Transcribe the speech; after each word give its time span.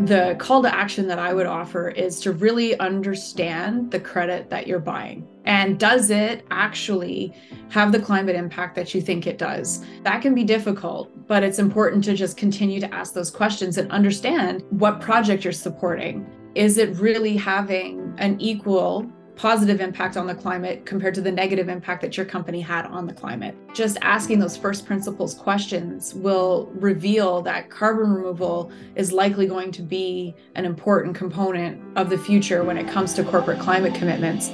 the 0.00 0.36
call 0.38 0.62
to 0.62 0.74
action 0.74 1.06
that 1.08 1.18
I 1.18 1.32
would 1.32 1.46
offer 1.46 1.88
is 1.88 2.20
to 2.20 2.32
really 2.32 2.78
understand 2.78 3.90
the 3.90 4.00
credit 4.00 4.50
that 4.50 4.66
you're 4.66 4.78
buying. 4.78 5.26
And 5.44 5.78
does 5.78 6.10
it 6.10 6.44
actually 6.50 7.32
have 7.70 7.92
the 7.92 8.00
climate 8.00 8.34
impact 8.34 8.74
that 8.76 8.94
you 8.94 9.00
think 9.00 9.26
it 9.26 9.38
does? 9.38 9.84
That 10.02 10.22
can 10.22 10.34
be 10.34 10.44
difficult, 10.44 11.10
but 11.26 11.42
it's 11.42 11.58
important 11.58 12.04
to 12.04 12.14
just 12.14 12.36
continue 12.36 12.80
to 12.80 12.94
ask 12.94 13.14
those 13.14 13.30
questions 13.30 13.78
and 13.78 13.90
understand 13.90 14.64
what 14.70 15.00
project 15.00 15.44
you're 15.44 15.52
supporting. 15.52 16.26
Is 16.54 16.78
it 16.78 16.96
really 16.96 17.36
having 17.36 18.14
an 18.18 18.40
equal 18.40 19.10
positive 19.36 19.80
impact 19.80 20.16
on 20.16 20.26
the 20.26 20.34
climate 20.34 20.86
compared 20.86 21.14
to 21.14 21.20
the 21.20 21.32
negative 21.32 21.68
impact 21.68 22.02
that 22.02 22.16
your 22.16 22.24
company 22.24 22.60
had 22.60 22.86
on 22.86 23.06
the 23.06 23.12
climate. 23.12 23.56
Just 23.74 23.98
asking 24.00 24.38
those 24.38 24.56
first 24.56 24.86
principles 24.86 25.34
questions 25.34 26.14
will 26.14 26.70
reveal 26.74 27.42
that 27.42 27.68
carbon 27.68 28.12
removal 28.12 28.70
is 28.94 29.12
likely 29.12 29.46
going 29.46 29.72
to 29.72 29.82
be 29.82 30.34
an 30.54 30.64
important 30.64 31.16
component 31.16 31.82
of 31.96 32.10
the 32.10 32.18
future 32.18 32.62
when 32.62 32.78
it 32.78 32.86
comes 32.86 33.12
to 33.14 33.24
corporate 33.24 33.58
climate 33.58 33.94
commitments. 33.94 34.50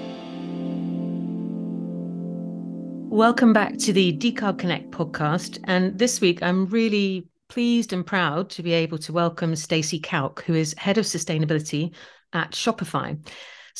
Welcome 3.12 3.52
back 3.52 3.76
to 3.78 3.92
the 3.92 4.16
Decarb 4.16 4.58
Connect 4.58 4.90
podcast. 4.92 5.58
And 5.64 5.98
this 5.98 6.20
week, 6.20 6.42
I'm 6.42 6.66
really 6.66 7.26
pleased 7.48 7.92
and 7.92 8.06
proud 8.06 8.48
to 8.50 8.62
be 8.62 8.72
able 8.72 8.98
to 8.98 9.12
welcome 9.12 9.54
Stacy 9.56 10.00
Kauk, 10.00 10.40
who 10.42 10.54
is 10.54 10.74
Head 10.78 10.96
of 10.96 11.04
Sustainability 11.04 11.92
at 12.32 12.52
Shopify. 12.52 13.18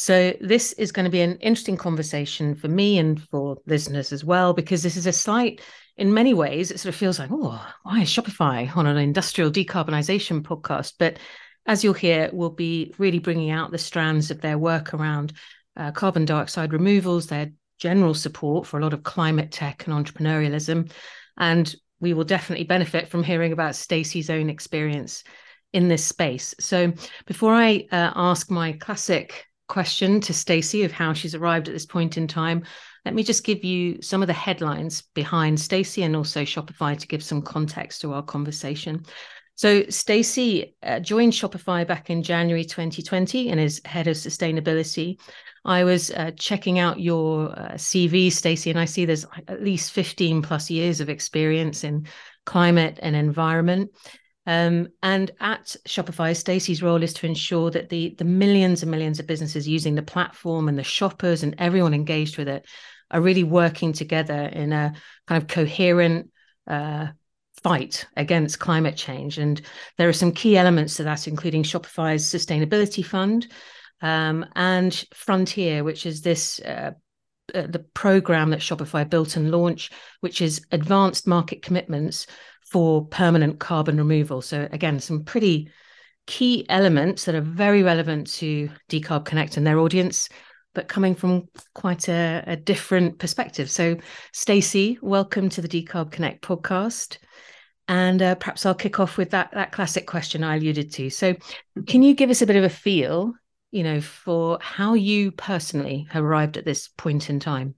So 0.01 0.33
this 0.41 0.73
is 0.73 0.93
going 0.93 1.05
to 1.05 1.11
be 1.11 1.21
an 1.21 1.37
interesting 1.41 1.77
conversation 1.77 2.55
for 2.55 2.69
me 2.69 2.97
and 2.97 3.23
for 3.25 3.59
listeners 3.67 4.15
as 4.15 4.25
well, 4.25 4.55
because 4.55 4.83
this 4.83 4.97
is 4.97 5.07
a 5.07 5.13
site 5.13 5.61
in 5.99 6.15
many 6.15 6.33
ways, 6.33 6.71
it 6.71 6.81
sort 6.81 6.95
of 6.95 6.99
feels 6.99 7.19
like, 7.19 7.29
oh, 7.31 7.63
why 7.83 8.01
is 8.01 8.09
Shopify 8.09 8.75
on 8.75 8.87
an 8.87 8.97
industrial 8.97 9.51
decarbonization 9.51 10.41
podcast? 10.41 10.95
But 10.99 11.19
as 11.67 11.85
you'll 11.85 11.93
hear, 11.93 12.31
we'll 12.33 12.49
be 12.49 12.95
really 12.97 13.19
bringing 13.19 13.51
out 13.51 13.73
the 13.73 13.77
strands 13.77 14.31
of 14.31 14.41
their 14.41 14.57
work 14.57 14.95
around 14.95 15.35
uh, 15.77 15.91
carbon 15.91 16.25
dioxide 16.25 16.73
removals, 16.73 17.27
their 17.27 17.51
general 17.79 18.15
support 18.15 18.67
for 18.67 18.79
a 18.79 18.83
lot 18.83 18.95
of 18.95 19.03
climate 19.03 19.53
tech 19.53 19.87
and 19.87 19.95
entrepreneurialism. 19.95 20.91
And 21.37 21.75
we 22.01 22.15
will 22.15 22.25
definitely 22.25 22.65
benefit 22.65 23.09
from 23.09 23.23
hearing 23.23 23.53
about 23.53 23.77
Stacy's 23.77 24.31
own 24.31 24.49
experience 24.49 25.25
in 25.75 25.89
this 25.89 26.07
space. 26.07 26.55
So 26.59 26.95
before 27.27 27.53
I 27.53 27.87
uh, 27.93 28.13
ask 28.17 28.51
my 28.51 28.73
classic 28.73 29.45
question 29.71 30.21
to 30.21 30.35
Stacy 30.35 30.83
of 30.83 30.93
how 30.93 31.15
she's 31.15 31.35
arrived 31.35 31.69
at 31.69 31.73
this 31.73 31.87
point 31.87 32.19
in 32.19 32.27
time, 32.27 32.65
let 33.07 33.15
me 33.15 33.23
just 33.23 33.45
give 33.45 33.65
you 33.65 34.03
some 34.03 34.21
of 34.21 34.27
the 34.27 34.35
headlines 34.35 35.03
behind 35.15 35.59
Stacy 35.59 36.03
and 36.03 36.15
also 36.15 36.43
Shopify 36.43 36.99
to 36.99 37.07
give 37.07 37.23
some 37.23 37.41
context 37.41 38.03
to 38.03 38.13
our 38.13 38.23
conversation. 38.23 39.05
So 39.55 39.85
Stacy 39.89 40.75
uh, 40.83 41.01
joined 41.01 41.33
Shopify 41.33 41.87
back 41.87 42.11
in 42.11 42.23
January 42.23 42.65
2020 42.65 43.49
and 43.51 43.61
is 43.61 43.81
head 43.85 44.09
of 44.09 44.17
sustainability. 44.17 45.21
I 45.65 45.85
was 45.85 46.11
uh, 46.11 46.33
checking 46.37 46.79
out 46.79 46.99
your 46.99 47.51
uh, 47.51 47.73
CV, 47.75 48.33
Stacey, 48.33 48.71
and 48.71 48.79
I 48.79 48.87
see 48.87 49.05
there's 49.05 49.27
at 49.47 49.63
least 49.63 49.93
15 49.93 50.43
plus 50.43 50.71
years 50.71 51.01
of 51.01 51.09
experience 51.09 51.85
in 51.85 52.07
climate 52.45 52.99
and 53.03 53.15
environment. 53.15 53.91
Um, 54.51 54.89
and 55.01 55.31
at 55.39 55.77
Shopify, 55.87 56.37
Stacy's 56.37 56.83
role 56.83 57.05
is 57.05 57.15
to 57.15 57.27
ensure 57.27 57.71
that 57.71 57.89
the 57.89 58.17
the 58.19 58.25
millions 58.25 58.83
and 58.83 58.91
millions 58.91 59.21
of 59.21 59.29
businesses 59.29 59.69
using 59.69 59.95
the 59.95 60.03
platform 60.03 60.69
and 60.69 60.77
the 60.77 60.83
shoppers 60.83 61.45
and 61.45 61.55
everyone 61.59 61.95
engaged 61.95 62.37
with 62.37 62.49
it 62.49 62.67
are 63.13 63.21
really 63.21 63.45
working 63.45 63.93
together 63.93 64.35
in 64.35 64.73
a 64.73 64.93
kind 65.29 65.41
of 65.41 65.49
coherent 65.49 66.33
uh, 66.67 67.07
fight 67.63 68.07
against 68.17 68.59
climate 68.59 68.97
change. 68.97 69.39
And 69.39 69.61
there 69.99 70.09
are 70.09 70.13
some 70.13 70.33
key 70.33 70.57
elements 70.57 70.97
to 70.97 71.05
that, 71.05 71.29
including 71.29 71.63
Shopify's 71.63 72.25
sustainability 72.25 73.07
fund 73.07 73.47
um, 74.03 74.45
and 74.57 74.93
Frontier, 75.15 75.85
which 75.85 76.07
is 76.07 76.23
this. 76.23 76.59
Uh, 76.59 76.93
uh, 77.53 77.67
the 77.67 77.85
program 77.95 78.51
that 78.51 78.61
Shopify 78.61 79.11
built 79.11 79.35
and 79.35 79.51
launched, 79.51 79.93
which 80.21 80.41
is 80.41 80.65
advanced 80.71 81.27
market 81.27 81.63
commitments 81.63 82.29
for 82.71 83.05
permanent 83.07 83.59
carbon 83.59 83.99
removal. 83.99 84.41
So, 84.43 84.69
again, 84.71 85.01
some 85.01 85.25
pretty 85.25 85.71
key 86.27 86.65
elements 86.69 87.25
that 87.25 87.35
are 87.35 87.41
very 87.41 87.83
relevant 87.83 88.29
to 88.35 88.71
Decarb 88.89 89.25
Connect 89.25 89.57
and 89.57 89.67
their 89.67 89.81
audience, 89.81 90.29
but 90.75 90.87
coming 90.87 91.17
from 91.17 91.49
quite 91.75 92.09
a, 92.09 92.45
a 92.47 92.57
different 92.57 93.19
perspective. 93.19 93.69
So, 93.71 93.97
Stacy, 94.33 94.99
welcome 95.03 95.49
to 95.51 95.61
the 95.61 95.69
Decarb 95.69 96.13
Connect 96.13 96.43
podcast. 96.43 97.19
And 97.89 98.23
uh, 98.23 98.37
perhaps 98.37 98.65
I'll 98.65 98.75
kick 98.77 99.01
off 99.01 99.17
with 99.17 99.31
that, 99.31 99.51
that 99.53 99.73
classic 99.73 100.07
question 100.07 100.45
I 100.45 100.57
alluded 100.57 100.93
to. 100.93 101.11
So, 101.11 101.35
can 101.89 102.05
you 102.05 102.15
give 102.15 102.31
us 102.31 102.41
a 102.41 102.47
bit 102.47 102.55
of 102.55 102.63
a 102.63 102.69
feel, 102.69 103.35
you 103.73 103.83
know, 103.83 104.01
for 104.01 104.59
how 104.61 104.95
you 104.95 105.33
personally 105.33 106.07
have 106.11 106.23
arrived 106.23 106.57
at 106.57 106.65
this 106.65 106.87
point 106.87 107.31
in 107.31 107.41
time? 107.41 107.75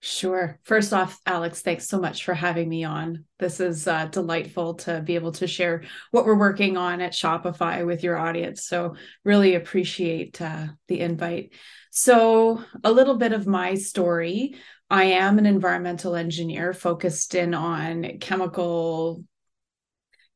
Sure. 0.00 0.60
First 0.62 0.92
off, 0.92 1.18
Alex, 1.26 1.60
thanks 1.60 1.88
so 1.88 2.00
much 2.00 2.24
for 2.24 2.32
having 2.32 2.68
me 2.68 2.84
on. 2.84 3.24
This 3.40 3.58
is 3.58 3.88
uh, 3.88 4.06
delightful 4.06 4.74
to 4.74 5.00
be 5.00 5.16
able 5.16 5.32
to 5.32 5.48
share 5.48 5.82
what 6.12 6.24
we're 6.24 6.38
working 6.38 6.76
on 6.76 7.00
at 7.00 7.12
Shopify 7.12 7.84
with 7.84 8.04
your 8.04 8.16
audience. 8.16 8.64
So, 8.64 8.94
really 9.24 9.56
appreciate 9.56 10.40
uh, 10.40 10.68
the 10.86 11.00
invite. 11.00 11.52
So, 11.90 12.62
a 12.84 12.92
little 12.92 13.16
bit 13.16 13.32
of 13.32 13.48
my 13.48 13.74
story 13.74 14.54
I 14.90 15.04
am 15.04 15.38
an 15.38 15.46
environmental 15.46 16.14
engineer 16.14 16.72
focused 16.72 17.34
in 17.34 17.52
on 17.52 18.18
chemical 18.20 19.24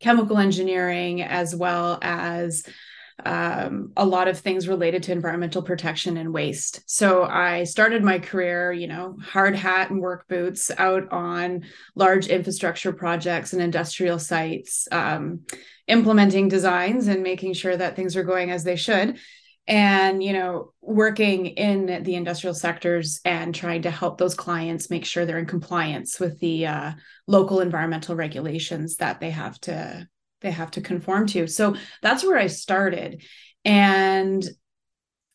chemical 0.01 0.37
engineering 0.37 1.23
as 1.23 1.55
well 1.55 1.99
as 2.03 2.65
um, 3.25 3.93
a 3.97 4.05
lot 4.05 4.29
of 4.29 4.39
things 4.39 4.69
related 4.69 5.03
to 5.05 5.13
environmental 5.13 5.63
protection 5.63 6.17
and 6.17 6.33
waste. 6.33 6.83
So 6.87 7.25
I 7.25 7.65
started 7.65 8.03
my 8.03 8.19
career, 8.19 8.73
you 8.73 8.87
know, 8.87 9.17
hard 9.23 9.55
hat 9.55 9.91
and 9.91 10.01
work 10.01 10.27
boots 10.29 10.71
out 10.77 11.11
on 11.13 11.65
large 11.95 12.27
infrastructure 12.27 12.93
projects 12.93 13.53
and 13.53 13.63
industrial 13.63 14.19
sites, 14.19 14.89
um, 14.91 15.41
implementing 15.87 16.49
designs 16.49 17.09
and 17.09 17.23
making 17.23 17.55
sure 17.55 17.77
that 17.77 17.97
things 17.97 18.17
are 18.17 18.25
going 18.25 18.51
as 18.51 18.65
they 18.65 18.77
should. 18.77 19.19
And, 19.69 20.23
you 20.23 20.33
know, 20.33 20.73
working 20.81 21.47
in 21.47 22.03
the 22.03 22.17
industrial 22.17 22.55
sectors 22.55 23.21
and 23.25 23.55
trying 23.55 23.83
to 23.83 23.93
help 23.93 24.19
those 24.19 24.35
clients 24.35 24.91
make 24.91 25.05
sure 25.05 25.25
they're 25.25 25.39
in 25.39 25.47
compliance 25.47 26.19
with 26.19 26.41
the 26.41 26.67
uh, 26.67 26.93
local 27.29 27.61
environmental 27.61 28.17
regulations 28.17 28.97
that 28.97 29.21
they 29.21 29.31
have 29.31 29.61
to 29.61 30.09
they 30.43 30.51
have 30.51 30.73
to 30.73 30.81
conform 30.81 31.27
to. 31.29 31.47
So 31.47 31.77
that's 32.03 32.25
where 32.25 32.39
I 32.39 32.49
started. 32.49 33.23
And 33.65 34.45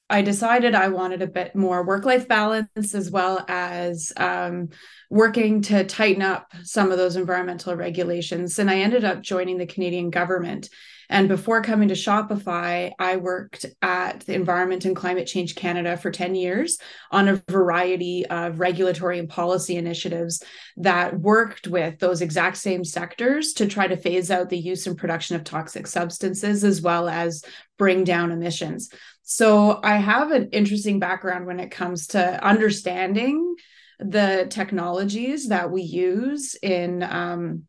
I 0.09 0.22
decided 0.22 0.73
I 0.73 0.88
wanted 0.88 1.22
a 1.22 1.28
bit 1.28 1.56
more 1.56 1.85
work 1.85 2.06
life 2.06 2.28
balance 2.28 2.95
as 2.95 3.12
well 3.12 3.44
as 3.50 4.13
um, 4.16 4.69
working 5.09 5.62
to 5.63 5.84
tighten 5.84 6.22
up 6.22 6.53
some 6.63 6.91
of 6.91 6.97
those 6.97 7.18
environmental 7.18 7.75
regulations. 7.75 8.57
And 8.57 8.69
I 8.69 8.79
ended 8.79 9.03
up 9.03 9.22
joining 9.22 9.57
the 9.57 9.66
Canadian 9.66 10.09
government 10.09 10.69
and 11.09 11.28
before 11.28 11.62
coming 11.62 11.88
to 11.88 11.94
Shopify, 11.94 12.91
I 13.00 13.16
worked 13.16 13.66
at 13.81 14.22
the 14.22 14.34
Environment 14.34 14.84
and 14.85 14.95
Climate 14.95 15.28
Change 15.28 15.56
Canada 15.56 15.95
for 15.95 16.12
10 16.12 16.35
years 16.35 16.78
on 17.12 17.28
a 17.28 17.41
variety 17.50 18.25
of 18.25 18.59
regulatory 18.59 19.18
and 19.18 19.29
policy 19.29 19.78
initiatives 19.78 20.44
that 20.78 21.18
worked 21.18 21.68
with 21.68 22.00
those 22.00 22.22
exact 22.22 22.57
same 22.57 22.84
sectors 22.84 23.53
to 23.53 23.68
try 23.68 23.88
to 23.88 23.95
phase 23.95 24.29
out 24.29 24.50
the 24.50 24.57
use 24.57 24.85
and 24.85 24.97
production 24.97 25.35
of 25.35 25.44
toxic 25.44 25.88
substances 25.88 26.63
as 26.63 26.81
well 26.81 27.07
as 27.07 27.44
bring 27.78 28.03
down 28.03 28.31
emissions. 28.31 28.89
So 29.24 29.79
I 29.84 29.97
have 29.97 30.31
an 30.31 30.50
interesting 30.51 31.00
background 31.00 31.45
when 31.45 31.59
it 31.59 31.72
comes 31.72 32.07
to 32.07 32.44
understanding 32.44 33.56
the 34.00 34.47
technologies 34.50 35.50
that 35.50 35.72
we 35.72 35.81
use 35.81 36.56
in 36.62 37.01
um, 37.03 37.63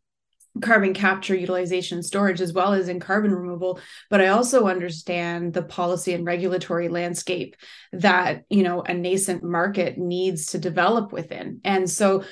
carbon 0.60 0.94
capture 0.94 1.34
utilization 1.34 2.02
storage 2.02 2.40
as 2.40 2.52
well 2.52 2.72
as 2.72 2.88
in 2.88 3.00
carbon 3.00 3.32
removal. 3.32 3.80
But 4.10 4.20
i 4.20 4.28
also 4.28 4.66
understand 4.66 5.52
the 5.52 5.62
policy 5.62 6.14
and 6.14 6.24
regulatory 6.24 6.88
landscape 6.88 7.56
that 7.92 8.44
you 8.48 8.62
know 8.62 8.82
a 8.82 8.94
nascent 8.94 9.42
market 9.42 9.98
needs 9.98 10.46
to 10.52 10.58
develop 10.58 11.12
within. 11.12 11.60
And 11.64 11.88
so 11.88 12.24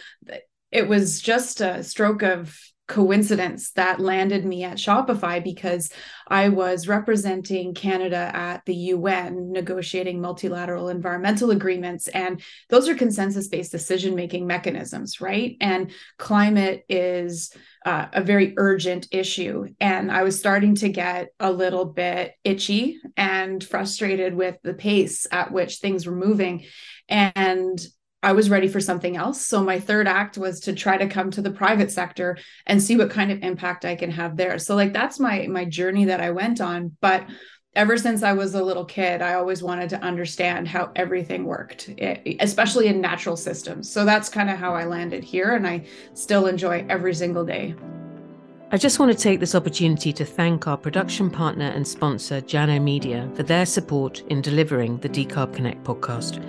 it 0.70 0.88
was 0.88 1.20
just 1.20 1.60
a 1.60 1.82
stroke 1.82 2.22
of 2.22 2.58
coincidence 2.88 3.72
that 3.72 3.98
landed 4.00 4.44
me 4.44 4.62
at 4.62 4.76
Shopify 4.76 5.42
because 5.42 5.90
I 6.28 6.50
was 6.50 6.86
representing 6.86 7.74
Canada 7.74 8.30
at 8.32 8.64
the 8.64 8.74
UN 8.74 9.50
negotiating 9.50 10.20
multilateral 10.20 10.88
environmental 10.88 11.50
agreements. 11.50 12.06
And 12.08 12.40
those 12.68 12.88
are 12.88 12.94
consensus 12.94 13.48
based 13.48 13.72
decision 13.72 14.14
making 14.14 14.46
mechanisms, 14.46 15.20
right? 15.20 15.56
And 15.60 15.90
climate 16.18 16.84
is 16.88 17.52
uh, 17.84 18.06
a 18.12 18.22
very 18.22 18.54
urgent 18.56 19.08
issue. 19.10 19.66
And 19.80 20.10
I 20.10 20.22
was 20.22 20.38
starting 20.38 20.76
to 20.76 20.88
get 20.88 21.28
a 21.40 21.50
little 21.50 21.84
bit 21.84 22.34
itchy 22.44 23.00
and 23.16 23.62
frustrated 23.62 24.34
with 24.34 24.58
the 24.62 24.74
pace 24.74 25.26
at 25.30 25.52
which 25.52 25.78
things 25.78 26.06
were 26.06 26.16
moving. 26.16 26.66
And 27.08 27.84
I 28.26 28.32
was 28.32 28.50
ready 28.50 28.66
for 28.66 28.80
something 28.80 29.16
else. 29.16 29.46
So 29.46 29.62
my 29.62 29.78
third 29.78 30.08
act 30.08 30.36
was 30.36 30.58
to 30.62 30.72
try 30.72 30.96
to 30.96 31.06
come 31.06 31.30
to 31.30 31.40
the 31.40 31.52
private 31.52 31.92
sector 31.92 32.36
and 32.66 32.82
see 32.82 32.96
what 32.96 33.08
kind 33.08 33.30
of 33.30 33.40
impact 33.42 33.84
I 33.84 33.94
can 33.94 34.10
have 34.10 34.36
there. 34.36 34.58
So 34.58 34.74
like 34.74 34.92
that's 34.92 35.20
my 35.20 35.46
my 35.46 35.64
journey 35.64 36.06
that 36.06 36.20
I 36.20 36.32
went 36.32 36.60
on, 36.60 36.96
but 37.00 37.24
ever 37.76 37.96
since 37.96 38.24
I 38.24 38.32
was 38.32 38.56
a 38.56 38.64
little 38.64 38.84
kid, 38.84 39.22
I 39.22 39.34
always 39.34 39.62
wanted 39.62 39.90
to 39.90 40.00
understand 40.00 40.66
how 40.66 40.90
everything 40.96 41.44
worked, 41.44 41.88
eh, 41.98 42.34
especially 42.40 42.88
in 42.88 43.00
natural 43.00 43.36
systems. 43.36 43.88
So 43.88 44.04
that's 44.04 44.28
kind 44.28 44.50
of 44.50 44.58
how 44.58 44.74
I 44.74 44.86
landed 44.86 45.22
here 45.22 45.54
and 45.54 45.64
I 45.64 45.86
still 46.14 46.46
enjoy 46.48 46.84
every 46.88 47.14
single 47.14 47.44
day. 47.44 47.76
I 48.72 48.76
just 48.76 48.98
want 48.98 49.12
to 49.12 49.18
take 49.18 49.38
this 49.38 49.54
opportunity 49.54 50.12
to 50.12 50.24
thank 50.24 50.66
our 50.66 50.76
production 50.76 51.30
partner 51.30 51.66
and 51.66 51.86
sponsor, 51.86 52.40
Jano 52.40 52.82
Media, 52.82 53.30
for 53.36 53.44
their 53.44 53.66
support 53.66 54.24
in 54.30 54.40
delivering 54.40 54.96
the 54.98 55.08
Decarb 55.08 55.54
Connect 55.54 55.84
podcast. 55.84 56.42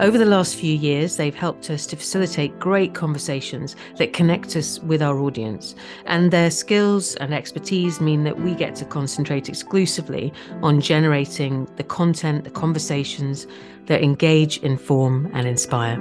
Over 0.00 0.16
the 0.16 0.24
last 0.24 0.56
few 0.56 0.74
years, 0.74 1.16
they've 1.16 1.34
helped 1.34 1.68
us 1.68 1.84
to 1.84 1.94
facilitate 1.94 2.58
great 2.58 2.94
conversations 2.94 3.76
that 3.98 4.14
connect 4.14 4.56
us 4.56 4.78
with 4.78 5.02
our 5.02 5.18
audience. 5.18 5.74
And 6.06 6.30
their 6.30 6.50
skills 6.50 7.16
and 7.16 7.34
expertise 7.34 8.00
mean 8.00 8.24
that 8.24 8.40
we 8.40 8.54
get 8.54 8.74
to 8.76 8.86
concentrate 8.86 9.50
exclusively 9.50 10.32
on 10.62 10.80
generating 10.80 11.66
the 11.76 11.84
content, 11.84 12.44
the 12.44 12.50
conversations 12.50 13.46
that 13.88 14.02
engage, 14.02 14.56
inform, 14.60 15.30
and 15.34 15.46
inspire. 15.46 16.00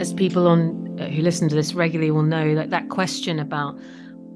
As 0.00 0.14
people 0.14 0.48
on 0.48 0.98
uh, 0.98 1.10
who 1.10 1.20
listen 1.20 1.50
to 1.50 1.54
this 1.54 1.74
regularly 1.74 2.10
will 2.10 2.22
know 2.22 2.54
that 2.54 2.70
that 2.70 2.88
question 2.88 3.38
about 3.38 3.78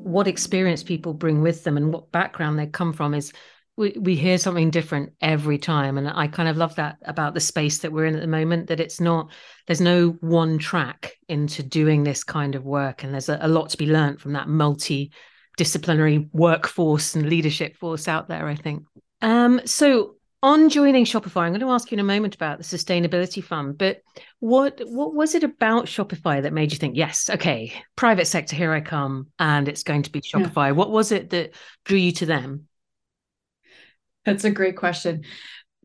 what 0.03 0.29
experience 0.29 0.83
people 0.83 1.15
bring 1.15 1.41
with 1.41 1.65
them 1.65 1.79
and 1.79 1.91
what 1.91 2.13
background 2.13 2.59
they 2.59 2.67
come 2.67 2.93
from 2.93 3.15
is 3.15 3.33
we, 3.77 3.95
we 4.01 4.17
hear 4.17 4.39
something 4.39 4.71
different 4.71 5.13
every 5.21 5.59
time. 5.59 5.99
And 5.99 6.09
i 6.09 6.27
kind 6.27 6.49
of 6.49 6.57
love 6.57 6.75
that 6.77 6.97
about 7.03 7.35
the 7.35 7.41
space 7.41 7.79
that 7.79 7.93
we're 7.93 8.07
in 8.07 8.15
at 8.15 8.21
the 8.21 8.27
moment 8.27 8.69
that 8.69 8.81
it's 8.81 9.01
not 9.01 9.31
there's 9.67 9.81
no 9.81 10.11
one 10.21 10.59
track 10.59 11.13
into 11.29 11.63
doing 11.63 12.05
this 12.05 12.25
kind 12.25 12.55
of 12.55 12.65
work. 12.65 13.03
And 13.03 13.13
there's 13.13 13.29
a, 13.29 13.39
a 13.41 13.49
lot 13.49 13.71
to 13.71 13.77
be 13.77 13.87
learned 13.87 14.21
from 14.21 14.33
that 14.33 14.49
multi-disciplinary 14.49 16.29
workforce 16.33 17.15
and 17.15 17.29
leadership 17.29 17.77
force 17.77 18.09
out 18.09 18.29
there 18.29 18.47
i 18.47 18.55
think. 18.55 18.85
Um, 19.23 19.61
so 19.65 20.17
on 20.43 20.69
joining 20.69 21.07
shopify 21.07 21.43
i'm 21.43 21.51
going 21.51 21.61
to 21.61 21.71
ask 21.71 21.91
you 21.91 21.97
in 21.97 22.01
a 22.01 22.05
moment 22.05 22.35
about 22.35 22.59
the 22.59 22.65
sustainability 22.65 23.43
fund 23.43 23.79
but 23.79 24.03
what 24.41 24.81
what 24.85 25.15
was 25.15 25.35
it 25.35 25.43
about 25.43 25.87
shopify 25.87 26.43
that 26.43 26.53
made 26.53 26.71
you 26.71 26.79
think 26.79 26.95
yes 26.95 27.31
okay 27.31 27.73
private 27.97 28.27
sector 28.27 28.55
here 28.55 28.71
i 28.73 28.81
come 28.81 29.29
and 29.39 29.67
it's 29.67 29.83
going 29.83 30.03
to 30.03 30.13
be 30.13 30.21
shopify. 30.21 30.67
Yeah. 30.67 30.73
what 30.73 30.91
was 30.91 31.11
it 31.11 31.31
that 31.31 31.55
drew 31.87 31.97
you 31.97 32.13
to 32.13 32.27
them 32.27 32.69
that's 34.27 34.45
a 34.45 34.51
great 34.51 34.77
question. 34.77 35.25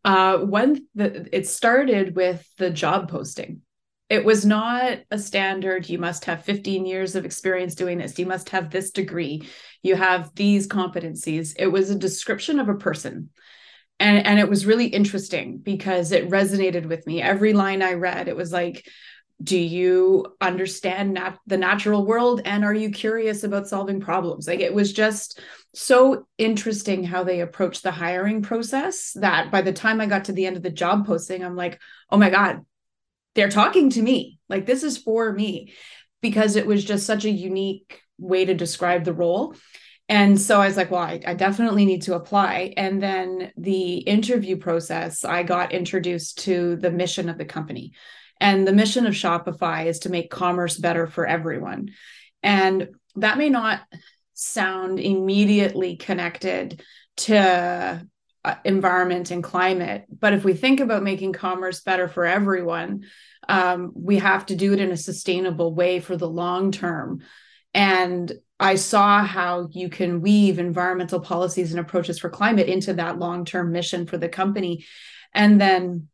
Uh, 0.04 0.40
when 0.40 0.88
the, 0.96 1.30
it 1.36 1.48
started 1.48 2.16
with 2.16 2.46
the 2.58 2.72
job 2.72 3.10
posting, 3.10 3.62
it 4.10 4.26
was 4.26 4.46
not 4.46 4.98
a 5.10 5.18
standard. 5.18 5.88
You 5.88 6.00
must 6.00 6.26
have 6.26 6.44
15 6.44 6.86
years 6.86 7.16
of 7.16 7.24
experience 7.24 7.76
doing 7.76 8.00
this. 8.00 8.20
You 8.20 8.26
must 8.26 8.50
have 8.50 8.70
this 8.70 8.92
degree. 8.92 9.48
You 9.84 9.96
have 9.96 10.36
these 10.36 10.68
competencies. 10.68 11.54
It 11.58 11.68
was 11.68 11.90
a 11.90 11.98
description 11.98 12.60
of 12.60 12.68
a 12.68 12.76
person. 12.76 13.30
And, 14.02 14.26
and 14.26 14.40
it 14.40 14.50
was 14.50 14.66
really 14.66 14.88
interesting 14.88 15.60
because 15.60 16.12
it 16.12 16.30
resonated 16.30 16.88
with 16.88 17.08
me. 17.08 17.22
Every 17.22 17.54
line 17.54 17.82
I 17.82 17.94
read, 17.94 18.28
it 18.28 18.36
was 18.36 18.52
like, 18.52 18.86
do 19.42 19.58
you 19.58 20.36
understand 20.42 21.14
nat- 21.14 21.40
the 21.48 21.58
natural 21.58 22.06
world? 22.06 22.42
And 22.46 22.64
are 22.64 22.74
you 22.74 22.92
curious 22.92 23.44
about 23.44 23.68
solving 23.68 24.00
problems? 24.00 24.48
Like 24.48 24.60
it 24.60 24.74
was 24.74 24.94
just 24.94 25.40
so 25.74 26.28
interesting 26.38 27.04
how 27.04 27.24
they 27.24 27.40
approached 27.40 27.84
the 27.84 27.92
hiring 27.92 28.42
process 28.42 29.14
that 29.14 29.50
by 29.52 29.62
the 29.62 29.72
time 29.72 30.02
i 30.02 30.06
got 30.06 30.26
to 30.26 30.34
the 30.34 30.46
end 30.46 30.58
of 30.58 30.64
the 30.64 30.70
job 30.70 31.08
posting 31.08 31.46
i'm 31.46 31.56
like 31.56 31.80
oh 32.10 32.18
my 32.18 32.30
god 32.30 32.60
they're 33.36 33.50
talking 33.50 33.90
to 33.92 34.02
me. 34.02 34.40
Like 34.50 34.66
this 34.66 34.84
is 34.84 34.98
for 34.98 35.32
me. 35.32 35.74
Because 36.22 36.56
it 36.56 36.68
was 36.68 36.84
just 36.84 37.06
such 37.06 37.26
a 37.26 37.32
unique 37.32 38.02
way 38.20 38.46
to 38.46 38.54
describe 38.54 39.06
the 39.06 39.14
role. 39.14 39.56
And 40.08 40.40
so 40.40 40.60
i 40.60 40.68
was 40.68 40.78
like 40.78 40.92
well 40.92 41.02
I, 41.02 41.22
I 41.26 41.34
definitely 41.36 41.86
need 41.86 42.04
to 42.04 42.16
apply. 42.16 42.74
And 42.78 43.02
then 43.02 43.52
the 43.58 43.98
interview 43.98 44.58
process 44.58 45.24
i 45.24 45.44
got 45.44 45.72
introduced 45.72 46.40
to 46.40 46.76
the 46.76 46.92
mission 46.92 47.30
of 47.30 47.38
the 47.38 47.46
company 47.46 47.94
and 48.42 48.68
the 48.68 48.74
mission 48.74 49.06
of 49.06 49.14
Shopify 49.14 49.86
is 49.86 50.00
to 50.00 50.10
make 50.10 50.32
commerce 50.32 50.76
better 50.78 51.06
for 51.06 51.28
everyone. 51.28 51.92
And 52.42 52.90
that 53.16 53.38
may 53.38 53.50
not 53.50 53.82
sound 54.34 55.00
immediately 55.00 55.96
connected 55.96 56.82
to 57.18 58.08
uh, 58.44 58.56
environment 58.66 59.30
and 59.30 59.44
climate. 59.44 60.06
But 60.10 60.34
if 60.34 60.44
we 60.44 60.56
think 60.56 60.80
about 60.80 61.04
making 61.04 61.34
commerce 61.34 61.82
better 61.82 62.08
for 62.08 62.26
everyone, 62.26 63.04
um, 63.48 63.92
we 63.96 64.18
have 64.18 64.48
to 64.48 64.56
do 64.56 64.74
it 64.74 64.80
in 64.80 64.92
a 64.92 64.98
sustainable 64.98 65.76
way 65.76 66.00
for 66.00 66.18
the 66.18 66.30
long 66.30 66.72
term. 66.72 67.22
And 67.76 68.32
I 68.60 68.74
saw 68.74 69.24
how 69.24 69.70
you 69.72 69.90
can 69.90 70.22
weave 70.22 70.58
environmental 70.58 71.20
policies 71.20 71.72
and 71.72 71.80
approaches 71.80 72.18
for 72.18 72.30
climate 72.30 72.68
into 72.68 72.94
that 72.96 73.20
long 73.20 73.46
term 73.46 73.72
mission 73.72 74.08
for 74.08 74.18
the 74.18 74.30
company. 74.30 74.86
And 75.32 75.62
then 75.62 76.08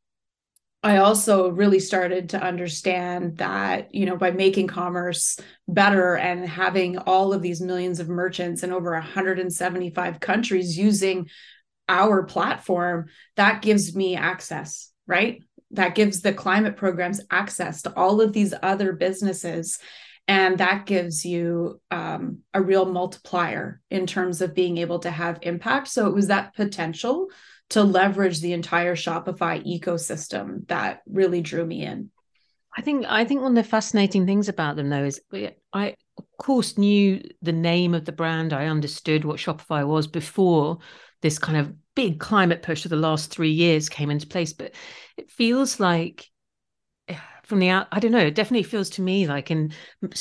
I 0.88 0.98
also 0.98 1.50
really 1.50 1.82
started 1.82 2.30
to 2.30 2.42
understand 2.42 3.38
that, 3.40 3.94
you 3.94 4.06
know, 4.06 4.16
by 4.16 4.32
making 4.32 4.68
commerce 4.68 5.38
better 5.68 6.16
and 6.16 6.48
having 6.48 6.98
all 6.98 7.34
of 7.34 7.42
these 7.42 7.60
millions 7.60 8.00
of 8.00 8.08
merchants 8.08 8.64
in 8.64 8.72
over 8.72 8.94
175 8.94 10.20
countries 10.22 10.78
using 10.78 11.30
our 11.90 12.24
platform, 12.24 13.08
that 13.36 13.62
gives 13.62 13.98
me 13.98 14.16
access, 14.16 14.90
right? 15.06 15.44
That 15.72 15.94
gives 15.94 16.22
the 16.22 16.34
climate 16.34 16.78
programs 16.78 17.20
access 17.30 17.82
to 17.82 17.94
all 17.94 18.22
of 18.22 18.32
these 18.32 18.54
other 18.64 18.94
businesses. 18.94 19.80
And 20.26 20.58
that 20.60 20.86
gives 20.86 21.26
you 21.26 21.82
um, 21.92 22.40
a 22.54 22.62
real 22.62 22.86
multiplier 22.86 23.82
in 23.92 24.08
terms 24.08 24.42
of 24.42 24.56
being 24.56 24.78
able 24.78 25.00
to 25.00 25.12
have 25.12 25.40
impact. 25.42 25.90
So 25.90 26.08
it 26.08 26.14
was 26.14 26.28
that 26.28 26.56
potential 26.56 27.28
to 27.70 27.84
leverage 27.84 28.40
the 28.40 28.54
entire 28.54 28.96
Shopify 28.96 29.64
ecosystem 29.66 30.68
that 30.68 31.02
really 31.06 31.42
drew 31.42 31.66
me 31.66 31.84
in. 31.84 32.12
I 32.78 32.82
think 32.82 33.06
I 33.08 33.26
think 33.26 33.42
one 33.42 33.58
of 33.58 33.64
the 33.64 33.70
fascinating 33.70 34.26
things 34.26 34.50
about 34.50 34.76
them 34.76 34.90
though 34.90 35.06
is 35.06 35.20
I 35.74 35.96
of 36.18 36.26
course 36.38 36.78
knew 36.78 37.22
the 37.42 37.52
name 37.52 37.94
of 37.94 38.06
the 38.06 38.12
brand. 38.12 38.54
I 38.54 38.68
understood 38.68 39.26
what 39.26 39.38
Shopify 39.38 39.86
was 39.86 40.08
before 40.08 40.78
this 41.22 41.40
kind 41.40 41.58
of 41.58 41.74
big 41.96 42.20
climate 42.20 42.62
push 42.62 42.86
of 42.86 42.90
the 42.90 42.96
last 42.96 43.32
three 43.32 43.52
years 43.52 43.90
came 43.90 44.12
into 44.12 44.28
place. 44.28 44.54
But 44.54 44.76
it 45.18 45.32
feels 45.32 45.80
like 45.80 46.28
from 47.48 47.60
the 47.60 47.70
out 47.70 47.88
i 47.92 48.00
don't 48.00 48.12
know 48.12 48.20
it 48.20 48.36
definitely 48.36 48.64
feels 48.64 48.90
to 48.90 49.02
me 49.02 49.26
like 49.26 49.50
in 49.50 49.72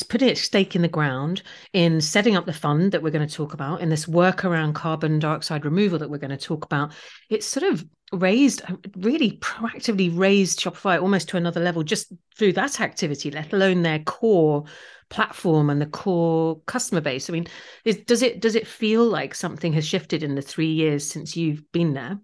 putting 0.08 0.30
a 0.30 0.36
stake 0.36 0.74
in 0.74 0.82
the 0.82 0.88
ground 0.88 1.42
in 1.72 2.00
setting 2.00 2.36
up 2.36 2.46
the 2.46 2.52
fund 2.52 2.92
that 2.92 3.02
we're 3.02 3.10
going 3.10 3.26
to 3.26 3.34
talk 3.34 3.52
about 3.52 3.80
in 3.80 3.88
this 3.88 4.08
work 4.08 4.44
around 4.44 4.74
carbon 4.74 5.18
dioxide 5.18 5.64
removal 5.64 5.98
that 5.98 6.10
we're 6.10 6.18
going 6.18 6.30
to 6.30 6.36
talk 6.36 6.64
about 6.64 6.92
it's 7.28 7.46
sort 7.46 7.64
of 7.70 7.84
raised 8.12 8.62
uh, 8.70 8.76
really 8.98 9.32
proactively 9.38 10.16
raised 10.16 10.60
shopify 10.60 11.00
almost 11.00 11.28
to 11.28 11.36
another 11.36 11.60
level 11.60 11.82
just 11.82 12.12
through 12.36 12.52
that 12.52 12.80
activity 12.80 13.30
let 13.30 13.52
alone 13.52 13.82
their 13.82 13.98
core 14.00 14.64
platform 15.08 15.70
and 15.70 15.80
the 15.80 15.86
core 15.86 16.60
customer 16.66 17.00
base. 17.00 17.30
I 17.30 17.32
mean 17.32 17.46
is, 17.84 17.98
does 17.98 18.22
it 18.22 18.40
does 18.40 18.54
it 18.54 18.66
feel 18.66 19.04
like 19.04 19.34
something 19.34 19.72
has 19.74 19.86
shifted 19.86 20.22
in 20.22 20.34
the 20.34 20.42
three 20.42 20.72
years 20.72 21.08
since 21.08 21.36
you've 21.36 21.70
been 21.72 21.94
there? 21.94 22.18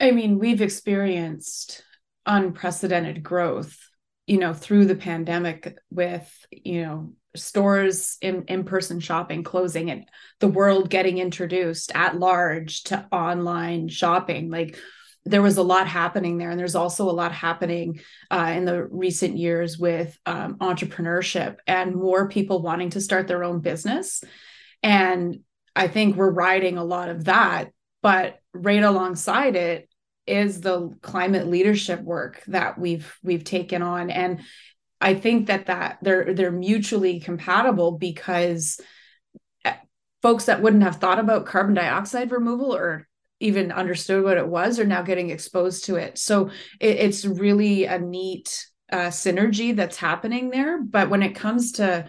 I 0.00 0.10
mean 0.10 0.38
we've 0.38 0.62
experienced 0.62 1.82
unprecedented 2.26 3.22
growth 3.22 3.78
you 4.26 4.38
know 4.38 4.52
through 4.52 4.86
the 4.86 4.96
pandemic 4.96 5.78
with 5.90 6.46
you 6.50 6.82
know 6.82 7.12
stores 7.36 8.16
in 8.20 8.44
in-person 8.44 9.00
shopping 9.00 9.44
closing 9.44 9.90
and 9.90 10.08
the 10.40 10.48
world 10.48 10.90
getting 10.90 11.18
introduced 11.18 11.92
at 11.94 12.18
large 12.18 12.84
to 12.84 13.06
online 13.12 13.88
shopping. 13.88 14.50
Like 14.50 14.78
there 15.24 15.42
was 15.42 15.56
a 15.56 15.62
lot 15.62 15.88
happening 15.88 16.38
there 16.38 16.50
and 16.50 16.58
there's 16.58 16.74
also 16.74 17.10
a 17.10 17.12
lot 17.12 17.32
happening 17.32 18.00
uh, 18.30 18.54
in 18.56 18.64
the 18.64 18.84
recent 18.84 19.36
years 19.36 19.76
with 19.76 20.16
um, 20.24 20.54
entrepreneurship 20.58 21.56
and 21.66 21.94
more 21.94 22.28
people 22.28 22.62
wanting 22.62 22.90
to 22.90 23.00
start 23.00 23.26
their 23.26 23.44
own 23.44 23.60
business. 23.60 24.22
And 24.82 25.40
i 25.74 25.88
think 25.88 26.16
we're 26.16 26.30
riding 26.30 26.78
a 26.78 26.84
lot 26.84 27.10
of 27.10 27.24
that 27.24 27.70
but 28.02 28.38
right 28.54 28.82
alongside 28.82 29.54
it 29.56 29.88
is 30.26 30.60
the 30.60 30.96
climate 31.02 31.46
leadership 31.46 32.00
work 32.00 32.42
that 32.46 32.78
we've 32.78 33.16
we've 33.22 33.44
taken 33.44 33.82
on. 33.82 34.10
And 34.10 34.40
i 34.98 35.14
think 35.14 35.48
that 35.48 35.66
that 35.66 35.98
they're 36.00 36.32
they're 36.32 36.50
mutually 36.50 37.20
compatible 37.20 37.98
because 37.98 38.80
eh, 39.64 39.74
folks 40.22 40.46
that 40.46 40.62
wouldn't 40.62 40.82
have 40.82 40.96
thought 40.96 41.18
about 41.18 41.44
carbon 41.44 41.74
dioxide 41.74 42.32
removal 42.32 42.74
or 42.74 43.06
even 43.40 43.72
understood 43.72 44.24
what 44.24 44.38
it 44.38 44.48
was 44.48 44.78
are 44.78 44.86
now 44.86 45.02
getting 45.02 45.30
exposed 45.30 45.84
to 45.84 45.96
it. 45.96 46.18
So 46.18 46.48
it, 46.80 46.96
it's 46.96 47.24
really 47.24 47.84
a 47.84 47.98
neat 47.98 48.66
uh, 48.90 49.08
synergy 49.08 49.74
that's 49.74 49.96
happening 49.96 50.50
there. 50.50 50.82
But 50.82 51.10
when 51.10 51.22
it 51.22 51.34
comes 51.34 51.72
to 51.72 52.06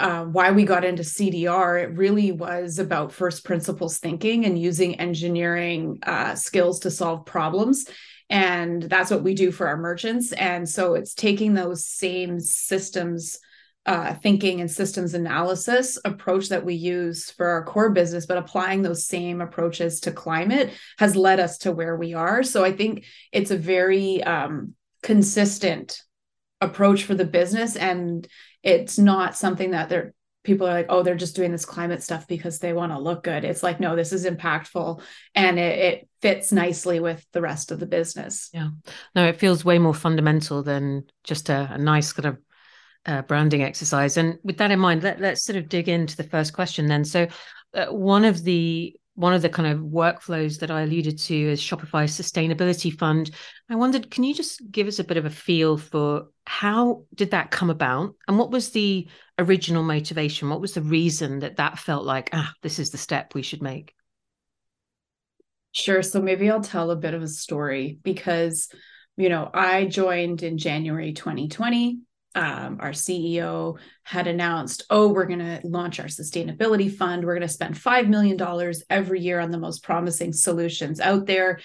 uh, 0.00 0.24
why 0.24 0.50
we 0.50 0.64
got 0.64 0.84
into 0.84 1.02
CDR, 1.02 1.82
it 1.82 1.96
really 1.96 2.32
was 2.32 2.78
about 2.78 3.12
first 3.12 3.44
principles 3.44 3.98
thinking 3.98 4.44
and 4.44 4.58
using 4.58 4.98
engineering 4.98 5.98
uh, 6.02 6.34
skills 6.34 6.80
to 6.80 6.90
solve 6.90 7.26
problems. 7.26 7.84
And 8.28 8.82
that's 8.82 9.10
what 9.10 9.22
we 9.22 9.34
do 9.34 9.52
for 9.52 9.68
our 9.68 9.76
merchants. 9.76 10.32
And 10.32 10.68
so 10.68 10.94
it's 10.94 11.14
taking 11.14 11.54
those 11.54 11.86
same 11.86 12.40
systems 12.40 13.38
uh, 13.86 14.14
thinking 14.14 14.60
and 14.60 14.70
systems 14.70 15.14
analysis 15.14 15.98
approach 16.04 16.50
that 16.50 16.64
we 16.64 16.74
use 16.74 17.30
for 17.30 17.48
our 17.48 17.64
core 17.64 17.90
business, 17.90 18.26
but 18.26 18.38
applying 18.38 18.82
those 18.82 19.06
same 19.06 19.40
approaches 19.40 20.00
to 20.00 20.12
climate 20.12 20.70
has 20.98 21.16
led 21.16 21.40
us 21.40 21.58
to 21.58 21.72
where 21.72 21.96
we 21.96 22.14
are. 22.14 22.42
So 22.42 22.62
I 22.62 22.72
think 22.72 23.04
it's 23.32 23.50
a 23.50 23.56
very 23.56 24.22
um, 24.22 24.74
consistent 25.02 26.02
approach 26.60 27.04
for 27.04 27.14
the 27.14 27.24
business, 27.24 27.74
and 27.74 28.28
it's 28.62 28.98
not 28.98 29.36
something 29.36 29.72
that 29.72 29.88
they're 29.88 30.14
people 30.42 30.66
are 30.66 30.72
like, 30.72 30.86
oh, 30.88 31.02
they're 31.02 31.16
just 31.16 31.36
doing 31.36 31.52
this 31.52 31.66
climate 31.66 32.02
stuff 32.02 32.26
because 32.26 32.58
they 32.58 32.72
want 32.72 32.92
to 32.92 32.98
look 32.98 33.24
good. 33.24 33.44
It's 33.44 33.62
like, 33.62 33.78
no, 33.78 33.94
this 33.94 34.12
is 34.12 34.24
impactful 34.24 35.02
and 35.34 35.58
it, 35.58 35.78
it, 35.78 36.06
fits 36.22 36.52
nicely 36.52 37.00
with 37.00 37.26
the 37.32 37.40
rest 37.40 37.72
of 37.72 37.80
the 37.80 37.86
business. 37.86 38.50
Yeah. 38.52 38.68
No, 39.14 39.26
it 39.26 39.38
feels 39.38 39.64
way 39.64 39.78
more 39.78 39.94
fundamental 39.94 40.62
than 40.62 41.04
just 41.24 41.48
a, 41.48 41.70
a 41.72 41.78
nice 41.78 42.12
kind 42.12 42.26
of 42.26 42.38
uh, 43.06 43.22
branding 43.22 43.62
exercise. 43.62 44.18
And 44.18 44.38
with 44.44 44.58
that 44.58 44.70
in 44.70 44.78
mind, 44.78 45.02
let, 45.02 45.22
us 45.22 45.42
sort 45.42 45.56
of 45.56 45.70
dig 45.70 45.88
into 45.88 46.14
the 46.18 46.24
first 46.24 46.52
question 46.52 46.88
then. 46.88 47.06
So, 47.06 47.28
uh, 47.72 47.86
one 47.86 48.26
of 48.26 48.44
the 48.44 48.94
one 49.20 49.34
of 49.34 49.42
the 49.42 49.50
kind 49.50 49.70
of 49.70 49.80
workflows 49.80 50.60
that 50.60 50.70
I 50.70 50.80
alluded 50.80 51.18
to 51.18 51.34
is 51.34 51.60
Shopify 51.60 52.04
Sustainability 52.04 52.90
Fund. 52.96 53.30
I 53.68 53.76
wondered, 53.76 54.10
can 54.10 54.24
you 54.24 54.34
just 54.34 54.62
give 54.70 54.88
us 54.88 54.98
a 54.98 55.04
bit 55.04 55.18
of 55.18 55.26
a 55.26 55.30
feel 55.30 55.76
for 55.76 56.28
how 56.46 57.04
did 57.14 57.32
that 57.32 57.50
come 57.50 57.68
about, 57.68 58.14
and 58.26 58.38
what 58.38 58.50
was 58.50 58.70
the 58.70 59.06
original 59.38 59.82
motivation? 59.82 60.48
What 60.48 60.62
was 60.62 60.72
the 60.72 60.80
reason 60.80 61.40
that 61.40 61.56
that 61.56 61.78
felt 61.78 62.06
like 62.06 62.30
ah, 62.32 62.50
this 62.62 62.78
is 62.78 62.90
the 62.90 62.98
step 62.98 63.34
we 63.34 63.42
should 63.42 63.60
make? 63.60 63.94
Sure. 65.72 66.02
So 66.02 66.22
maybe 66.22 66.50
I'll 66.50 66.62
tell 66.62 66.90
a 66.90 66.96
bit 66.96 67.12
of 67.12 67.22
a 67.22 67.28
story 67.28 67.98
because, 68.02 68.70
you 69.18 69.28
know, 69.28 69.50
I 69.52 69.84
joined 69.84 70.42
in 70.42 70.56
January 70.56 71.12
2020 71.12 72.00
um, 72.34 72.78
our 72.80 72.92
CEO 72.92 73.78
had 74.04 74.26
announced, 74.26 74.84
oh, 74.90 75.08
we're 75.08 75.26
going 75.26 75.40
to 75.40 75.60
launch 75.64 75.98
our 75.98 76.06
sustainability 76.06 76.94
fund. 76.94 77.24
We're 77.24 77.34
going 77.34 77.46
to 77.46 77.52
spend 77.52 77.74
$5 77.74 78.08
million 78.08 78.74
every 78.88 79.20
year 79.20 79.40
on 79.40 79.50
the 79.50 79.58
most 79.58 79.82
promising 79.82 80.32
solutions 80.32 81.00
out 81.00 81.26
there. 81.26 81.60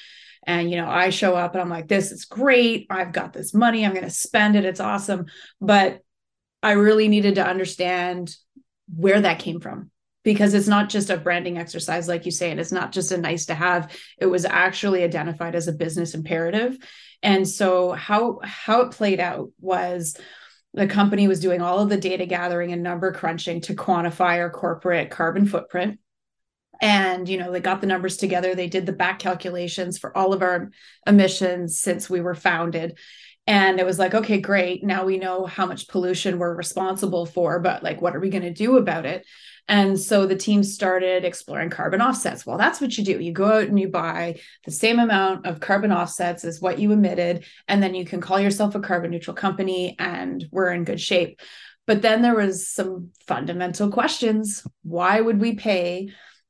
And, 0.47 0.69
you 0.69 0.77
know, 0.77 0.87
I 0.87 1.09
show 1.09 1.35
up 1.35 1.53
and 1.53 1.61
I'm 1.61 1.69
like, 1.69 1.87
this 1.87 2.11
is 2.11 2.25
great. 2.25 2.87
I've 2.89 3.11
got 3.11 3.33
this 3.33 3.53
money. 3.53 3.85
I'm 3.85 3.93
going 3.93 4.03
to 4.03 4.09
spend 4.09 4.55
it. 4.55 4.65
It's 4.65 4.79
awesome. 4.79 5.25
But 5.61 6.01
I 6.61 6.73
really 6.73 7.07
needed 7.07 7.35
to 7.35 7.47
understand 7.47 8.35
where 8.95 9.21
that 9.21 9.39
came 9.39 9.59
from 9.59 9.91
because 10.23 10.55
it's 10.55 10.67
not 10.67 10.89
just 10.89 11.11
a 11.11 11.17
branding 11.17 11.57
exercise, 11.57 12.07
like 12.07 12.25
you 12.25 12.31
say, 12.31 12.49
and 12.49 12.59
it's 12.59 12.71
not 12.71 12.91
just 12.91 13.11
a 13.11 13.17
nice 13.17 13.45
to 13.45 13.53
have. 13.53 13.95
It 14.17 14.25
was 14.25 14.45
actually 14.45 15.03
identified 15.03 15.53
as 15.53 15.67
a 15.67 15.73
business 15.73 16.15
imperative. 16.15 16.77
And 17.21 17.47
so 17.47 17.91
how 17.91 18.39
how 18.43 18.81
it 18.81 18.91
played 18.91 19.19
out 19.19 19.51
was 19.59 20.17
the 20.75 20.87
company 20.87 21.27
was 21.27 21.39
doing 21.39 21.61
all 21.61 21.79
of 21.79 21.89
the 21.89 21.97
data 21.97 22.25
gathering 22.25 22.73
and 22.73 22.83
number 22.83 23.11
crunching 23.11 23.61
to 23.61 23.73
quantify 23.73 24.39
our 24.39 24.49
corporate 24.49 25.09
carbon 25.09 25.47
footprint. 25.47 25.99
And 26.81 27.27
you 27.29 27.37
know 27.37 27.51
they 27.51 27.61
got 27.61 27.79
the 27.79 27.87
numbers 27.87 28.17
together. 28.17 28.53
They 28.53 28.67
did 28.67 28.85
the 28.85 28.91
back 28.91 29.19
calculations 29.19 29.97
for 29.97 30.15
all 30.15 30.33
of 30.33 30.41
our 30.41 30.71
emissions 31.07 31.79
since 31.79 32.09
we 32.09 32.19
were 32.19 32.35
founded. 32.35 32.99
And 33.47 33.79
it 33.79 33.85
was 33.85 33.97
like 33.97 34.13
okay 34.13 34.41
great. 34.41 34.83
Now 34.83 35.05
we 35.05 35.17
know 35.17 35.45
how 35.45 35.65
much 35.65 35.87
pollution 35.87 36.37
we're 36.37 36.53
responsible 36.53 37.25
for 37.25 37.59
but 37.59 37.81
like 37.81 38.01
what 38.01 38.15
are 38.15 38.19
we 38.19 38.29
going 38.29 38.43
to 38.43 38.53
do 38.53 38.77
about 38.77 39.05
it 39.05 39.25
and 39.67 39.99
so 39.99 40.25
the 40.25 40.35
team 40.35 40.63
started 40.63 41.25
exploring 41.25 41.69
carbon 41.69 42.01
offsets. 42.01 42.45
Well, 42.45 42.57
that's 42.57 42.79
what 42.79 42.97
you 42.97 43.03
do. 43.03 43.19
You 43.19 43.31
go 43.31 43.45
out 43.45 43.67
and 43.67 43.79
you 43.79 43.87
buy 43.87 44.39
the 44.63 44.71
same 44.71 44.99
amount 44.99 45.47
of 45.47 45.59
carbon 45.59 45.91
offsets 45.91 46.43
as 46.43 46.61
what 46.61 46.77
you 46.77 46.91
emitted, 46.91 47.45
and 47.67 47.81
then 47.81 47.95
you 47.95 48.05
can 48.05 48.21
call 48.21 48.39
yourself 48.39 48.75
a 48.75 48.79
carbon 48.79 49.11
neutral 49.11 49.35
company, 49.35 49.95
and 49.97 50.45
we're 50.51 50.71
in 50.71 50.83
good 50.83 51.01
shape. 51.01 51.41
But 51.87 52.01
then 52.01 52.21
there 52.21 52.35
was 52.35 52.67
some 52.67 53.11
fundamental 53.27 53.91
questions. 53.91 54.65
Why 54.83 55.19
would 55.19 55.39
we 55.39 55.55
pay 55.55 56.09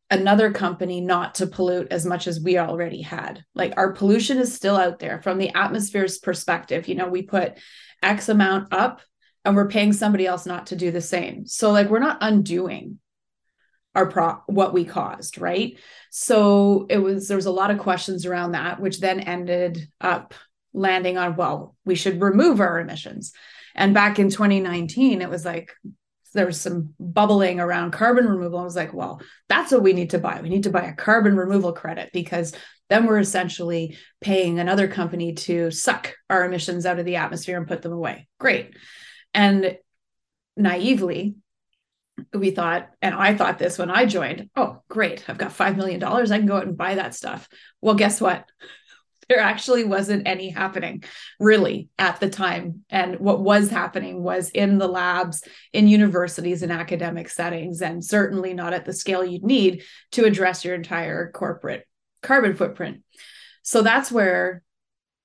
another 0.09 0.51
company 0.51 1.01
not 1.01 1.35
to 1.35 1.47
pollute 1.47 1.87
as 1.91 2.05
much 2.05 2.27
as 2.27 2.39
we 2.39 2.57
already 2.57 3.01
had? 3.01 3.43
Like 3.53 3.73
our 3.77 3.93
pollution 3.93 4.37
is 4.37 4.53
still 4.53 4.77
out 4.77 4.99
there 4.99 5.21
from 5.21 5.37
the 5.37 5.53
atmosphere's 5.53 6.19
perspective. 6.19 6.87
You 6.87 6.95
know, 6.95 7.09
we 7.09 7.21
put 7.21 7.57
X 8.01 8.29
amount 8.29 8.73
up 8.73 9.01
and 9.43 9.55
we're 9.55 9.67
paying 9.67 9.93
somebody 9.93 10.25
else 10.25 10.45
not 10.45 10.67
to 10.67 10.75
do 10.75 10.91
the 10.91 11.01
same. 11.01 11.45
So 11.45 11.71
like 11.71 11.89
we're 11.89 11.99
not 11.99 12.17
undoing 12.21 12.99
our 13.95 14.05
pro 14.05 14.37
what 14.47 14.73
we 14.73 14.85
caused 14.85 15.39
right? 15.39 15.79
So 16.11 16.85
it 16.89 16.97
was 16.97 17.27
there 17.27 17.37
was 17.37 17.45
a 17.45 17.51
lot 17.51 17.71
of 17.71 17.79
questions 17.79 18.25
around 18.25 18.51
that 18.51 18.79
which 18.79 18.99
then 18.99 19.19
ended 19.19 19.87
up 20.01 20.33
landing 20.73 21.17
on 21.17 21.35
well 21.35 21.75
we 21.85 21.95
should 21.95 22.21
remove 22.21 22.59
our 22.59 22.79
emissions. 22.79 23.33
And 23.73 23.93
back 23.93 24.19
in 24.19 24.29
2019 24.29 25.21
it 25.21 25.29
was 25.29 25.45
like 25.45 25.71
there 26.33 26.45
was 26.45 26.59
some 26.59 26.93
bubbling 26.99 27.61
around 27.61 27.91
carbon 27.91 28.27
removal. 28.27 28.59
I 28.59 28.63
was 28.63 28.75
like 28.75 28.93
well 28.93 29.21
that's 29.47 29.71
what 29.71 29.83
we 29.83 29.93
need 29.93 30.11
to 30.11 30.19
buy. 30.19 30.41
We 30.41 30.49
need 30.49 30.63
to 30.63 30.69
buy 30.69 30.85
a 30.85 30.95
carbon 30.95 31.37
removal 31.37 31.71
credit 31.73 32.09
because 32.13 32.53
then 32.89 33.05
we're 33.05 33.19
essentially 33.19 33.97
paying 34.21 34.59
another 34.59 34.87
company 34.87 35.33
to 35.33 35.71
suck 35.71 36.13
our 36.29 36.45
emissions 36.45 36.85
out 36.85 36.99
of 36.99 37.05
the 37.05 37.15
atmosphere 37.15 37.57
and 37.57 37.67
put 37.67 37.81
them 37.81 37.93
away. 37.93 38.27
Great. 38.39 38.75
And 39.33 39.77
naively 40.55 41.35
we 42.33 42.51
thought, 42.51 42.89
and 43.01 43.13
I 43.13 43.35
thought 43.35 43.59
this 43.59 43.77
when 43.77 43.89
I 43.89 44.05
joined, 44.05 44.49
oh, 44.55 44.81
great, 44.89 45.23
I've 45.27 45.37
got 45.37 45.51
$5 45.51 45.75
million. 45.75 46.03
I 46.03 46.25
can 46.25 46.45
go 46.45 46.57
out 46.57 46.67
and 46.67 46.77
buy 46.77 46.95
that 46.95 47.15
stuff. 47.15 47.47
Well, 47.81 47.95
guess 47.95 48.21
what? 48.21 48.45
There 49.27 49.39
actually 49.39 49.85
wasn't 49.85 50.27
any 50.27 50.49
happening 50.49 51.03
really 51.39 51.89
at 51.97 52.19
the 52.19 52.29
time. 52.29 52.83
And 52.91 53.19
what 53.19 53.41
was 53.41 53.71
happening 53.71 54.21
was 54.21 54.51
in 54.51 54.77
the 54.77 54.87
labs, 54.87 55.43
in 55.73 55.87
universities 55.87 56.61
and 56.61 56.71
academic 56.71 57.29
settings, 57.29 57.81
and 57.81 58.05
certainly 58.05 58.53
not 58.53 58.73
at 58.73 58.85
the 58.85 58.93
scale 58.93 59.25
you'd 59.25 59.43
need 59.43 59.81
to 60.11 60.25
address 60.25 60.63
your 60.63 60.75
entire 60.75 61.31
corporate 61.31 61.87
carbon 62.21 62.55
footprint. 62.55 63.01
So 63.63 63.81
that's 63.81 64.11
where 64.11 64.61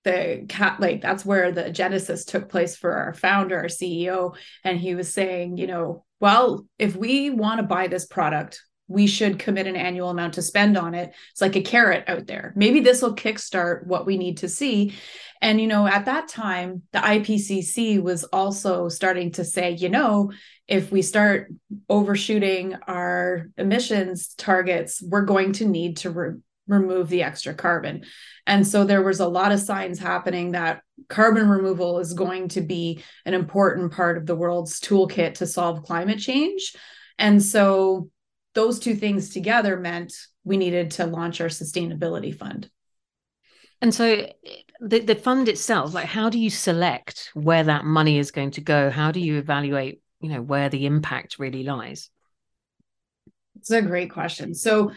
the 0.05 0.47
cat 0.49 0.81
like 0.81 1.03
that's 1.03 1.27
where 1.27 1.53
the 1.53 1.71
genesis 1.71 2.25
took 2.25 2.49
place 2.49 2.75
for 2.75 2.93
our 2.93 3.13
founder 3.13 3.59
our 3.59 3.67
ceo 3.67 4.35
and 4.65 4.79
he 4.79 4.95
was 4.95 5.13
saying 5.13 5.59
you 5.59 5.67
know 5.67 6.05
well, 6.21 6.67
if 6.79 6.95
we 6.95 7.31
want 7.31 7.61
to 7.61 7.67
buy 7.67 7.89
this 7.89 8.07
product, 8.07 8.63
we 8.89 9.07
should 9.07 9.39
commit 9.39 9.67
an 9.67 9.77
annual 9.77 10.11
amount 10.11 10.35
to 10.35 10.43
spend 10.43 10.77
on 10.77 10.95
it. 10.95 11.15
It's 11.31 11.41
like 11.41 11.57
a 11.57 11.63
carrot 11.63 12.05
out 12.09 12.27
there. 12.27 12.53
Maybe 12.57 12.81
this 12.81 13.03
will 13.03 13.15
kickstart 13.15 13.87
what 13.87 14.05
we 14.05 14.19
need 14.19 14.39
to 14.39 14.49
see. 14.49 14.95
And, 15.41 15.61
you 15.61 15.69
know, 15.69 15.87
at 15.87 16.05
that 16.05 16.29
time, 16.29 16.83
the 16.93 16.99
IPCC 16.99 18.03
was 18.03 18.25
also 18.25 18.89
starting 18.89 19.33
to 19.33 19.45
say, 19.45 19.71
you 19.71 19.89
know, 19.89 20.33
if 20.69 20.93
we 20.93 21.03
start 21.03 21.53
overshooting 21.89 22.75
our 22.87 23.49
emissions 23.57 24.35
targets, 24.37 25.01
we're 25.03 25.25
going 25.25 25.53
to 25.55 25.67
need 25.67 25.99
to 25.99 26.11
re- 26.11 26.39
remove 26.71 27.09
the 27.09 27.23
extra 27.23 27.53
carbon. 27.53 28.05
And 28.47 28.67
so 28.67 28.85
there 28.85 29.03
was 29.03 29.21
a 29.21 29.29
lot 29.29 29.53
of 29.53 29.61
signs 29.61 29.99
happening 29.99 30.53
that 30.53 30.83
carbon 31.09 31.49
removal 31.49 31.99
is 31.99 32.15
going 32.15 32.49
to 32.49 32.61
be 32.61 33.03
an 33.27 33.35
important 33.35 33.93
part 33.93 34.17
of 34.17 34.27
the 34.27 34.37
world's 34.37 34.81
toolkit 34.81 35.35
to 35.35 35.47
solve 35.47 35.83
climate 35.83 36.19
change. 36.19 36.75
And 37.19 37.43
so 37.43 38.09
those 38.55 38.79
two 38.79 38.95
things 38.95 39.31
together 39.31 39.77
meant 39.77 40.15
we 40.45 40.57
needed 40.57 40.93
to 40.93 41.07
launch 41.07 41.41
our 41.41 41.49
sustainability 41.49 42.35
fund. 42.37 42.71
And 43.83 43.95
so 43.95 44.31
the, 44.81 45.01
the 45.01 45.15
fund 45.15 45.49
itself, 45.49 45.95
like 45.95 46.07
how 46.07 46.31
do 46.31 46.39
you 46.39 46.51
select 46.51 47.31
where 47.35 47.65
that 47.65 47.85
money 47.85 48.19
is 48.19 48.31
going 48.31 48.53
to 48.53 48.61
go? 48.61 48.91
How 48.91 49.11
do 49.11 49.21
you 49.21 49.39
evaluate, 49.39 50.03
you 50.21 50.29
know, 50.29 50.43
where 50.43 50.69
the 50.69 50.87
impact 50.87 51.39
really 51.39 51.63
lies? 51.63 52.11
It's 53.57 53.71
a 53.71 53.83
great 53.83 54.11
question. 54.11 54.55
So 54.55 54.93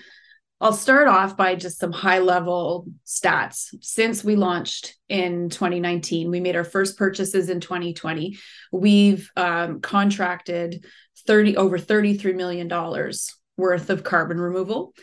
I'll 0.63 0.71
start 0.71 1.09
off 1.09 1.35
by 1.35 1.55
just 1.55 1.77
some 1.77 1.91
high 1.91 2.19
level 2.19 2.87
stats. 3.05 3.75
Since 3.81 4.23
we 4.23 4.37
launched 4.37 4.95
in 5.09 5.49
2019, 5.49 6.31
we 6.31 6.39
made 6.39 6.55
our 6.55 6.63
first 6.63 6.97
purchases 6.97 7.49
in 7.49 7.59
2020. 7.59 8.37
We've 8.71 9.29
um, 9.35 9.81
contracted 9.81 10.85
30 11.27 11.57
over 11.57 11.77
33 11.77 12.31
million 12.31 12.69
dollars 12.69 13.35
worth 13.57 13.89
of 13.89 14.05
carbon 14.05 14.39
removal, 14.39 14.93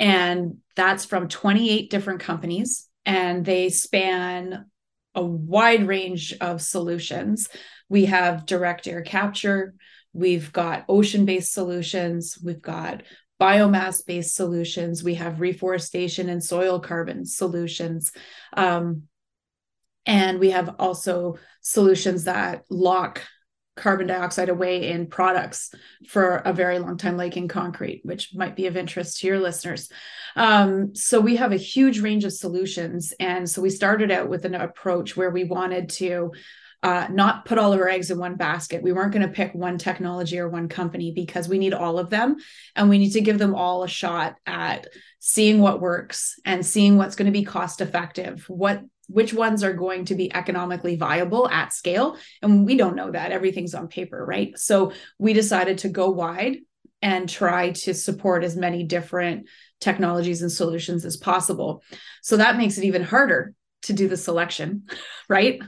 and 0.00 0.56
that's 0.74 1.04
from 1.04 1.28
28 1.28 1.92
different 1.92 2.18
companies, 2.18 2.88
and 3.06 3.44
they 3.44 3.68
span 3.68 4.64
a 5.14 5.24
wide 5.24 5.86
range 5.86 6.34
of 6.40 6.60
solutions. 6.60 7.48
We 7.88 8.06
have 8.06 8.46
direct 8.46 8.88
air 8.88 9.02
capture. 9.02 9.74
We've 10.12 10.52
got 10.52 10.86
ocean 10.88 11.24
based 11.24 11.52
solutions. 11.52 12.36
We've 12.42 12.60
got 12.60 13.04
biomass 13.40 14.04
based 14.06 14.34
solutions. 14.34 15.02
We 15.02 15.14
have 15.14 15.40
reforestation 15.40 16.28
and 16.28 16.42
soil 16.42 16.80
carbon 16.80 17.26
solutions. 17.26 18.12
Um, 18.56 19.04
and 20.06 20.38
we 20.38 20.50
have 20.50 20.76
also 20.78 21.38
solutions 21.60 22.24
that 22.24 22.64
lock 22.70 23.22
carbon 23.76 24.06
dioxide 24.06 24.48
away 24.48 24.90
in 24.90 25.08
products 25.08 25.74
for 26.06 26.36
a 26.36 26.52
very 26.52 26.78
long 26.78 26.96
time, 26.96 27.16
like 27.16 27.36
in 27.36 27.48
concrete, 27.48 28.02
which 28.04 28.34
might 28.34 28.54
be 28.54 28.66
of 28.66 28.76
interest 28.76 29.18
to 29.18 29.26
your 29.26 29.40
listeners. 29.40 29.90
Um, 30.36 30.94
so 30.94 31.20
we 31.20 31.36
have 31.36 31.52
a 31.52 31.56
huge 31.56 32.00
range 32.00 32.24
of 32.24 32.32
solutions. 32.32 33.12
And 33.18 33.50
so 33.50 33.62
we 33.62 33.70
started 33.70 34.12
out 34.12 34.28
with 34.28 34.44
an 34.44 34.54
approach 34.54 35.16
where 35.16 35.30
we 35.30 35.44
wanted 35.44 35.88
to 35.90 36.32
uh, 36.84 37.08
not 37.10 37.46
put 37.46 37.56
all 37.56 37.72
of 37.72 37.80
our 37.80 37.88
eggs 37.88 38.10
in 38.10 38.18
one 38.18 38.36
basket. 38.36 38.82
We 38.82 38.92
weren't 38.92 39.12
going 39.12 39.26
to 39.26 39.32
pick 39.32 39.54
one 39.54 39.78
technology 39.78 40.38
or 40.38 40.50
one 40.50 40.68
company 40.68 41.12
because 41.12 41.48
we 41.48 41.58
need 41.58 41.72
all 41.72 41.98
of 41.98 42.10
them 42.10 42.36
and 42.76 42.90
we 42.90 42.98
need 42.98 43.12
to 43.12 43.22
give 43.22 43.38
them 43.38 43.54
all 43.54 43.84
a 43.84 43.88
shot 43.88 44.36
at 44.44 44.86
seeing 45.18 45.60
what 45.60 45.80
works 45.80 46.38
and 46.44 46.64
seeing 46.64 46.98
what's 46.98 47.16
going 47.16 47.24
to 47.24 47.32
be 47.32 47.42
cost 47.42 47.80
effective, 47.80 48.44
what 48.48 48.82
which 49.08 49.34
ones 49.34 49.62
are 49.62 49.72
going 49.72 50.06
to 50.06 50.14
be 50.14 50.34
economically 50.34 50.96
viable 50.96 51.48
at 51.48 51.72
scale. 51.72 52.16
And 52.40 52.64
we 52.64 52.76
don't 52.76 52.96
know 52.96 53.10
that. 53.10 53.32
Everything's 53.32 53.74
on 53.74 53.88
paper, 53.88 54.24
right? 54.24 54.58
So 54.58 54.92
we 55.18 55.32
decided 55.32 55.78
to 55.78 55.90
go 55.90 56.10
wide 56.10 56.58
and 57.02 57.28
try 57.28 57.70
to 57.70 57.92
support 57.92 58.44
as 58.44 58.56
many 58.56 58.82
different 58.82 59.46
technologies 59.80 60.40
and 60.40 60.50
solutions 60.50 61.04
as 61.04 61.18
possible. 61.18 61.82
So 62.22 62.38
that 62.38 62.56
makes 62.56 62.78
it 62.78 62.84
even 62.84 63.02
harder 63.02 63.54
to 63.84 63.92
do 63.92 64.08
the 64.08 64.16
selection 64.16 64.84
right? 65.28 65.60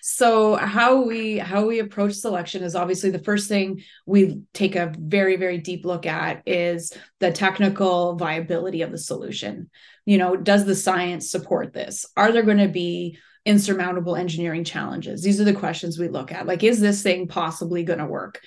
So 0.00 0.56
how 0.56 1.04
we 1.04 1.38
how 1.38 1.66
we 1.66 1.78
approach 1.78 2.14
selection 2.14 2.62
is 2.62 2.74
obviously 2.74 3.10
the 3.10 3.18
first 3.18 3.48
thing 3.48 3.82
we 4.06 4.40
take 4.54 4.76
a 4.76 4.92
very 4.98 5.36
very 5.36 5.58
deep 5.58 5.84
look 5.84 6.06
at 6.06 6.42
is 6.46 6.92
the 7.20 7.30
technical 7.30 8.16
viability 8.16 8.82
of 8.82 8.90
the 8.90 8.98
solution. 8.98 9.70
You 10.06 10.18
know 10.18 10.36
does 10.36 10.64
the 10.64 10.74
science 10.74 11.30
support 11.30 11.72
this? 11.72 12.06
Are 12.16 12.32
there 12.32 12.42
going 12.42 12.58
to 12.58 12.68
be 12.68 13.18
insurmountable 13.44 14.16
engineering 14.16 14.64
challenges? 14.64 15.22
These 15.22 15.40
are 15.40 15.44
the 15.44 15.54
questions 15.54 15.98
we 15.98 16.08
look 16.08 16.32
at. 16.32 16.46
Like 16.46 16.62
is 16.62 16.80
this 16.80 17.02
thing 17.02 17.28
possibly 17.28 17.82
going 17.82 17.98
to 17.98 18.06
work 18.06 18.40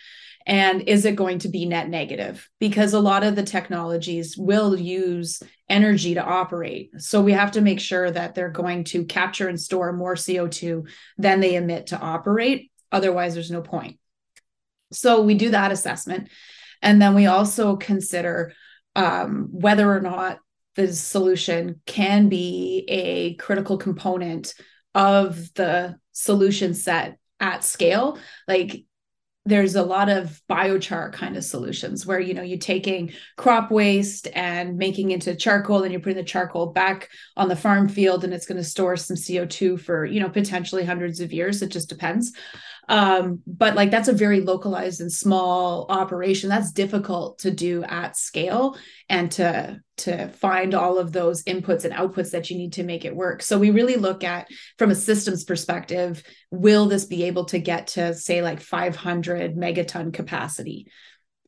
and 0.46 0.88
is 0.88 1.06
it 1.06 1.16
going 1.16 1.40
to 1.40 1.50
be 1.50 1.66
net 1.66 1.90
negative? 1.90 2.50
Because 2.60 2.94
a 2.94 3.00
lot 3.00 3.24
of 3.24 3.36
the 3.36 3.44
technologies 3.44 4.38
will 4.38 4.78
use 4.78 5.42
energy 5.70 6.16
to 6.16 6.24
operate. 6.24 6.92
So 6.98 7.22
we 7.22 7.34
have 7.34 7.52
to 7.52 7.62
make 7.62 7.80
sure 7.80 8.10
that 8.10 8.36
they're 8.36 8.50
going 8.50 8.84
to 8.86 9.06
capture 9.06 9.48
and 9.48 9.60
store 9.60 9.94
more 9.94 10.16
co2 10.16 10.88
than 11.18 11.40
they 11.40 11.56
emit 11.56 11.88
to 11.88 12.00
operate. 12.00 12.72
Otherwise 12.92 13.34
there's 13.34 13.52
no 13.52 13.62
point. 13.62 13.98
So 14.92 15.22
we 15.22 15.36
do 15.36 15.52
that 15.52 15.72
assessment. 15.72 16.30
And 16.82 17.02
then 17.02 17.16
we 17.16 17.28
also 17.28 17.78
consider 17.78 18.54
um, 18.96 19.48
whether 19.52 19.90
or 19.90 20.02
not 20.02 20.40
the 20.76 20.92
solution 20.94 21.82
can 21.86 22.30
be 22.30 22.86
a 22.88 23.36
critical 23.36 23.78
component 23.78 24.54
of 24.96 25.54
the 25.54 25.98
solution 26.12 26.74
set 26.74 27.18
at 27.40 27.64
scale. 27.64 28.18
Like 28.48 28.86
there's 29.46 29.76
a 29.76 29.84
lot 29.84 30.08
of 30.08 30.40
biochar 30.50 31.12
kind 31.12 31.36
of 31.36 31.44
solutions 31.44 32.06
where 32.06 32.20
you 32.20 32.34
know 32.34 32.44
you're 32.44 32.60
taking 32.60 33.12
crop 33.38 33.72
waste 33.72 34.28
and 34.34 34.78
making 34.78 35.12
into 35.12 35.36
charcoal 35.36 35.84
and 35.84 35.92
you're 35.92 36.02
putting 36.02 36.18
the 36.18 36.24
charcoal 36.24 36.68
back 36.68 37.10
on 37.36 37.48
the 37.48 37.56
farm 37.56 37.90
field 37.90 38.24
and 38.24 38.34
it's 38.34 38.46
going 38.46 38.58
to 38.58 38.64
store 38.64 38.96
some 38.96 39.18
co2 39.18 39.80
for 39.80 40.06
you 40.06 40.20
know 40.20 40.30
potentially 40.30 40.86
hundreds 40.86 41.20
of 41.20 41.34
years. 41.34 41.62
It 41.62 41.70
just 41.70 41.90
depends 41.90 42.34
um, 42.90 43.42
but 43.46 43.76
like 43.76 43.92
that's 43.92 44.08
a 44.08 44.14
very 44.14 44.42
localized 44.42 45.02
and 45.02 45.12
small 45.12 45.86
operation 45.90 46.50
that's 46.50 46.72
difficult 46.72 47.40
to 47.40 47.52
do 47.52 47.84
at 47.84 48.18
scale 48.18 48.78
and 49.10 49.32
to 49.32 49.80
to 49.98 50.28
find 50.30 50.74
all 50.74 50.98
of 50.98 51.12
those 51.12 51.44
inputs 51.44 51.86
and 51.86 51.94
outputs 51.94 52.32
that 52.32 52.50
you 52.50 52.58
need 52.58 52.74
to 52.74 52.84
make 52.84 53.06
it 53.06 53.16
work 53.16 53.42
so 53.42 53.58
we 53.58 53.72
really 53.72 53.96
look 53.96 54.24
at 54.24 54.48
from 54.78 54.92
a 54.92 54.96
systems 54.96 55.44
perspective 55.44 56.24
will 56.50 56.88
this 56.88 57.06
be 57.06 57.24
able 57.24 57.46
to 57.46 57.60
get 57.60 57.88
to 57.88 58.14
say 58.14 58.42
like 58.42 58.60
500 58.60 59.56
megaton 59.56 60.14
capacity 60.14 60.88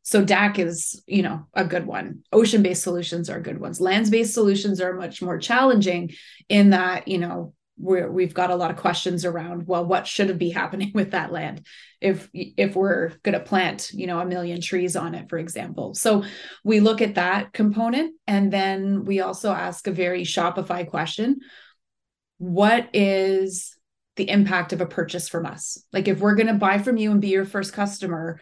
so 0.04 0.24
DAC 0.24 0.60
is, 0.60 1.02
you 1.08 1.24
know, 1.24 1.48
a 1.54 1.64
good 1.64 1.86
one. 1.86 2.24
Ocean-based 2.34 2.84
solutions 2.84 3.30
are 3.30 3.40
good 3.40 3.60
ones. 3.60 3.80
Lands-based 3.80 4.34
solutions 4.34 4.82
are 4.82 4.94
much 4.94 5.22
more 5.22 5.38
challenging 5.40 6.12
in 6.50 6.72
that, 6.72 7.08
you 7.08 7.18
know, 7.18 7.54
we're, 7.78 8.10
we've 8.12 8.34
got 8.34 8.52
a 8.52 8.56
lot 8.56 8.72
of 8.72 8.78
questions 8.78 9.26
around 9.26 9.68
well 9.68 9.86
what 9.86 10.06
should 10.08 10.38
be 10.38 10.50
happening 10.50 10.92
with 10.96 11.12
that 11.12 11.32
land? 11.32 11.66
If 12.02 12.30
if 12.34 12.76
we're 12.76 13.10
going 13.24 13.34
to 13.34 13.40
plant 13.40 13.92
you 13.94 14.08
know 14.08 14.20
a 14.20 14.26
million 14.26 14.62
trees 14.62 14.96
on 14.96 15.16
it 15.16 15.30
for 15.30 15.38
example. 15.38 15.94
So 15.94 16.24
we 16.64 16.80
look 16.80 17.02
at 17.02 17.16
that 17.16 17.54
component 17.54 18.16
and 18.28 18.52
then 18.52 19.06
we 19.06 19.22
also 19.22 19.52
ask 19.52 19.88
a 19.88 19.92
very 19.92 20.24
shopify 20.24 20.88
question. 20.88 21.40
What 22.38 22.90
is 22.94 23.76
the 24.16 24.30
impact 24.30 24.74
of 24.74 24.82
a 24.82 24.86
purchase 24.86 25.28
from 25.30 25.46
us? 25.46 25.84
Like 25.92 26.08
if 26.08 26.20
we're 26.20 26.36
going 26.36 26.48
to 26.48 26.54
buy 26.54 26.78
from 26.80 26.98
you 26.98 27.12
and 27.12 27.22
be 27.22 27.30
your 27.30 27.46
first 27.46 27.74
customer 27.74 28.40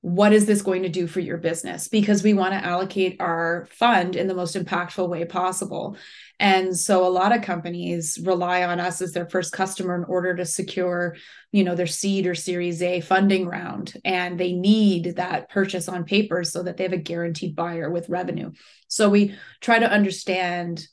what 0.00 0.32
is 0.32 0.46
this 0.46 0.62
going 0.62 0.82
to 0.84 0.88
do 0.88 1.08
for 1.08 1.18
your 1.18 1.38
business? 1.38 1.88
Because 1.88 2.22
we 2.22 2.32
want 2.32 2.52
to 2.52 2.64
allocate 2.64 3.16
our 3.20 3.66
fund 3.72 4.14
in 4.14 4.28
the 4.28 4.34
most 4.34 4.54
impactful 4.54 5.08
way 5.08 5.24
possible. 5.24 5.96
And 6.38 6.76
so 6.76 7.04
a 7.04 7.10
lot 7.10 7.34
of 7.34 7.42
companies 7.42 8.16
rely 8.22 8.62
on 8.62 8.78
us 8.78 9.02
as 9.02 9.12
their 9.12 9.28
first 9.28 9.52
customer 9.52 9.96
in 9.96 10.04
order 10.04 10.36
to 10.36 10.44
secure 10.44 11.16
you 11.50 11.64
know 11.64 11.74
their 11.74 11.86
seed 11.86 12.26
or 12.26 12.34
series 12.36 12.80
a 12.80 13.00
funding 13.00 13.46
round. 13.46 13.94
And 14.04 14.38
they 14.38 14.52
need 14.52 15.16
that 15.16 15.50
purchase 15.50 15.88
on 15.88 16.04
paper 16.04 16.44
so 16.44 16.62
that 16.62 16.76
they 16.76 16.84
have 16.84 16.92
a 16.92 16.98
guaranteed 16.98 17.56
buyer 17.56 17.90
with 17.90 18.08
revenue. 18.08 18.52
So 18.86 19.08
we 19.10 19.34
try 19.60 19.80
to 19.80 19.90
understand 19.90 20.86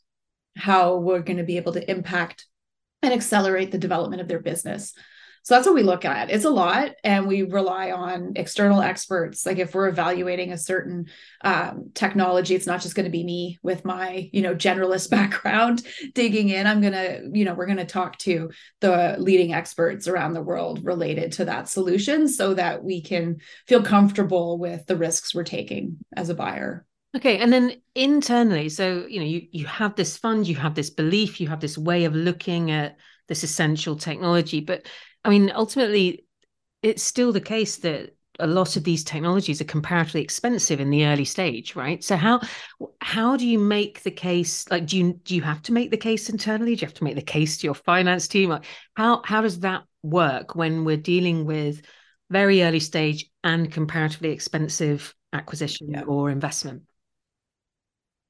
how 0.57 0.97
we're 0.97 1.19
going 1.19 1.37
to 1.37 1.43
be 1.43 1.57
able 1.57 1.73
to 1.73 1.91
impact 1.91 2.47
and 3.03 3.13
accelerate 3.13 3.71
the 3.71 3.77
development 3.77 4.21
of 4.21 4.27
their 4.27 4.39
business 4.39 4.93
so 5.45 5.53
that's 5.53 5.67
what 5.67 5.75
we 5.75 5.83
look 5.83 6.05
at. 6.05 6.31
It's 6.31 6.43
a 6.43 6.49
lot, 6.49 6.95
and 7.03 7.27
we 7.27 7.43
rely 7.43 7.91
on 7.91 8.33
external 8.35 8.81
experts. 8.81 9.45
Like 9.45 9.59
if 9.59 9.75
we're 9.75 9.89
evaluating 9.89 10.51
a 10.51 10.57
certain 10.57 11.05
um, 11.41 11.91
technology, 11.93 12.55
it's 12.55 12.65
not 12.65 12.81
just 12.81 12.95
going 12.95 13.03
to 13.03 13.11
be 13.11 13.23
me 13.23 13.59
with 13.61 13.85
my 13.85 14.27
you 14.33 14.41
know 14.41 14.55
generalist 14.55 15.09
background 15.11 15.83
digging 16.15 16.49
in. 16.49 16.65
I'm 16.65 16.81
gonna 16.81 17.19
you 17.31 17.45
know 17.45 17.53
we're 17.53 17.67
to 17.67 17.85
talk 17.85 18.17
to 18.19 18.49
the 18.81 19.17
leading 19.19 19.53
experts 19.53 20.07
around 20.07 20.33
the 20.33 20.41
world 20.41 20.83
related 20.83 21.33
to 21.33 21.45
that 21.45 21.69
solution, 21.69 22.27
so 22.27 22.55
that 22.55 22.83
we 22.83 23.03
can 23.03 23.37
feel 23.67 23.83
comfortable 23.83 24.57
with 24.57 24.87
the 24.87 24.97
risks 24.97 25.35
we're 25.35 25.43
taking 25.43 25.97
as 26.17 26.29
a 26.29 26.35
buyer. 26.35 26.87
Okay, 27.15 27.37
and 27.37 27.53
then 27.53 27.73
internally, 27.93 28.67
so 28.69 29.05
you 29.07 29.19
know, 29.19 29.25
you 29.27 29.47
you 29.51 29.67
have 29.67 29.95
this 29.95 30.17
fund, 30.17 30.47
you 30.47 30.55
have 30.55 30.73
this 30.73 30.89
belief, 30.89 31.39
you 31.39 31.49
have 31.49 31.59
this 31.59 31.77
way 31.77 32.05
of 32.05 32.15
looking 32.15 32.71
at 32.71 32.97
this 33.27 33.43
essential 33.43 33.95
technology, 33.95 34.59
but 34.59 34.87
I 35.23 35.29
mean, 35.29 35.51
ultimately, 35.53 36.25
it's 36.81 37.03
still 37.03 37.31
the 37.31 37.41
case 37.41 37.77
that 37.77 38.15
a 38.39 38.47
lot 38.47 38.75
of 38.75 38.83
these 38.83 39.03
technologies 39.03 39.61
are 39.61 39.65
comparatively 39.65 40.21
expensive 40.21 40.79
in 40.79 40.89
the 40.89 41.05
early 41.05 41.25
stage, 41.25 41.75
right? 41.75 42.03
So 42.03 42.15
how 42.15 42.41
how 43.01 43.37
do 43.37 43.47
you 43.47 43.59
make 43.59 44.03
the 44.03 44.11
case? 44.11 44.69
Like, 44.69 44.87
do 44.87 44.97
you 44.97 45.13
do 45.23 45.35
you 45.35 45.41
have 45.41 45.61
to 45.63 45.73
make 45.73 45.91
the 45.91 45.97
case 45.97 46.29
internally? 46.29 46.75
Do 46.75 46.81
you 46.81 46.87
have 46.87 46.95
to 46.95 47.03
make 47.03 47.15
the 47.15 47.21
case 47.21 47.57
to 47.57 47.67
your 47.67 47.75
finance 47.75 48.27
team? 48.27 48.49
Like, 48.49 48.65
how 48.95 49.21
how 49.23 49.41
does 49.41 49.61
that 49.61 49.83
work 50.03 50.55
when 50.55 50.85
we're 50.85 50.97
dealing 50.97 51.45
with 51.45 51.81
very 52.29 52.63
early 52.63 52.79
stage 52.79 53.29
and 53.43 53.71
comparatively 53.71 54.29
expensive 54.29 55.15
acquisition 55.33 55.91
yeah. 55.91 56.01
or 56.01 56.29
investment? 56.29 56.83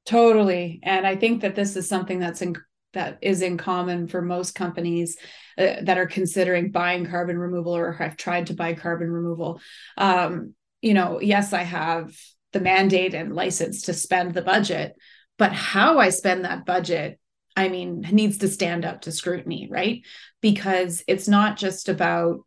Totally, 0.06 0.80
and 0.84 1.08
I 1.08 1.16
think 1.16 1.42
that 1.42 1.56
this 1.56 1.76
is 1.76 1.90
something 1.90 2.20
that's 2.20 2.44
in, 2.44 2.56
that 2.96 3.20
is 3.22 3.42
in 3.42 3.58
common 3.58 4.08
for 4.08 4.22
most 4.22 4.56
companies 4.56 5.18
uh, 5.58 5.76
that 5.84 5.98
are 5.98 6.08
considering 6.08 6.72
buying 6.72 7.06
carbon 7.06 7.38
removal 7.38 7.76
or 7.76 7.94
have 7.94 8.18
tried 8.18 8.48
to 8.48 8.54
buy 8.54 8.74
carbon 8.74 9.10
removal. 9.10 9.62
Um, 9.98 10.56
you 10.82 10.94
know, 10.94 11.22
yes, 11.22 11.54
I 11.54 11.64
have 11.64 12.14
the 12.52 12.60
mandate 12.60 13.14
and 13.14 13.36
license 13.36 13.84
to 13.84 13.94
spend 13.94 14.34
the 14.34 14.42
budget, 14.42 14.94
but 15.38 15.54
how 15.54 16.00
I 16.00 16.10
spend 16.10 16.46
that 16.46 16.66
budget, 16.66 17.20
I 17.56 17.70
mean, 17.70 18.06
needs 18.12 18.40
to 18.40 18.48
stand 18.48 18.84
up 18.84 19.02
to 19.02 19.12
scrutiny, 19.12 19.68
right? 19.72 20.02
Because 20.42 21.04
it's 21.08 21.28
not 21.28 21.58
just 21.58 21.90
about 21.90 22.40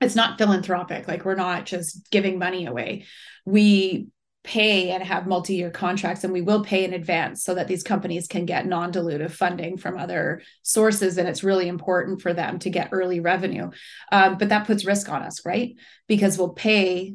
it's 0.00 0.14
not 0.14 0.38
philanthropic 0.38 1.08
like 1.08 1.24
we're 1.24 1.34
not 1.34 1.66
just 1.66 2.08
giving 2.10 2.38
money 2.38 2.66
away 2.66 3.04
we 3.44 4.06
pay 4.44 4.90
and 4.90 5.02
have 5.02 5.26
multi-year 5.26 5.70
contracts 5.70 6.24
and 6.24 6.32
we 6.32 6.40
will 6.40 6.64
pay 6.64 6.84
in 6.84 6.94
advance 6.94 7.42
so 7.42 7.54
that 7.54 7.68
these 7.68 7.82
companies 7.82 8.26
can 8.26 8.46
get 8.46 8.66
non-dilutive 8.66 9.32
funding 9.32 9.76
from 9.76 9.98
other 9.98 10.40
sources 10.62 11.18
and 11.18 11.28
it's 11.28 11.44
really 11.44 11.68
important 11.68 12.22
for 12.22 12.32
them 12.32 12.58
to 12.58 12.70
get 12.70 12.88
early 12.92 13.20
revenue. 13.20 13.70
Um, 14.10 14.38
but 14.38 14.48
that 14.48 14.66
puts 14.66 14.84
risk 14.84 15.08
on 15.08 15.22
us 15.22 15.44
right? 15.44 15.74
Because 16.06 16.38
we'll 16.38 16.50
pay 16.50 17.14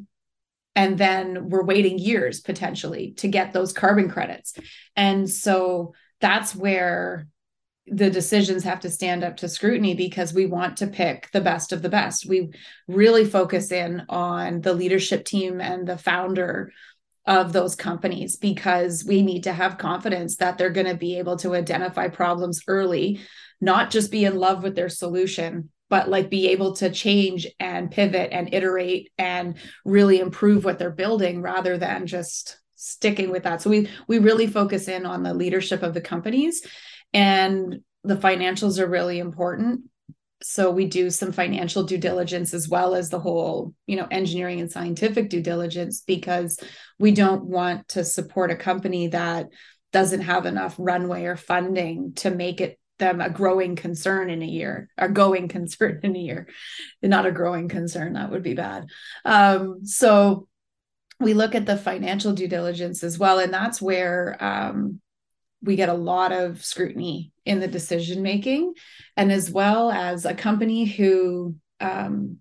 and 0.76 0.98
then 0.98 1.48
we're 1.48 1.64
waiting 1.64 1.98
years 1.98 2.40
potentially 2.40 3.12
to 3.18 3.28
get 3.28 3.52
those 3.52 3.72
carbon 3.72 4.08
credits. 4.08 4.54
And 4.96 5.28
so 5.28 5.94
that's 6.20 6.54
where 6.54 7.28
the 7.86 8.10
decisions 8.10 8.64
have 8.64 8.80
to 8.80 8.90
stand 8.90 9.22
up 9.22 9.36
to 9.36 9.48
scrutiny 9.48 9.94
because 9.94 10.32
we 10.32 10.46
want 10.46 10.78
to 10.78 10.86
pick 10.86 11.30
the 11.32 11.40
best 11.40 11.72
of 11.72 11.82
the 11.82 11.88
best. 11.88 12.26
We 12.26 12.50
really 12.88 13.24
focus 13.24 13.70
in 13.70 14.04
on 14.08 14.62
the 14.62 14.72
leadership 14.72 15.24
team 15.24 15.60
and 15.60 15.86
the 15.86 15.98
founder 15.98 16.72
of 17.26 17.52
those 17.52 17.74
companies 17.74 18.36
because 18.36 19.04
we 19.04 19.22
need 19.22 19.44
to 19.44 19.52
have 19.52 19.78
confidence 19.78 20.36
that 20.36 20.58
they're 20.58 20.70
going 20.70 20.86
to 20.86 20.94
be 20.94 21.18
able 21.18 21.36
to 21.36 21.54
identify 21.54 22.08
problems 22.08 22.62
early, 22.68 23.20
not 23.60 23.90
just 23.90 24.10
be 24.10 24.24
in 24.24 24.36
love 24.36 24.62
with 24.62 24.74
their 24.74 24.90
solution, 24.90 25.70
but 25.88 26.08
like 26.08 26.28
be 26.28 26.48
able 26.48 26.74
to 26.74 26.90
change 26.90 27.46
and 27.60 27.90
pivot 27.90 28.30
and 28.32 28.52
iterate 28.52 29.10
and 29.16 29.56
really 29.84 30.20
improve 30.20 30.64
what 30.64 30.78
they're 30.78 30.90
building 30.90 31.40
rather 31.40 31.78
than 31.78 32.06
just 32.06 32.58
sticking 32.74 33.30
with 33.30 33.44
that. 33.44 33.62
So 33.62 33.70
we 33.70 33.88
we 34.06 34.18
really 34.18 34.46
focus 34.46 34.88
in 34.88 35.06
on 35.06 35.22
the 35.22 35.32
leadership 35.32 35.82
of 35.82 35.94
the 35.94 36.00
companies 36.00 36.62
and 37.12 37.80
the 38.02 38.16
financials 38.16 38.78
are 38.78 38.86
really 38.86 39.18
important. 39.18 39.82
So 40.46 40.70
we 40.70 40.84
do 40.84 41.08
some 41.08 41.32
financial 41.32 41.84
due 41.84 41.96
diligence 41.96 42.52
as 42.52 42.68
well 42.68 42.94
as 42.94 43.08
the 43.08 43.18
whole, 43.18 43.72
you 43.86 43.96
know, 43.96 44.06
engineering 44.10 44.60
and 44.60 44.70
scientific 44.70 45.30
due 45.30 45.40
diligence 45.40 46.02
because 46.06 46.60
we 46.98 47.12
don't 47.12 47.44
want 47.44 47.88
to 47.88 48.04
support 48.04 48.50
a 48.50 48.56
company 48.56 49.08
that 49.08 49.46
doesn't 49.90 50.20
have 50.20 50.44
enough 50.44 50.74
runway 50.78 51.24
or 51.24 51.36
funding 51.36 52.12
to 52.16 52.30
make 52.30 52.60
it 52.60 52.78
them 52.98 53.22
a 53.22 53.30
growing 53.30 53.74
concern 53.74 54.28
in 54.28 54.42
a 54.42 54.46
year, 54.46 54.90
a 54.98 55.08
going 55.08 55.48
concern 55.56 56.00
in 56.02 56.14
a 56.14 56.18
year, 56.18 56.46
not 57.02 57.24
a 57.24 57.32
growing 57.32 57.68
concern. 57.70 58.12
That 58.12 58.30
would 58.30 58.42
be 58.42 58.54
bad. 58.54 58.84
Um, 59.24 59.86
so 59.86 60.46
we 61.20 61.32
look 61.32 61.54
at 61.54 61.64
the 61.64 61.78
financial 61.78 62.34
due 62.34 62.48
diligence 62.48 63.02
as 63.02 63.18
well, 63.18 63.38
and 63.38 63.52
that's 63.52 63.80
where 63.80 64.36
um, 64.44 65.00
we 65.64 65.76
get 65.76 65.88
a 65.88 65.94
lot 65.94 66.32
of 66.32 66.64
scrutiny 66.64 67.32
in 67.44 67.60
the 67.60 67.68
decision 67.68 68.22
making, 68.22 68.74
and 69.16 69.32
as 69.32 69.50
well 69.50 69.90
as 69.90 70.24
a 70.24 70.34
company 70.34 70.84
who 70.84 71.56
um, 71.80 72.38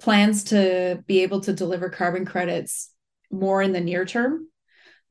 plans 0.00 0.44
to 0.44 1.02
be 1.06 1.22
able 1.22 1.40
to 1.40 1.52
deliver 1.52 1.88
carbon 1.88 2.24
credits 2.24 2.90
more 3.30 3.62
in 3.62 3.72
the 3.72 3.80
near 3.80 4.04
term 4.04 4.46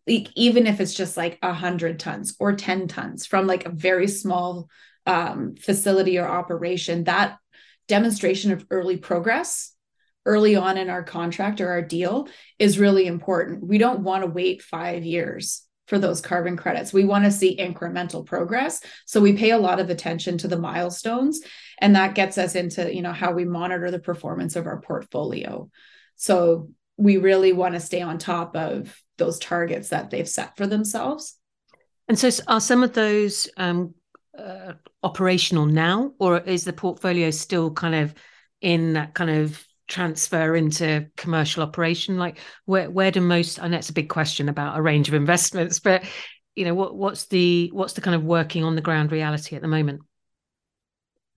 like, 0.08 0.30
even 0.36 0.68
if 0.68 0.80
it's 0.80 0.94
just 0.94 1.18
like 1.18 1.38
a 1.42 1.54
hundred 1.54 2.00
tons 2.00 2.36
or 2.40 2.54
10 2.54 2.88
tons 2.88 3.26
from 3.26 3.48
like 3.48 3.66
a 3.66 3.72
very 3.72 4.08
small 4.08 4.70
um, 5.06 5.56
facility 5.56 6.18
or 6.18 6.28
operation, 6.28 7.06
that 7.06 7.38
demonstration 7.88 8.52
of 8.52 8.66
early 8.70 8.98
progress 8.98 9.74
early 10.26 10.56
on 10.56 10.78
in 10.78 10.90
our 10.90 11.04
contract 11.04 11.62
or 11.62 11.70
our 11.70 11.82
deal 11.82 12.28
is 12.60 12.78
really 12.78 13.08
important. 13.08 13.66
We 13.66 13.80
don't 13.80 14.02
want 14.02 14.24
to 14.24 14.30
wait 14.30 14.62
five 14.62 15.04
years 15.04 15.64
for 15.92 16.00
those 16.00 16.22
carbon 16.22 16.56
credits. 16.56 16.94
We 16.94 17.04
want 17.04 17.26
to 17.26 17.32
see 17.32 17.58
incremental 17.58 18.26
progress. 18.26 18.82
So 19.06 19.20
we 19.20 19.34
pay 19.34 19.52
a 19.52 19.58
lot 19.58 19.82
of 19.82 19.90
attention 19.90 20.38
to 20.38 20.48
the 20.48 20.58
milestones 20.58 21.42
and 21.80 21.98
that 21.98 22.16
gets 22.16 22.38
us 22.38 22.56
into, 22.56 22.96
you 22.96 23.02
know, 23.02 23.12
how 23.12 23.34
we 23.34 23.44
monitor 23.44 23.92
the 23.92 24.00
performance 24.00 24.56
of 24.56 24.68
our 24.68 24.80
portfolio. 24.80 25.70
So 26.16 26.70
we 26.96 27.18
really 27.18 27.52
want 27.52 27.74
to 27.74 27.82
stay 27.82 28.00
on 28.00 28.20
top 28.20 28.56
of 28.56 28.98
those 29.18 29.38
targets 29.38 29.90
that 29.90 30.12
they've 30.12 30.30
set 30.30 30.56
for 30.56 30.66
themselves. 30.66 31.38
And 32.08 32.18
so, 32.18 32.30
are 32.48 32.62
some 32.62 32.84
of 32.84 32.94
those 32.94 33.50
um, 33.58 33.94
uh, 34.38 34.74
operational 35.04 35.66
now, 35.66 36.14
or 36.20 36.40
is 36.40 36.64
the 36.64 36.72
portfolio 36.72 37.32
still 37.32 37.72
kind 37.72 37.96
of 37.96 38.14
in 38.62 38.94
that 38.94 39.14
kind 39.14 39.30
of 39.30 39.66
transfer 39.92 40.56
into 40.56 41.08
commercial 41.18 41.62
operation? 41.62 42.18
Like, 42.18 42.40
where 42.66 42.90
where 42.90 43.12
do 43.12 43.22
most? 43.22 43.60
and 43.60 43.74
that's 43.74 43.90
a 43.90 43.94
big 43.94 44.10
question 44.10 44.50
about 44.50 44.78
a 44.78 44.82
range 44.82 45.08
of 45.08 45.14
investments, 45.14 45.80
but 45.80 46.04
you 46.56 46.66
know, 46.66 46.74
what 46.74 46.96
what's 46.96 47.28
the 47.28 47.70
what's 47.74 47.94
the 47.94 48.02
kind 48.02 48.16
of 48.16 48.24
working 48.24 48.64
on 48.64 48.76
the 48.76 48.82
ground 48.82 49.12
reality 49.12 49.56
at 49.56 49.62
the 49.62 49.68
moment? 49.68 50.02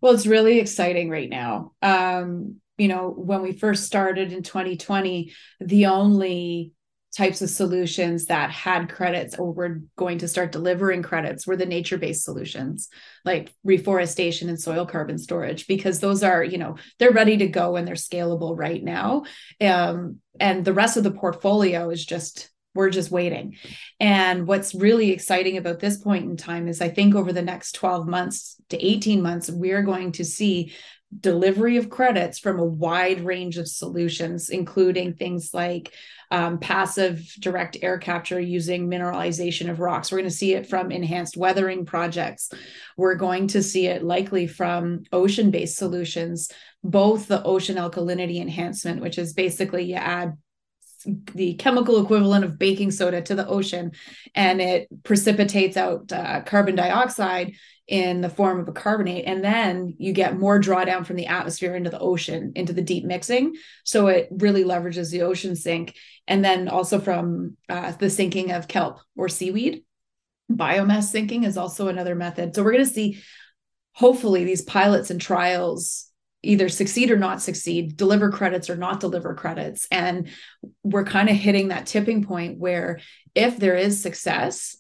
Well, 0.01 0.15
it's 0.15 0.27
really 0.27 0.61
exciting 0.61 1.11
right 1.11 1.29
now. 1.29 1.73
Um, 1.83 2.61
you 2.77 2.89
know, 2.89 3.11
when 3.11 3.43
we 3.43 3.53
first 3.53 3.85
started 3.85 4.33
in 4.33 4.43
2020, 4.43 5.33
the 5.61 5.87
only 5.87 6.73
types 7.17 7.43
of 7.43 7.51
solutions 7.51 8.27
that 8.27 8.51
had 8.51 8.93
credits 8.93 9.39
or 9.39 9.53
were 9.53 9.81
going 9.97 10.19
to 10.19 10.29
start 10.29 10.51
delivering 10.51 11.03
credits 11.03 11.47
were 11.47 11.57
the 11.57 11.67
nature-based 11.67 12.25
solutions 12.25 12.89
like 13.25 13.55
reforestation 13.63 14.49
and 14.49 14.61
soil 14.61 14.85
carbon 14.85 15.17
storage 15.17 15.67
because 15.67 16.01
those 16.01 16.23
are 16.23 16.43
you 16.43 16.59
know 16.59 16.77
they're 16.99 17.13
ready 17.13 17.37
to 17.37 17.47
go 17.47 17.77
and 17.77 17.87
they're 17.87 17.95
scalable 17.95 18.57
right 18.57 18.83
now. 18.83 19.25
Um, 19.61 20.19
and 20.41 20.65
the 20.65 20.73
rest 20.73 20.97
of 20.97 21.05
the 21.05 21.13
portfolio 21.13 21.91
is 21.91 22.05
just 22.05 22.51
we're 22.75 22.91
just 22.91 23.13
waiting. 23.13 23.57
And 24.01 24.49
what's 24.49 24.75
really 24.75 25.13
exciting 25.13 25.57
about 25.57 25.79
this 25.79 25.97
point 25.99 26.25
in 26.25 26.37
time 26.37 26.67
is 26.67 26.81
i 26.81 26.89
think 26.89 27.15
over 27.15 27.33
the 27.33 27.43
next 27.43 27.73
12 27.77 28.09
months 28.09 28.57
to 28.71 28.85
18 28.85 29.23
months 29.23 29.49
we're 29.49 29.83
going 29.83 30.13
to 30.13 30.25
see 30.25 30.73
delivery 31.21 31.77
of 31.77 31.91
credits 31.91 32.39
from 32.39 32.59
a 32.59 32.65
wide 32.65 33.21
range 33.21 33.57
of 33.59 33.69
solutions, 33.69 34.51
including 34.51 35.15
things 35.15 35.51
like 35.53 35.93
um, 36.35 36.59
passive 36.59 37.33
direct 37.39 37.77
air 37.81 37.97
capture 37.97 38.41
using 38.41 38.89
mineralization 38.89 39.71
of 39.71 39.79
rocks. 39.79 40.11
We're 40.11 40.19
going 40.19 40.31
to 40.31 40.37
see 40.37 40.55
it 40.55 40.67
from 40.67 40.91
enhanced 40.91 41.37
weathering 41.37 41.87
projects. 41.87 42.51
We're 42.97 43.15
going 43.15 43.47
to 43.49 43.63
see 43.63 43.87
it 43.87 44.03
likely 44.03 44.49
from 44.49 45.05
ocean 45.13 45.53
based 45.53 45.77
solutions, 45.77 46.51
both 46.83 47.29
the 47.29 47.41
ocean 47.45 47.77
alkalinity 47.77 48.41
enhancement, 48.41 49.01
which 49.01 49.17
is 49.17 49.33
basically 49.33 49.85
you 49.85 49.95
add 49.95 50.33
the 51.35 51.55
chemical 51.55 52.03
equivalent 52.03 52.45
of 52.45 52.59
baking 52.59 52.91
soda 52.91 53.23
to 53.23 53.37
the 53.37 53.47
ocean 53.47 53.93
and 54.35 54.61
it 54.61 54.89
precipitates 55.05 55.77
out 55.77 56.11
uh, 56.11 56.41
carbon 56.41 56.75
dioxide 56.75 57.55
in 57.87 58.23
the 58.23 58.31
form 58.31 58.61
of 58.61 58.69
a 58.69 58.73
carbonate 58.73 59.25
and 59.27 59.45
then 59.45 59.95
you 59.99 60.13
get 60.13 60.39
more 60.39 60.59
drawdown 60.59 61.05
from 61.05 61.17
the 61.17 61.27
atmosphere 61.27 61.77
into 61.77 61.91
the 61.91 61.99
ocean 61.99 62.53
into 62.57 62.73
the 62.73 62.83
deep 62.83 63.05
mixing. 63.05 63.55
So 63.85 64.07
it 64.07 64.29
really 64.31 64.65
leverages 64.65 65.11
the 65.11 65.23
ocean 65.23 65.55
sink 65.55 65.95
and 66.27 66.43
then 66.43 66.69
also 66.69 66.99
from 66.99 67.59
uh, 67.69 67.93
the 67.93 68.09
sinking 68.09 68.53
of 68.53 68.69
kelp 68.69 69.01
or 69.17 69.29
seaweed. 69.29 69.85
Biomass 70.51 71.05
sinking 71.05 71.45
is 71.45 71.59
also 71.59 71.89
another 71.89 72.15
method. 72.15 72.55
So 72.55 72.63
we're 72.63 72.73
going 72.73 72.85
to 72.85 72.91
see 72.91 73.23
hopefully 73.93 74.45
these 74.45 74.63
pilots 74.63 75.11
and 75.11 75.21
trials 75.21 76.11
either 76.43 76.69
succeed 76.69 77.11
or 77.11 77.19
not 77.19 77.43
succeed, 77.43 77.97
deliver 77.97 78.31
credits 78.31 78.69
or 78.71 78.77
not 78.77 79.01
deliver 79.01 79.35
credits. 79.35 79.87
And 79.91 80.29
we're 80.83 81.05
kind 81.05 81.29
of 81.29 81.37
hitting 81.37 81.69
that 81.69 81.87
tipping 81.87 82.25
point 82.25 82.59
where 82.59 83.01
if 83.35 83.57
there 83.59 83.77
is 83.77 84.03
success, 84.03 84.77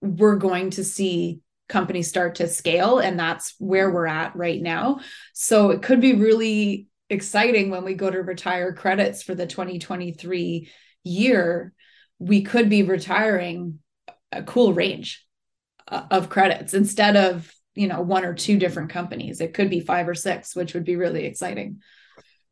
we're 0.00 0.36
going 0.36 0.70
to 0.70 0.84
see 0.84 1.40
companies 1.68 2.08
start 2.08 2.36
to 2.36 2.48
scale. 2.48 2.98
And 2.98 3.18
that's 3.18 3.54
where 3.58 3.90
we're 3.90 4.06
at 4.06 4.36
right 4.36 4.60
now. 4.60 5.00
So 5.32 5.70
it 5.70 5.82
could 5.82 6.00
be 6.00 6.14
really 6.14 6.88
exciting 7.10 7.70
when 7.70 7.84
we 7.84 7.94
go 7.94 8.10
to 8.10 8.18
retire 8.18 8.72
credits 8.72 9.22
for 9.22 9.34
the 9.34 9.46
2023 9.46 10.70
year. 11.04 11.72
We 12.18 12.42
could 12.42 12.68
be 12.68 12.82
retiring 12.82 13.78
a 14.32 14.42
cool 14.42 14.72
range 14.72 15.24
uh, 15.88 16.04
of 16.10 16.28
credits 16.28 16.74
instead 16.74 17.16
of 17.16 17.52
you 17.74 17.88
know 17.88 18.00
one 18.00 18.24
or 18.24 18.34
two 18.34 18.56
different 18.56 18.90
companies 18.90 19.40
it 19.40 19.54
could 19.54 19.70
be 19.70 19.80
five 19.80 20.08
or 20.08 20.14
six 20.14 20.54
which 20.54 20.74
would 20.74 20.84
be 20.84 20.96
really 20.96 21.24
exciting 21.24 21.80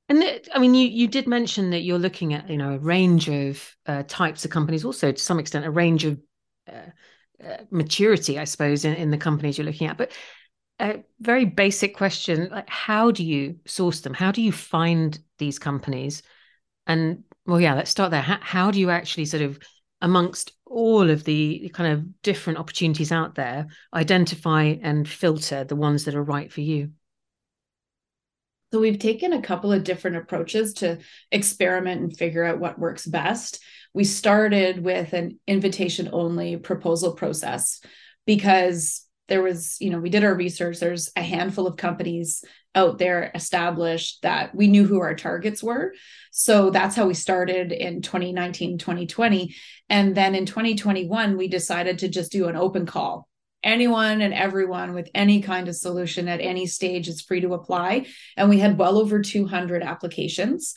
and 0.09 0.23
i 0.55 0.59
mean 0.59 0.75
you 0.75 0.87
you 0.89 1.09
did 1.09 1.27
mention 1.27 1.71
that 1.71 1.83
you're 1.83 1.99
looking 1.99 2.35
at 2.35 2.49
you 2.51 2.57
know 2.57 2.75
a 2.75 2.79
range 2.79 3.29
of 3.29 3.77
uh, 3.87 4.03
types 4.07 4.45
of 4.45 4.51
companies 4.51 4.85
also 4.85 5.13
to 5.13 5.23
some 5.23 5.39
extent 5.39 5.65
a 5.65 5.71
range 5.71 6.05
of 6.05 6.21
uh, 6.69 6.91
Uh, 7.45 7.57
maturity 7.71 8.39
i 8.39 8.45
suppose 8.45 8.85
in, 8.85 8.95
in 8.95 9.11
the 9.11 9.19
companies 9.19 9.59
you're 9.59 9.67
looking 9.67 9.89
at 9.89 9.97
but 9.97 10.13
a 10.81 11.03
very 11.21 11.45
basic 11.45 11.97
question 11.97 12.49
like 12.51 12.69
how 12.69 13.11
do 13.11 13.25
you 13.25 13.57
source 13.67 14.01
them 14.01 14.15
how 14.15 14.31
do 14.31 14.41
you 14.41 14.53
find 14.53 15.19
these 15.39 15.59
companies 15.59 16.23
and 16.87 17.25
well 17.47 17.61
yeah 17.61 17.75
let's 17.75 17.91
start 17.91 18.11
there 18.11 18.23
how, 18.23 18.39
how 18.41 18.71
do 18.71 18.79
you 18.79 18.91
actually 18.91 19.25
sort 19.25 19.43
of 19.43 19.59
amongst 20.03 20.53
all 20.67 21.11
of 21.11 21.25
the 21.25 21.71
kind 21.73 21.93
of 21.93 22.23
different 22.23 22.59
opportunities 22.59 23.13
out 23.13 23.37
there, 23.37 23.69
identify 23.95 24.75
and 24.83 25.09
filter 25.09 25.65
the 25.65 25.77
ones 25.77 26.05
that 26.05 26.15
are 26.15 26.23
right 26.23 26.53
for 26.53 26.61
you? 26.61 26.91
So 28.73 28.81
we've 28.81 28.99
taken 28.99 29.35
a 29.35 29.43
couple 29.43 29.71
of 29.71 29.85
different 29.85 30.17
approaches 30.17 30.75
to 30.75 30.99
experiment 31.31 32.01
and 32.01 32.17
figure 32.17 32.43
out 32.43 32.59
what 32.59 32.79
works 32.79 33.07
best. 33.07 33.63
We 33.95 34.05
started 34.05 34.83
with 34.83 35.13
an 35.13 35.39
invitation 35.47 36.11
only 36.13 36.57
proposal 36.57 37.15
process 37.15 37.81
because 38.27 39.07
there 39.29 39.43
was, 39.43 39.77
you 39.81 39.91
know, 39.91 39.99
we 39.99 40.11
did 40.11 40.25
our 40.25 40.35
research. 40.35 40.79
There's 40.79 41.11
a 41.17 41.23
handful 41.23 41.67
of 41.67 41.77
companies 41.77 42.45
out 42.75 42.99
there 42.99 43.31
established 43.35 44.23
that 44.23 44.55
we 44.55 44.67
knew 44.67 44.87
who 44.87 45.01
our 45.01 45.15
targets 45.15 45.63
were. 45.63 45.95
So 46.31 46.71
that's 46.71 46.97
how 46.97 47.07
we 47.07 47.15
started 47.15 47.73
in 47.73 48.03
2019, 48.03 48.79
2020. 48.79 49.55
And 49.89 50.15
then 50.15 50.35
in 50.35 50.47
2021, 50.47 51.37
we 51.37 51.49
decided 51.49 51.99
to 51.99 52.09
just 52.09 52.33
do 52.33 52.49
an 52.49 52.57
open 52.57 52.87
call. 52.87 53.29
Anyone 53.63 54.23
and 54.23 54.35
everyone 54.35 54.95
with 54.95 55.09
any 55.15 55.41
kind 55.41 55.69
of 55.69 55.77
solution 55.77 56.29
at 56.29 56.41
any 56.41 56.67
stage 56.67 57.09
is 57.09 57.21
free 57.21 57.43
to 57.43 57.55
apply. 57.55 58.07
And 58.37 58.49
we 58.49 58.59
had 58.59 58.79
well 58.79 58.99
over 58.99 59.21
200 59.21 59.83
applications. 59.83 60.75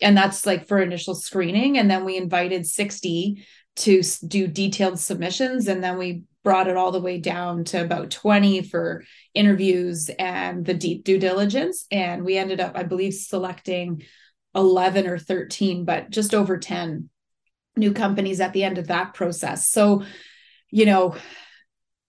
And 0.00 0.16
that's 0.16 0.46
like 0.46 0.68
for 0.68 0.78
initial 0.78 1.14
screening. 1.14 1.78
And 1.78 1.90
then 1.90 2.04
we 2.04 2.16
invited 2.16 2.66
60 2.66 3.44
to 3.76 4.02
do 4.26 4.46
detailed 4.46 4.98
submissions. 4.98 5.68
And 5.68 5.82
then 5.82 5.98
we 5.98 6.22
brought 6.44 6.68
it 6.68 6.76
all 6.76 6.92
the 6.92 7.00
way 7.00 7.18
down 7.18 7.64
to 7.64 7.82
about 7.82 8.10
20 8.10 8.62
for 8.62 9.04
interviews 9.34 10.08
and 10.18 10.64
the 10.64 10.74
deep 10.74 11.04
due 11.04 11.18
diligence. 11.18 11.86
And 11.90 12.24
we 12.24 12.36
ended 12.38 12.60
up, 12.60 12.76
I 12.76 12.84
believe, 12.84 13.14
selecting 13.14 14.02
11 14.54 15.06
or 15.06 15.18
13, 15.18 15.84
but 15.84 16.10
just 16.10 16.34
over 16.34 16.58
10 16.58 17.10
new 17.76 17.92
companies 17.92 18.40
at 18.40 18.52
the 18.52 18.64
end 18.64 18.78
of 18.78 18.86
that 18.88 19.14
process. 19.14 19.68
So, 19.68 20.04
you 20.70 20.86
know, 20.86 21.16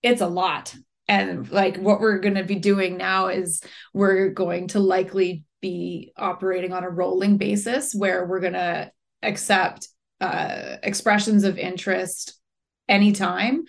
it's 0.01 0.21
a 0.21 0.27
lot. 0.27 0.73
and 1.09 1.49
like 1.49 1.77
what 1.77 1.99
we're 1.99 2.19
going 2.19 2.35
to 2.35 2.43
be 2.43 2.55
doing 2.55 2.95
now 2.95 3.27
is 3.27 3.61
we're 3.93 4.29
going 4.29 4.67
to 4.69 4.79
likely 4.79 5.43
be 5.61 6.11
operating 6.17 6.73
on 6.73 6.83
a 6.83 6.89
rolling 6.89 7.37
basis 7.37 7.93
where 7.93 8.25
we're 8.25 8.39
going 8.39 8.53
to 8.53 8.91
accept 9.21 9.87
uh, 10.21 10.77
expressions 10.83 11.43
of 11.43 11.57
interest 11.57 12.39
anytime 12.87 13.63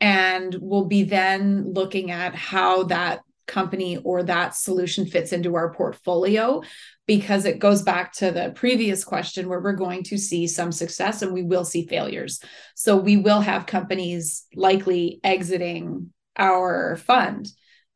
and 0.00 0.56
we'll 0.60 0.86
be 0.86 1.04
then 1.04 1.72
looking 1.72 2.10
at 2.10 2.34
how 2.34 2.82
that 2.84 3.20
company 3.46 3.98
or 3.98 4.22
that 4.22 4.54
solution 4.54 5.06
fits 5.06 5.32
into 5.32 5.54
our 5.54 5.72
portfolio 5.72 6.62
because 7.06 7.44
it 7.44 7.58
goes 7.58 7.82
back 7.82 8.12
to 8.12 8.30
the 8.30 8.52
previous 8.54 9.04
question 9.04 9.48
where 9.48 9.60
we're 9.60 9.72
going 9.72 10.02
to 10.02 10.16
see 10.16 10.46
some 10.46 10.72
success 10.72 11.22
and 11.22 11.32
we 11.32 11.42
will 11.42 11.64
see 11.64 11.86
failures. 11.86 12.40
So 12.74 12.96
we 12.96 13.16
will 13.16 13.40
have 13.40 13.66
companies 13.66 14.46
likely 14.54 15.20
exiting 15.22 16.12
our 16.36 16.96
fund. 16.96 17.48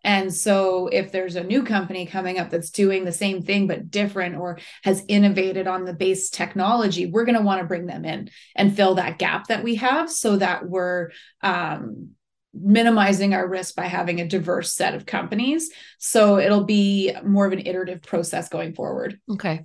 And 0.06 0.32
so 0.32 0.86
if 0.86 1.10
there's 1.10 1.34
a 1.34 1.42
new 1.42 1.64
company 1.64 2.06
coming 2.06 2.38
up 2.38 2.48
that's 2.48 2.70
doing 2.70 3.04
the 3.04 3.12
same 3.12 3.42
thing 3.42 3.66
but 3.66 3.90
different 3.90 4.36
or 4.36 4.60
has 4.84 5.04
innovated 5.08 5.66
on 5.66 5.84
the 5.84 5.92
base 5.92 6.30
technology, 6.30 7.06
we're 7.06 7.24
going 7.24 7.36
to 7.36 7.44
want 7.44 7.60
to 7.60 7.66
bring 7.66 7.86
them 7.86 8.04
in 8.04 8.30
and 8.54 8.74
fill 8.74 8.94
that 8.94 9.18
gap 9.18 9.48
that 9.48 9.64
we 9.64 9.74
have 9.74 10.08
so 10.08 10.36
that 10.36 10.68
we're 10.68 11.10
um, 11.42 12.10
minimizing 12.54 13.34
our 13.34 13.48
risk 13.48 13.74
by 13.74 13.86
having 13.86 14.20
a 14.20 14.28
diverse 14.28 14.72
set 14.72 14.94
of 14.94 15.06
companies. 15.06 15.72
So 15.98 16.38
it'll 16.38 16.64
be 16.64 17.12
more 17.24 17.44
of 17.44 17.52
an 17.52 17.66
iterative 17.66 18.00
process 18.00 18.48
going 18.48 18.74
forward. 18.74 19.18
Okay. 19.28 19.64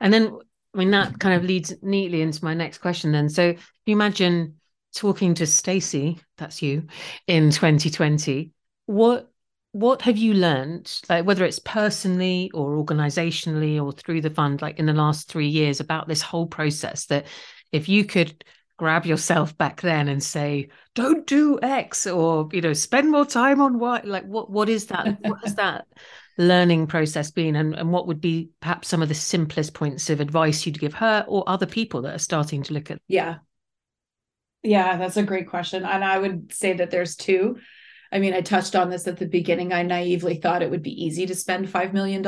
And 0.00 0.10
then, 0.10 0.38
I 0.74 0.78
mean, 0.78 0.90
that 0.92 1.18
kind 1.18 1.34
of 1.34 1.44
leads 1.44 1.74
neatly 1.82 2.22
into 2.22 2.42
my 2.42 2.54
next 2.54 2.78
question 2.78 3.12
then. 3.12 3.28
So 3.28 3.48
you 3.84 3.92
imagine 3.92 4.54
talking 4.94 5.34
to 5.34 5.46
Stacy, 5.46 6.18
that's 6.38 6.62
you, 6.62 6.86
in 7.26 7.50
2020, 7.50 8.52
what 8.86 9.31
what 9.72 10.02
have 10.02 10.18
you 10.18 10.34
learned 10.34 11.00
like 11.08 11.24
whether 11.24 11.44
it's 11.44 11.58
personally 11.58 12.50
or 12.52 12.76
organizationally 12.76 13.82
or 13.82 13.92
through 13.92 14.20
the 14.20 14.30
fund 14.30 14.62
like 14.62 14.78
in 14.78 14.86
the 14.86 14.92
last 14.92 15.28
3 15.28 15.46
years 15.46 15.80
about 15.80 16.08
this 16.08 16.22
whole 16.22 16.46
process 16.46 17.06
that 17.06 17.26
if 17.72 17.88
you 17.88 18.04
could 18.04 18.44
grab 18.76 19.06
yourself 19.06 19.56
back 19.56 19.80
then 19.80 20.08
and 20.08 20.22
say 20.22 20.68
don't 20.94 21.26
do 21.26 21.58
x 21.62 22.06
or 22.06 22.48
you 22.52 22.60
know 22.60 22.72
spend 22.72 23.10
more 23.10 23.24
time 23.24 23.60
on 23.60 23.78
y 23.78 24.00
like 24.04 24.24
what 24.24 24.50
what 24.50 24.68
is 24.68 24.86
that 24.86 25.18
what 25.22 25.38
has 25.42 25.54
that 25.54 25.86
learning 26.38 26.86
process 26.86 27.30
been? 27.30 27.56
And, 27.56 27.74
and 27.74 27.92
what 27.92 28.06
would 28.06 28.20
be 28.20 28.50
perhaps 28.60 28.88
some 28.88 29.02
of 29.02 29.08
the 29.08 29.14
simplest 29.14 29.74
points 29.74 30.10
of 30.10 30.20
advice 30.20 30.64
you'd 30.64 30.80
give 30.80 30.94
her 30.94 31.24
or 31.28 31.44
other 31.46 31.66
people 31.66 32.02
that 32.02 32.14
are 32.14 32.18
starting 32.18 32.62
to 32.64 32.74
look 32.74 32.90
at 32.90 33.00
yeah. 33.08 33.36
Yeah 34.62 34.96
that's 34.96 35.16
a 35.16 35.22
great 35.22 35.48
question 35.48 35.84
and 35.84 36.04
i 36.04 36.18
would 36.18 36.52
say 36.52 36.72
that 36.74 36.90
there's 36.90 37.16
two 37.16 37.58
i 38.12 38.18
mean 38.18 38.34
i 38.34 38.40
touched 38.40 38.76
on 38.76 38.90
this 38.90 39.06
at 39.08 39.16
the 39.16 39.26
beginning. 39.26 39.72
I 39.72 39.82
naively 39.82 40.36
thought 40.36 40.62
it 40.62 40.70
would 40.70 40.82
be 40.82 41.04
easy 41.04 41.26
to 41.26 41.34
spend 41.34 41.68
$5 41.68 41.92
million 41.92 42.22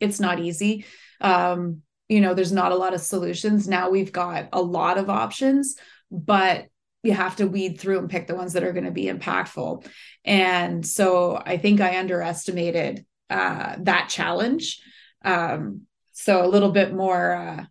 it's 0.00 0.20
not 0.20 0.40
easy. 0.40 0.84
Um, 1.20 1.82
you 2.08 2.20
know 2.20 2.34
there's 2.34 2.52
not 2.52 2.72
a 2.72 2.76
lot 2.76 2.94
of 2.94 3.00
solutions. 3.00 3.68
Now 3.68 3.90
we've 3.90 4.12
got 4.12 4.48
a 4.52 4.60
lot 4.60 4.98
of 4.98 5.08
options 5.08 5.76
but 6.10 6.66
you 7.02 7.12
have 7.12 7.36
to 7.36 7.46
weed 7.46 7.80
through 7.80 7.98
and 7.98 8.10
pick 8.10 8.26
the 8.26 8.34
ones 8.34 8.52
that 8.52 8.62
are 8.62 8.72
going 8.72 8.84
to 8.84 8.90
be 8.90 9.06
impactful. 9.06 9.86
And 10.24 10.86
so 10.86 11.40
i 11.44 11.56
think 11.56 11.80
i 11.80 11.98
underestimated 11.98 13.06
uh, 13.30 13.76
that 13.80 14.08
challenge. 14.10 14.80
Um, 15.24 15.82
so 16.12 16.44
a 16.44 16.48
little 16.48 16.70
bit 16.70 16.92
more 16.92 17.32
uh, 17.32 17.64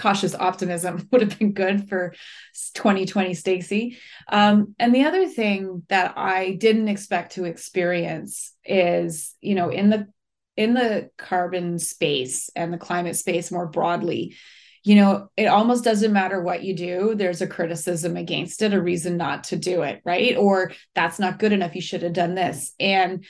cautious 0.00 0.34
optimism 0.34 1.06
would 1.12 1.20
have 1.20 1.38
been 1.38 1.52
good 1.52 1.88
for 1.88 2.14
2020 2.74 3.34
Stacy. 3.34 3.98
Um, 4.28 4.74
and 4.78 4.94
the 4.94 5.04
other 5.04 5.28
thing 5.28 5.82
that 5.88 6.14
I 6.16 6.52
didn't 6.52 6.88
expect 6.88 7.32
to 7.32 7.44
experience 7.44 8.52
is, 8.64 9.34
you 9.40 9.54
know, 9.54 9.68
in 9.68 9.90
the 9.90 10.08
in 10.56 10.74
the 10.74 11.10
carbon 11.16 11.78
space 11.78 12.50
and 12.54 12.72
the 12.72 12.78
climate 12.78 13.16
space 13.16 13.50
more 13.50 13.66
broadly, 13.66 14.36
you 14.82 14.94
know, 14.94 15.28
it 15.36 15.46
almost 15.46 15.84
doesn't 15.84 16.12
matter 16.12 16.42
what 16.42 16.64
you 16.64 16.74
do. 16.74 17.14
There's 17.14 17.40
a 17.40 17.46
criticism 17.46 18.16
against 18.16 18.60
it, 18.60 18.74
a 18.74 18.80
reason 18.80 19.16
not 19.16 19.44
to 19.44 19.56
do 19.56 19.82
it, 19.82 20.02
right? 20.04 20.36
Or 20.36 20.72
that's 20.94 21.18
not 21.18 21.38
good 21.38 21.52
enough. 21.52 21.74
You 21.74 21.80
should 21.80 22.02
have 22.02 22.12
done 22.12 22.34
this. 22.34 22.74
And 22.80 23.24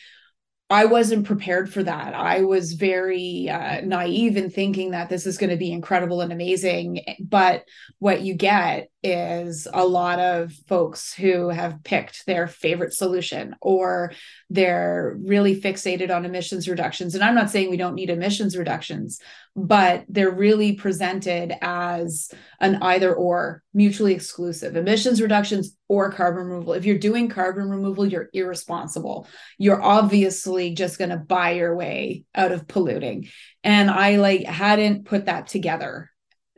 I 0.70 0.85
wasn't 0.85 1.26
prepared 1.26 1.72
for 1.72 1.83
that. 1.83 2.14
I 2.14 2.42
was 2.42 2.74
very 2.74 3.48
uh, 3.48 3.80
naive 3.80 4.37
in 4.37 4.50
thinking 4.50 4.92
that 4.92 5.09
this 5.09 5.26
is 5.26 5.37
going 5.37 5.50
to 5.50 5.56
be 5.56 5.72
incredible 5.72 6.20
and 6.20 6.33
amazing. 6.33 7.04
But 7.20 7.64
what 7.98 8.20
you 8.20 8.35
get 8.35 8.88
is 9.02 9.66
a 9.72 9.84
lot 9.84 10.18
of 10.18 10.52
folks 10.68 11.14
who 11.14 11.48
have 11.48 11.82
picked 11.84 12.26
their 12.26 12.46
favorite 12.46 12.92
solution 12.92 13.56
or 13.62 14.12
they're 14.50 15.16
really 15.24 15.58
fixated 15.58 16.14
on 16.14 16.24
emissions 16.24 16.68
reductions. 16.68 17.14
And 17.14 17.24
I'm 17.24 17.34
not 17.34 17.50
saying 17.50 17.70
we 17.70 17.78
don't 17.78 17.94
need 17.94 18.10
emissions 18.10 18.56
reductions, 18.56 19.20
but 19.56 20.04
they're 20.08 20.30
really 20.30 20.74
presented 20.74 21.54
as 21.62 22.30
an 22.60 22.76
either 22.82 23.14
or 23.14 23.62
mutually 23.72 24.14
exclusive 24.14 24.76
emissions 24.76 25.22
reductions 25.22 25.74
or 25.88 26.12
carbon 26.12 26.44
removal. 26.44 26.74
If 26.74 26.84
you're 26.84 26.98
doing 26.98 27.28
carbon 27.28 27.70
removal, 27.70 28.06
you're 28.06 28.28
irresponsible. 28.32 29.26
You're 29.56 29.82
obviously 29.82 30.74
just 30.74 30.98
going 30.98 31.10
to 31.10 31.16
buy 31.16 31.52
your 31.52 31.74
way 31.74 32.24
out 32.34 32.52
of 32.52 32.68
polluting. 32.68 33.28
And 33.64 33.90
I 33.90 34.16
like 34.16 34.44
hadn't 34.44 35.06
put 35.06 35.26
that 35.26 35.48
together 35.48 36.10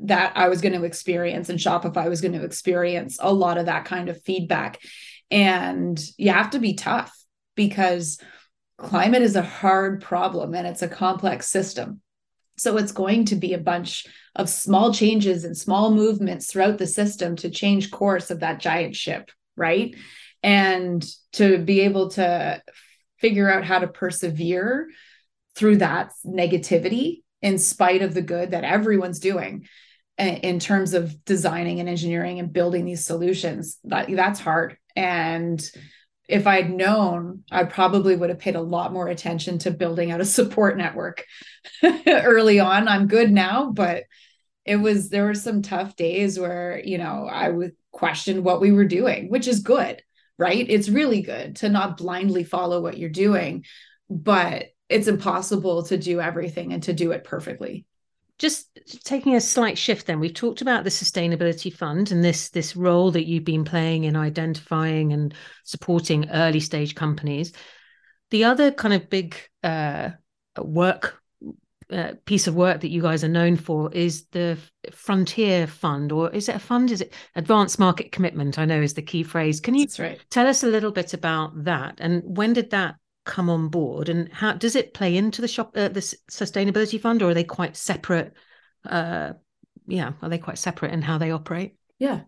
that 0.02 0.32
I 0.36 0.48
was 0.48 0.60
going 0.60 0.74
to 0.74 0.84
experience 0.84 1.48
and 1.48 1.58
Shopify 1.58 2.08
was 2.08 2.20
going 2.20 2.32
to 2.32 2.44
experience 2.44 3.18
a 3.20 3.32
lot 3.32 3.58
of 3.58 3.66
that 3.66 3.84
kind 3.84 4.08
of 4.08 4.22
feedback. 4.22 4.80
And 5.30 6.00
you 6.18 6.30
have 6.30 6.50
to 6.50 6.58
be 6.58 6.74
tough 6.74 7.16
because 7.54 8.18
climate 8.76 9.22
is 9.22 9.36
a 9.36 9.42
hard 9.42 10.02
problem 10.02 10.54
and 10.54 10.66
it's 10.66 10.82
a 10.82 10.88
complex 10.88 11.48
system. 11.48 12.00
So 12.58 12.76
it's 12.76 12.92
going 12.92 13.26
to 13.26 13.36
be 13.36 13.54
a 13.54 13.58
bunch 13.58 14.06
of 14.34 14.48
small 14.48 14.92
changes 14.92 15.44
and 15.44 15.56
small 15.56 15.90
movements 15.90 16.50
throughout 16.50 16.78
the 16.78 16.86
system 16.86 17.36
to 17.36 17.50
change 17.50 17.90
course 17.90 18.30
of 18.30 18.40
that 18.40 18.60
giant 18.60 18.96
ship, 18.96 19.30
right? 19.56 19.94
And 20.42 21.04
to 21.34 21.58
be 21.58 21.80
able 21.80 22.10
to 22.10 22.60
figure 23.18 23.50
out 23.50 23.64
how 23.64 23.78
to 23.78 23.86
persevere 23.86 24.88
through 25.54 25.76
that 25.76 26.12
negativity 26.26 27.22
in 27.40 27.58
spite 27.58 28.02
of 28.02 28.14
the 28.14 28.22
good 28.22 28.50
that 28.50 28.64
everyone's 28.64 29.18
doing 29.18 29.66
in 30.18 30.58
terms 30.58 30.94
of 30.94 31.24
designing 31.24 31.80
and 31.80 31.88
engineering 31.88 32.38
and 32.38 32.52
building 32.52 32.84
these 32.84 33.04
solutions 33.04 33.78
that 33.84 34.08
that's 34.14 34.40
hard 34.40 34.76
and 34.94 35.70
if 36.28 36.46
I'd 36.46 36.72
known, 36.72 37.44
I 37.50 37.64
probably 37.64 38.16
would 38.16 38.30
have 38.30 38.38
paid 38.38 38.54
a 38.54 38.60
lot 38.60 38.92
more 38.92 39.08
attention 39.08 39.58
to 39.60 39.70
building 39.70 40.10
out 40.10 40.20
a 40.20 40.24
support 40.24 40.78
network 40.78 41.24
early 42.06 42.60
on. 42.60 42.88
I'm 42.88 43.06
good 43.06 43.30
now, 43.30 43.70
but 43.70 44.04
it 44.64 44.76
was 44.76 45.10
there 45.10 45.24
were 45.24 45.34
some 45.34 45.60
tough 45.62 45.96
days 45.96 46.38
where, 46.38 46.80
you 46.82 46.96
know, 46.98 47.28
I 47.30 47.48
would 47.48 47.72
question 47.90 48.44
what 48.44 48.60
we 48.60 48.72
were 48.72 48.84
doing, 48.84 49.28
which 49.28 49.48
is 49.48 49.60
good, 49.60 50.02
right? 50.38 50.64
It's 50.68 50.88
really 50.88 51.20
good 51.20 51.56
to 51.56 51.68
not 51.68 51.96
blindly 51.98 52.44
follow 52.44 52.80
what 52.80 52.96
you're 52.96 53.10
doing, 53.10 53.64
but 54.08 54.66
it's 54.88 55.08
impossible 55.08 55.82
to 55.84 55.98
do 55.98 56.20
everything 56.20 56.72
and 56.72 56.82
to 56.84 56.92
do 56.92 57.10
it 57.10 57.24
perfectly 57.24 57.84
just 58.38 58.68
taking 59.04 59.36
a 59.36 59.40
slight 59.40 59.78
shift 59.78 60.06
then. 60.06 60.20
We've 60.20 60.34
talked 60.34 60.62
about 60.62 60.84
the 60.84 60.90
sustainability 60.90 61.72
fund 61.72 62.10
and 62.10 62.24
this 62.24 62.50
this 62.50 62.74
role 62.74 63.10
that 63.12 63.26
you've 63.26 63.44
been 63.44 63.64
playing 63.64 64.04
in 64.04 64.16
identifying 64.16 65.12
and 65.12 65.34
supporting 65.64 66.28
early 66.30 66.60
stage 66.60 66.94
companies. 66.94 67.52
The 68.30 68.44
other 68.44 68.70
kind 68.70 68.94
of 68.94 69.10
big 69.10 69.36
uh, 69.62 70.10
work 70.58 71.22
uh, 71.92 72.14
piece 72.24 72.46
of 72.46 72.54
work 72.54 72.80
that 72.80 72.90
you 72.90 73.02
guys 73.02 73.22
are 73.22 73.28
known 73.28 73.56
for 73.56 73.92
is 73.92 74.24
the 74.32 74.56
frontier 74.92 75.66
fund 75.66 76.10
or 76.10 76.30
is 76.30 76.48
it 76.48 76.56
a 76.56 76.58
fund? 76.58 76.90
Is 76.90 77.02
it 77.02 77.12
advanced 77.34 77.78
market 77.78 78.12
commitment 78.12 78.58
i 78.58 78.64
know 78.64 78.80
is 78.80 78.94
the 78.94 79.02
key 79.02 79.22
phrase. 79.22 79.60
Can 79.60 79.74
you 79.74 79.86
right. 79.98 80.18
tell 80.30 80.46
us 80.46 80.62
a 80.62 80.68
little 80.68 80.90
bit 80.90 81.12
about 81.12 81.64
that? 81.64 81.96
And 81.98 82.22
when 82.24 82.54
did 82.54 82.70
that 82.70 82.94
come 83.24 83.48
on 83.48 83.68
board? 83.68 84.08
And 84.08 84.32
how 84.32 84.52
does 84.52 84.76
it 84.76 84.94
play 84.94 85.16
into 85.16 85.40
the 85.40 85.48
shop 85.48 85.76
uh, 85.76 85.88
the 85.88 86.00
sustainability 86.00 87.00
fund 87.00 87.22
or 87.22 87.30
are 87.30 87.34
they 87.34 87.44
quite 87.44 87.76
separate 87.76 88.32
uh 88.84 89.32
yeah 89.86 90.12
are 90.20 90.28
they 90.28 90.38
quite 90.38 90.58
separate 90.58 90.92
in 90.92 91.02
how 91.02 91.18
they 91.18 91.30
operate? 91.30 91.76
Yeah. 91.98 92.22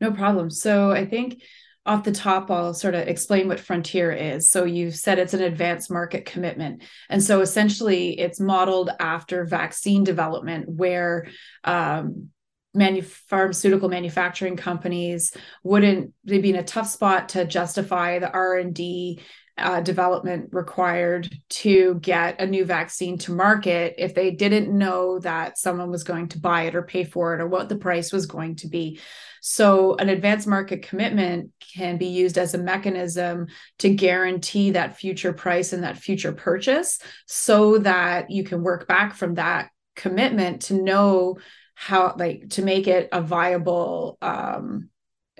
No 0.00 0.12
problem. 0.12 0.50
So 0.50 0.90
i 0.90 1.06
think 1.06 1.42
off 1.86 2.04
the 2.04 2.12
top 2.12 2.50
i'll 2.50 2.74
sort 2.74 2.94
of 2.94 3.08
explain 3.08 3.48
what 3.48 3.60
frontier 3.60 4.12
is. 4.12 4.50
So 4.50 4.64
you 4.64 4.90
said 4.90 5.18
it's 5.18 5.34
an 5.34 5.42
advanced 5.42 5.90
market 5.90 6.26
commitment. 6.26 6.82
And 7.08 7.22
so 7.22 7.40
essentially 7.40 8.18
it's 8.18 8.40
modeled 8.40 8.90
after 9.00 9.46
vaccine 9.46 10.04
development 10.04 10.68
where 10.68 11.28
um, 11.64 12.30
manu- 12.74 13.02
pharmaceutical 13.02 13.88
manufacturing 13.88 14.56
companies 14.56 15.32
wouldn't 15.62 16.12
they'd 16.24 16.42
be 16.42 16.50
in 16.50 16.56
a 16.56 16.62
tough 16.62 16.88
spot 16.88 17.30
to 17.30 17.44
justify 17.44 18.18
the 18.18 18.30
r&d 18.30 19.20
uh, 19.60 19.80
development 19.80 20.48
required 20.52 21.32
to 21.48 21.94
get 21.96 22.40
a 22.40 22.46
new 22.46 22.64
vaccine 22.64 23.18
to 23.18 23.32
market 23.32 23.94
if 23.98 24.14
they 24.14 24.30
didn't 24.30 24.76
know 24.76 25.18
that 25.20 25.58
someone 25.58 25.90
was 25.90 26.04
going 26.04 26.28
to 26.28 26.38
buy 26.38 26.62
it 26.62 26.74
or 26.74 26.82
pay 26.82 27.04
for 27.04 27.34
it 27.34 27.40
or 27.40 27.46
what 27.46 27.68
the 27.68 27.76
price 27.76 28.12
was 28.12 28.26
going 28.26 28.56
to 28.56 28.68
be. 28.68 29.00
So, 29.42 29.96
an 29.96 30.08
advanced 30.08 30.46
market 30.46 30.82
commitment 30.82 31.50
can 31.74 31.96
be 31.96 32.06
used 32.06 32.36
as 32.36 32.54
a 32.54 32.58
mechanism 32.58 33.46
to 33.78 33.94
guarantee 33.94 34.72
that 34.72 34.98
future 34.98 35.32
price 35.32 35.72
and 35.72 35.82
that 35.82 35.96
future 35.96 36.32
purchase 36.32 36.98
so 37.26 37.78
that 37.78 38.30
you 38.30 38.44
can 38.44 38.62
work 38.62 38.86
back 38.86 39.14
from 39.14 39.34
that 39.34 39.70
commitment 39.96 40.62
to 40.62 40.74
know 40.74 41.38
how, 41.74 42.14
like, 42.18 42.50
to 42.50 42.62
make 42.62 42.86
it 42.86 43.08
a 43.12 43.22
viable 43.22 44.18
um, 44.20 44.90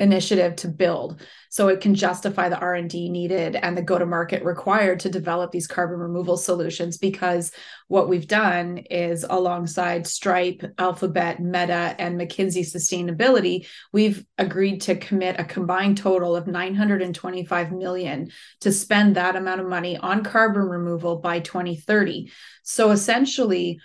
initiative 0.00 0.56
to 0.56 0.68
build. 0.68 1.20
So 1.50 1.68
it 1.68 1.80
can 1.80 1.94
justify 1.94 2.48
the 2.48 2.58
r&d 2.58 3.10
needed 3.10 3.54
and 3.54 3.76
the 3.76 3.82
go-to-market 3.82 4.42
required 4.44 5.00
to 5.00 5.10
develop 5.10 5.52
these 5.52 5.66
carbon 5.66 5.98
removal 5.98 6.36
solutions 6.36 6.96
because 6.96 7.52
what 7.88 8.08
we've 8.08 8.26
done 8.26 8.78
is 8.78 9.24
alongside 9.28 10.06
stripe 10.06 10.62
alphabet 10.78 11.40
meta 11.40 11.94
and 11.98 12.18
mckinsey 12.18 12.60
sustainability 12.60 13.66
we've 13.92 14.24
agreed 14.38 14.80
to 14.82 14.96
commit 14.96 15.38
a 15.38 15.44
combined 15.44 15.98
total 15.98 16.34
of 16.34 16.46
925 16.46 17.72
million 17.72 18.30
to 18.60 18.72
spend 18.72 19.16
that 19.16 19.36
amount 19.36 19.60
of 19.60 19.66
money 19.66 19.96
on 19.98 20.24
carbon 20.24 20.62
removal 20.62 21.16
by 21.16 21.40
2030 21.40 22.30
so 22.62 22.90
essentially 22.90 23.80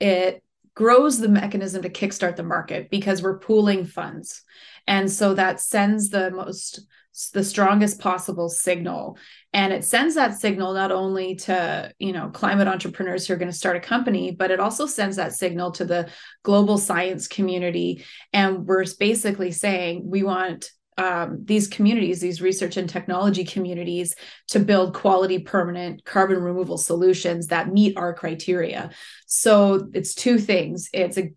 it 0.00 0.42
grows 0.78 1.18
the 1.18 1.28
mechanism 1.28 1.82
to 1.82 1.90
kickstart 1.90 2.36
the 2.36 2.42
market 2.44 2.88
because 2.88 3.20
we're 3.20 3.40
pooling 3.40 3.84
funds. 3.84 4.44
And 4.86 5.10
so 5.10 5.34
that 5.34 5.60
sends 5.60 6.08
the 6.08 6.30
most 6.30 6.86
the 7.32 7.42
strongest 7.42 7.98
possible 7.98 8.48
signal. 8.48 9.18
And 9.52 9.72
it 9.72 9.82
sends 9.82 10.14
that 10.14 10.38
signal 10.38 10.74
not 10.74 10.92
only 10.92 11.34
to 11.34 11.92
you 11.98 12.12
know 12.12 12.28
climate 12.28 12.68
entrepreneurs 12.68 13.26
who 13.26 13.34
are 13.34 13.38
going 13.38 13.50
to 13.50 13.56
start 13.58 13.76
a 13.76 13.80
company 13.80 14.30
but 14.30 14.52
it 14.52 14.60
also 14.60 14.86
sends 14.86 15.16
that 15.16 15.32
signal 15.32 15.72
to 15.72 15.84
the 15.84 16.08
global 16.44 16.78
science 16.78 17.26
community. 17.26 18.04
And 18.32 18.64
we're 18.64 18.84
basically 19.00 19.50
saying 19.50 20.02
we 20.04 20.22
want 20.22 20.70
um, 20.98 21.44
these 21.44 21.68
communities, 21.68 22.20
these 22.20 22.42
research 22.42 22.76
and 22.76 22.88
technology 22.88 23.44
communities, 23.44 24.14
to 24.48 24.58
build 24.58 24.94
quality, 24.94 25.38
permanent 25.38 26.04
carbon 26.04 26.42
removal 26.42 26.76
solutions 26.76 27.46
that 27.46 27.72
meet 27.72 27.96
our 27.96 28.12
criteria. 28.12 28.90
So 29.26 29.88
it's 29.94 30.14
two 30.14 30.38
things. 30.38 30.88
It's 30.92 31.16
a 31.16 31.32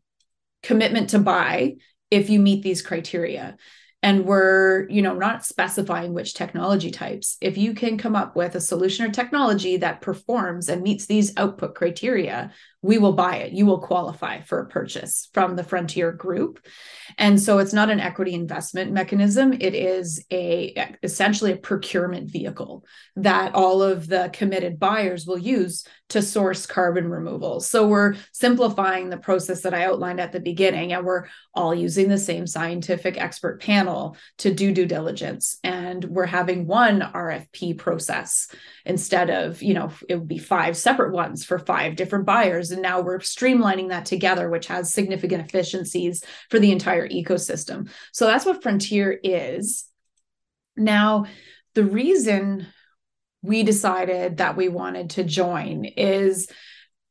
commitment 0.64 1.12
to 1.12 1.20
buy 1.20 1.76
if 2.10 2.30
you 2.30 2.40
meet 2.40 2.64
these 2.64 2.82
criteria. 2.82 3.56
And 4.04 4.26
we're 4.26 4.90
you 4.90 5.04
know 5.04 5.14
not 5.14 5.46
specifying 5.46 6.14
which 6.14 6.34
technology 6.34 6.90
types. 6.90 7.38
If 7.40 7.56
you 7.56 7.76
can 7.76 8.00
come 8.00 8.16
up 8.16 8.36
with 8.36 8.56
a 8.56 8.62
solution 8.62 9.06
or 9.06 9.12
technology 9.12 9.78
that 9.78 10.02
performs 10.02 10.70
and 10.70 10.82
meets 10.82 11.06
these 11.06 11.34
output 11.38 11.76
criteria 11.76 12.52
we 12.84 12.98
will 12.98 13.14
buy 13.14 13.38
it. 13.38 13.54
You 13.54 13.66
will 13.66 13.80
qualify 13.80 14.42
for 14.42 14.60
a 14.60 14.68
purchase 14.68 15.30
from 15.34 15.56
the 15.56 15.64
frontier 15.64 16.12
group. 16.12 16.60
And 17.18 17.40
so 17.40 17.60
it's 17.60 17.74
not 17.74 17.92
an 17.92 18.00
equity 18.00 18.34
investment 18.34 18.92
mechanism. 18.92 19.54
It 19.54 19.76
is 19.76 20.26
a 20.32 20.96
essentially 21.04 21.52
a 21.52 21.58
procurement 21.58 22.32
vehicle 22.32 22.84
that 23.18 23.54
all 23.54 23.84
of 23.84 24.08
the 24.08 24.30
committed 24.34 24.80
buyers 24.80 25.28
will 25.28 25.38
use 25.38 25.86
to 26.10 26.22
source 26.22 26.66
carbon 26.66 27.08
removal. 27.08 27.60
So 27.60 27.88
we're 27.88 28.16
simplifying 28.34 29.10
the 29.10 29.18
process 29.18 29.62
that 29.62 29.74
i 29.74 29.86
outlined 29.86 30.20
at 30.20 30.32
the 30.32 30.40
beginning 30.40 30.92
and 30.92 31.06
we're 31.06 31.26
all 31.54 31.74
using 31.74 32.10
the 32.10 32.18
same 32.18 32.48
scientific 32.48 33.18
expert 33.18 33.62
panel 33.62 34.18
to 34.40 34.54
do 34.54 34.74
due 34.74 34.86
diligence. 34.86 35.58
And 35.64 36.04
we're 36.06 36.26
having 36.26 36.68
one 36.68 37.02
rfp 37.02 37.78
process 37.78 38.48
instead 38.86 39.30
of 39.30 39.62
you 39.62 39.74
know 39.74 39.92
it 40.10 40.16
would 40.16 40.28
be 40.28 40.38
five 40.38 40.76
separate 40.76 41.14
ones 41.14 41.46
for 41.46 41.60
five 41.60 41.96
different 41.96 42.26
buyers 42.26 42.71
and 42.72 42.82
now 42.82 43.02
we're 43.02 43.20
streamlining 43.20 43.90
that 43.90 44.06
together 44.06 44.50
which 44.50 44.68
has 44.68 44.94
significant 44.94 45.46
efficiencies 45.46 46.24
for 46.50 46.60
the 46.60 46.72
entire 46.72 47.08
ecosystem. 47.08 47.90
So 48.12 48.26
that's 48.26 48.46
what 48.46 48.64
frontier 48.64 49.18
is. 49.24 49.86
Now 50.76 51.26
the 51.74 51.84
reason 51.84 52.68
we 53.42 53.64
decided 53.64 54.38
that 54.38 54.56
we 54.56 54.70
wanted 54.70 55.12
to 55.12 55.24
join 55.24 55.86
is 55.86 56.48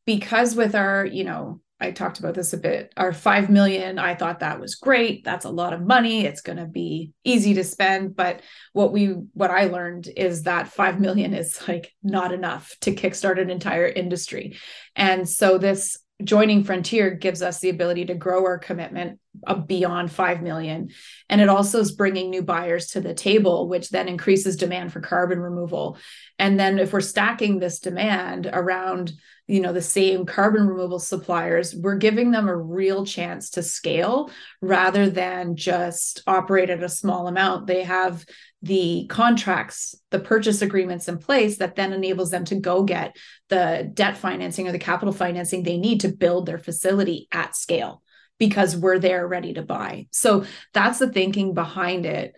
because 0.06 0.54
with 0.54 0.74
our 0.74 1.04
you 1.04 1.24
know 1.24 1.60
I 1.80 1.92
talked 1.92 2.18
about 2.18 2.34
this 2.34 2.52
a 2.52 2.58
bit. 2.58 2.92
Our 2.96 3.12
5 3.12 3.48
million, 3.48 3.98
I 3.98 4.14
thought 4.14 4.40
that 4.40 4.60
was 4.60 4.74
great. 4.74 5.24
That's 5.24 5.46
a 5.46 5.50
lot 5.50 5.72
of 5.72 5.80
money. 5.80 6.26
It's 6.26 6.42
going 6.42 6.58
to 6.58 6.66
be 6.66 7.12
easy 7.24 7.54
to 7.54 7.64
spend, 7.64 8.14
but 8.14 8.42
what 8.72 8.92
we 8.92 9.06
what 9.32 9.50
I 9.50 9.64
learned 9.64 10.08
is 10.14 10.42
that 10.42 10.68
5 10.68 11.00
million 11.00 11.32
is 11.32 11.66
like 11.66 11.92
not 12.02 12.32
enough 12.32 12.74
to 12.82 12.94
kickstart 12.94 13.40
an 13.40 13.50
entire 13.50 13.88
industry. 13.88 14.58
And 14.94 15.28
so 15.28 15.56
this 15.58 15.96
joining 16.24 16.64
Frontier 16.64 17.10
gives 17.10 17.42
us 17.42 17.60
the 17.60 17.70
ability 17.70 18.06
to 18.06 18.14
grow 18.14 18.44
our 18.44 18.58
commitment 18.58 19.18
beyond 19.66 20.10
5 20.10 20.42
million 20.42 20.90
and 21.28 21.40
it 21.40 21.48
also 21.48 21.80
is 21.80 21.92
bringing 21.92 22.30
new 22.30 22.42
buyers 22.42 22.88
to 22.88 23.00
the 23.00 23.14
table 23.14 23.68
which 23.68 23.90
then 23.90 24.08
increases 24.08 24.56
demand 24.56 24.92
for 24.92 25.00
carbon 25.00 25.38
removal 25.38 25.96
and 26.38 26.58
then 26.58 26.78
if 26.78 26.92
we're 26.92 27.00
stacking 27.00 27.58
this 27.58 27.78
demand 27.78 28.50
around 28.52 29.12
you 29.50 29.60
know 29.60 29.72
the 29.72 29.82
same 29.82 30.24
carbon 30.24 30.66
removal 30.66 31.00
suppliers 31.00 31.74
we're 31.74 31.96
giving 31.96 32.30
them 32.30 32.48
a 32.48 32.56
real 32.56 33.04
chance 33.04 33.50
to 33.50 33.62
scale 33.62 34.30
rather 34.60 35.10
than 35.10 35.56
just 35.56 36.22
operate 36.26 36.70
at 36.70 36.84
a 36.84 36.88
small 36.88 37.26
amount. 37.26 37.66
They 37.66 37.82
have 37.82 38.24
the 38.62 39.06
contracts 39.08 39.96
the 40.10 40.20
purchase 40.20 40.62
agreements 40.62 41.08
in 41.08 41.18
place 41.18 41.58
that 41.58 41.74
then 41.74 41.92
enables 41.92 42.30
them 42.30 42.44
to 42.44 42.54
go 42.54 42.84
get 42.84 43.16
the 43.48 43.90
debt 43.92 44.16
financing 44.16 44.68
or 44.68 44.72
the 44.72 44.78
capital 44.78 45.14
financing 45.14 45.62
they 45.62 45.78
need 45.78 46.00
to 46.00 46.08
build 46.08 46.46
their 46.46 46.58
facility 46.58 47.26
at 47.32 47.56
scale 47.56 48.02
because 48.38 48.76
we're 48.76 48.98
there 48.98 49.26
ready 49.26 49.54
to 49.54 49.62
buy. 49.62 50.06
So 50.12 50.44
that's 50.72 50.98
the 50.98 51.10
thinking 51.10 51.54
behind 51.54 52.06
it. 52.06 52.34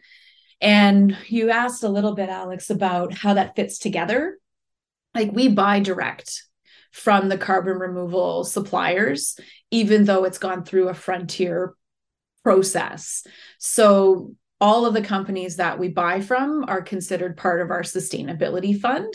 And 0.61 1.16
you 1.27 1.51
asked 1.51 1.83
a 1.83 1.88
little 1.88 2.14
bit 2.14 2.29
alex 2.29 2.70
about 2.70 3.12
how 3.12 3.35
that 3.35 3.55
fits 3.55 3.79
together. 3.79 4.38
Like 5.14 5.33
we 5.33 5.48
buy 5.48 5.81
direct 5.81 6.44
from 6.92 7.28
the 7.28 7.38
carbon 7.38 7.78
removal 7.78 8.44
suppliers, 8.44 9.38
even 9.70 10.05
though 10.05 10.24
it's 10.24 10.38
gone 10.38 10.64
through 10.64 10.88
a 10.88 10.94
frontier 10.94 11.74
process. 12.44 13.26
So 13.59 14.35
all 14.61 14.87
of 14.87 14.94
the 14.94 15.02
companies 15.02 15.57
that 15.57 15.78
we 15.78 15.88
buy 15.88 16.20
from 16.20 16.64
are 16.68 16.83
considered 16.83 17.37
part 17.37 17.61
of 17.61 17.70
our 17.70 17.83
sustainability 17.83 18.78
fund. 18.78 19.12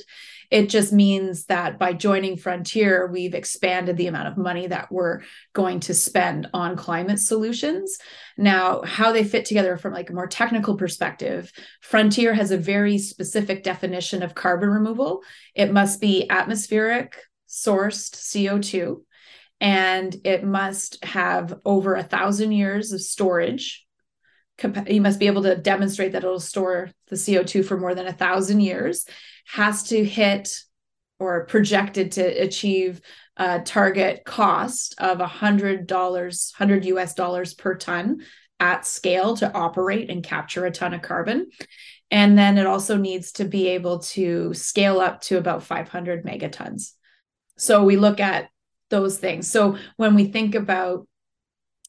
It 0.49 0.69
just 0.69 0.93
means 0.93 1.45
that 1.45 1.77
by 1.77 1.93
joining 1.93 2.37
Frontier, 2.37 3.07
we've 3.07 3.33
expanded 3.33 3.97
the 3.97 4.07
amount 4.07 4.29
of 4.29 4.37
money 4.37 4.67
that 4.67 4.91
we're 4.91 5.21
going 5.53 5.81
to 5.81 5.93
spend 5.93 6.47
on 6.53 6.77
climate 6.77 7.19
solutions. 7.19 7.97
Now, 8.37 8.81
how 8.83 9.11
they 9.11 9.25
fit 9.25 9.45
together 9.45 9.77
from 9.77 9.93
like 9.93 10.09
a 10.09 10.13
more 10.13 10.27
technical 10.27 10.77
perspective, 10.77 11.51
Frontier 11.81 12.33
has 12.33 12.51
a 12.51 12.57
very 12.57 12.97
specific 12.97 13.63
definition 13.63 14.23
of 14.23 14.35
carbon 14.35 14.69
removal. 14.69 15.21
It 15.53 15.73
must 15.73 15.99
be 15.99 16.29
atmospheric, 16.29 17.17
sourced 17.65 18.15
CO2 18.15 19.01
and 19.59 20.15
it 20.23 20.43
must 20.43 21.03
have 21.03 21.59
over 21.65 21.95
a 21.95 22.03
thousand 22.03 22.51
years 22.51 22.91
of 22.91 23.01
storage. 23.01 23.85
You 24.87 25.01
must 25.01 25.19
be 25.19 25.27
able 25.27 25.43
to 25.43 25.55
demonstrate 25.55 26.13
that 26.13 26.23
it'll 26.23 26.39
store 26.39 26.91
the 27.09 27.15
CO2 27.15 27.65
for 27.65 27.77
more 27.77 27.95
than 27.95 28.07
a 28.07 28.13
thousand 28.13 28.61
years, 28.61 29.05
has 29.45 29.83
to 29.89 30.03
hit 30.03 30.59
or 31.19 31.45
projected 31.45 32.13
to 32.13 32.23
achieve 32.23 33.01
a 33.37 33.61
target 33.61 34.23
cost 34.25 34.95
of 34.99 35.19
a 35.19 35.27
hundred 35.27 35.87
dollars, 35.87 36.53
hundred 36.55 36.85
US 36.85 37.13
dollars 37.13 37.53
per 37.53 37.75
ton 37.75 38.21
at 38.59 38.85
scale 38.85 39.37
to 39.37 39.51
operate 39.53 40.09
and 40.09 40.23
capture 40.23 40.65
a 40.65 40.71
ton 40.71 40.93
of 40.93 41.01
carbon. 41.01 41.47
And 42.09 42.37
then 42.37 42.57
it 42.57 42.65
also 42.65 42.97
needs 42.97 43.33
to 43.33 43.45
be 43.45 43.67
able 43.69 43.99
to 43.99 44.53
scale 44.53 44.99
up 44.99 45.21
to 45.21 45.37
about 45.37 45.63
500 45.63 46.25
megatons. 46.25 46.93
So 47.57 47.83
we 47.83 47.97
look 47.97 48.19
at 48.19 48.49
those 48.89 49.17
things. 49.17 49.51
So 49.51 49.77
when 49.97 50.15
we 50.15 50.25
think 50.25 50.55
about 50.55 51.07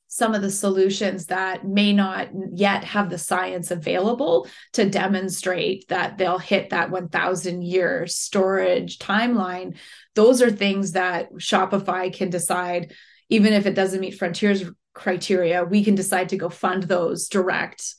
some 0.08 0.34
of 0.34 0.40
the 0.40 0.50
solutions 0.50 1.26
that 1.26 1.66
may 1.66 1.92
not 1.92 2.28
yet 2.52 2.82
have 2.82 3.10
the 3.10 3.18
science 3.18 3.70
available 3.70 4.48
to 4.72 4.88
demonstrate 4.88 5.86
that 5.88 6.16
they'll 6.16 6.38
hit 6.38 6.70
that 6.70 6.90
1000 6.90 7.62
year 7.62 8.06
storage 8.06 8.98
timeline 8.98 9.76
those 10.14 10.40
are 10.40 10.50
things 10.50 10.92
that 10.92 11.30
shopify 11.34 12.12
can 12.12 12.30
decide 12.30 12.92
even 13.28 13.52
if 13.52 13.66
it 13.66 13.74
doesn't 13.74 14.00
meet 14.00 14.18
frontiers 14.18 14.64
criteria 14.94 15.62
we 15.62 15.84
can 15.84 15.94
decide 15.94 16.30
to 16.30 16.38
go 16.38 16.48
fund 16.48 16.84
those 16.84 17.28
direct 17.28 17.94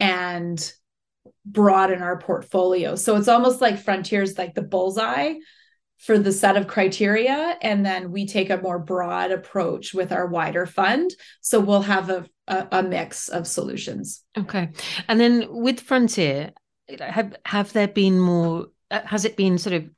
and 0.00 0.72
broaden 1.46 2.02
our 2.02 2.18
portfolio 2.18 2.96
so 2.96 3.14
it's 3.14 3.28
almost 3.28 3.60
like 3.60 3.78
frontiers 3.78 4.36
like 4.36 4.54
the 4.54 4.62
bullseye 4.62 5.34
for 5.98 6.18
the 6.18 6.32
set 6.32 6.56
of 6.56 6.66
criteria 6.66 7.56
and 7.62 7.84
then 7.84 8.10
we 8.12 8.26
take 8.26 8.50
a 8.50 8.60
more 8.60 8.78
broad 8.78 9.30
approach 9.30 9.94
with 9.94 10.12
our 10.12 10.26
wider 10.26 10.66
fund 10.66 11.10
so 11.40 11.60
we'll 11.60 11.82
have 11.82 12.10
a, 12.10 12.26
a, 12.48 12.66
a 12.72 12.82
mix 12.82 13.28
of 13.28 13.46
solutions 13.46 14.22
okay 14.36 14.70
and 15.08 15.18
then 15.18 15.46
with 15.48 15.80
frontier 15.80 16.52
have 17.00 17.34
have 17.46 17.72
there 17.72 17.88
been 17.88 18.18
more 18.18 18.66
uh, 18.90 19.00
has 19.06 19.24
it 19.24 19.36
been 19.36 19.58
sort 19.58 19.74
of 19.74 19.88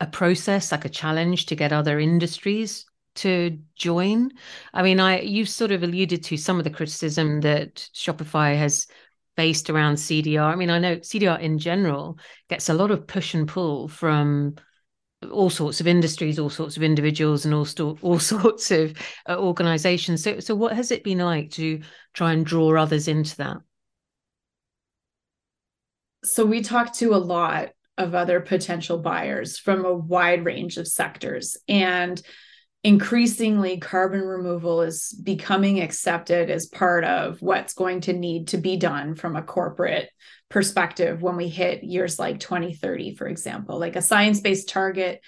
a 0.00 0.06
process, 0.06 0.72
like 0.72 0.84
a 0.84 0.90
challenge 0.90 1.46
to 1.46 1.56
get 1.56 1.72
other 1.72 1.98
industries 1.98 2.84
to 3.16 3.58
join? 3.74 4.30
I 4.74 4.82
mean, 4.82 5.00
I 5.00 5.20
you 5.20 5.44
sort 5.44 5.72
of 5.72 5.82
alluded 5.82 6.22
to 6.24 6.36
some 6.36 6.58
of 6.58 6.64
the 6.64 6.70
criticism 6.70 7.40
that 7.40 7.88
Shopify 7.94 8.56
has 8.56 8.86
based 9.36 9.68
around 9.68 9.96
CDR. 9.96 10.52
I 10.52 10.56
mean, 10.56 10.70
I 10.70 10.78
know 10.78 10.96
CDR 10.96 11.40
in 11.40 11.58
general 11.58 12.18
gets 12.48 12.68
a 12.68 12.74
lot 12.74 12.90
of 12.90 13.06
push 13.06 13.34
and 13.34 13.48
pull 13.48 13.88
from 13.88 14.56
all 15.30 15.50
sorts 15.50 15.80
of 15.80 15.86
industries, 15.86 16.38
all 16.38 16.50
sorts 16.50 16.76
of 16.76 16.82
individuals, 16.82 17.44
and 17.44 17.54
all, 17.54 17.64
sto- 17.64 17.98
all 18.02 18.18
sorts 18.20 18.70
of 18.70 18.94
uh, 19.28 19.36
organizations. 19.36 20.22
So, 20.22 20.40
so 20.40 20.54
what 20.54 20.74
has 20.74 20.90
it 20.90 21.04
been 21.04 21.18
like 21.18 21.50
to 21.52 21.80
try 22.12 22.32
and 22.32 22.44
draw 22.44 22.80
others 22.80 23.08
into 23.08 23.36
that? 23.38 23.58
So 26.24 26.44
we 26.44 26.62
talked 26.62 26.98
to 26.98 27.14
a 27.14 27.18
lot 27.18 27.70
of 27.98 28.14
other 28.14 28.40
potential 28.40 28.98
buyers 28.98 29.58
from 29.58 29.84
a 29.84 29.94
wide 29.94 30.44
range 30.44 30.76
of 30.76 30.88
sectors, 30.88 31.56
and 31.68 32.20
increasingly 32.86 33.78
carbon 33.78 34.20
removal 34.20 34.80
is 34.80 35.12
becoming 35.24 35.80
accepted 35.80 36.50
as 36.50 36.66
part 36.66 37.02
of 37.02 37.42
what's 37.42 37.74
going 37.74 38.00
to 38.00 38.12
need 38.12 38.46
to 38.46 38.58
be 38.58 38.76
done 38.76 39.16
from 39.16 39.34
a 39.34 39.42
corporate 39.42 40.08
perspective 40.50 41.20
when 41.20 41.34
we 41.34 41.48
hit 41.48 41.82
years 41.82 42.16
like 42.16 42.38
2030 42.38 43.16
for 43.16 43.26
example. 43.26 43.80
Like 43.80 43.96
a 43.96 44.02
science-based 44.02 44.68
target 44.68 45.20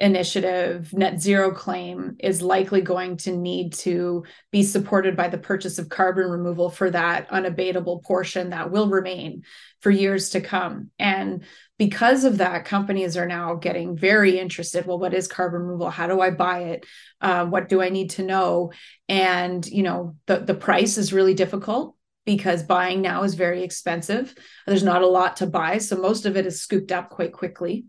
initiative 0.00 0.92
net 0.92 1.20
zero 1.20 1.50
claim 1.50 2.16
is 2.20 2.40
likely 2.40 2.80
going 2.80 3.16
to 3.16 3.36
need 3.36 3.72
to 3.72 4.24
be 4.52 4.62
supported 4.62 5.16
by 5.16 5.26
the 5.28 5.38
purchase 5.38 5.78
of 5.78 5.88
carbon 5.88 6.30
removal 6.30 6.70
for 6.70 6.88
that 6.88 7.28
unabatable 7.30 8.02
portion 8.04 8.50
that 8.50 8.70
will 8.70 8.88
remain 8.88 9.42
for 9.80 9.90
years 9.90 10.30
to 10.30 10.40
come. 10.40 10.90
And 11.00 11.42
because 11.78 12.22
of 12.24 12.38
that 12.38 12.64
companies 12.64 13.16
are 13.16 13.26
now 13.26 13.54
getting 13.54 13.96
very 13.96 14.38
interested 14.38 14.86
well 14.86 15.00
what 15.00 15.14
is 15.14 15.26
carbon 15.26 15.62
removal? 15.62 15.90
How 15.90 16.06
do 16.06 16.20
i 16.20 16.30
buy 16.30 16.60
it? 16.60 16.86
Uh, 17.20 17.46
what 17.46 17.68
do 17.68 17.82
i 17.82 17.88
need 17.88 18.10
to 18.10 18.22
know? 18.22 18.72
And 19.08 19.66
you 19.66 19.82
know 19.82 20.14
the, 20.26 20.38
the 20.38 20.54
price 20.54 20.96
is 20.96 21.12
really 21.12 21.34
difficult 21.34 21.96
because 22.24 22.62
buying 22.62 23.00
now 23.00 23.24
is 23.24 23.34
very 23.34 23.64
expensive. 23.64 24.32
There's 24.66 24.82
not 24.84 25.02
a 25.02 25.08
lot 25.08 25.38
to 25.38 25.48
buy 25.48 25.78
so 25.78 25.96
most 25.96 26.24
of 26.24 26.36
it 26.36 26.46
is 26.46 26.62
scooped 26.62 26.92
up 26.92 27.10
quite 27.10 27.32
quickly 27.32 27.86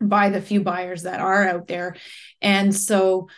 by 0.00 0.30
the 0.30 0.40
few 0.40 0.62
buyers 0.62 1.02
that 1.02 1.20
are 1.20 1.48
out 1.48 1.66
there. 1.68 1.96
And 2.40 2.74
so 2.74 3.28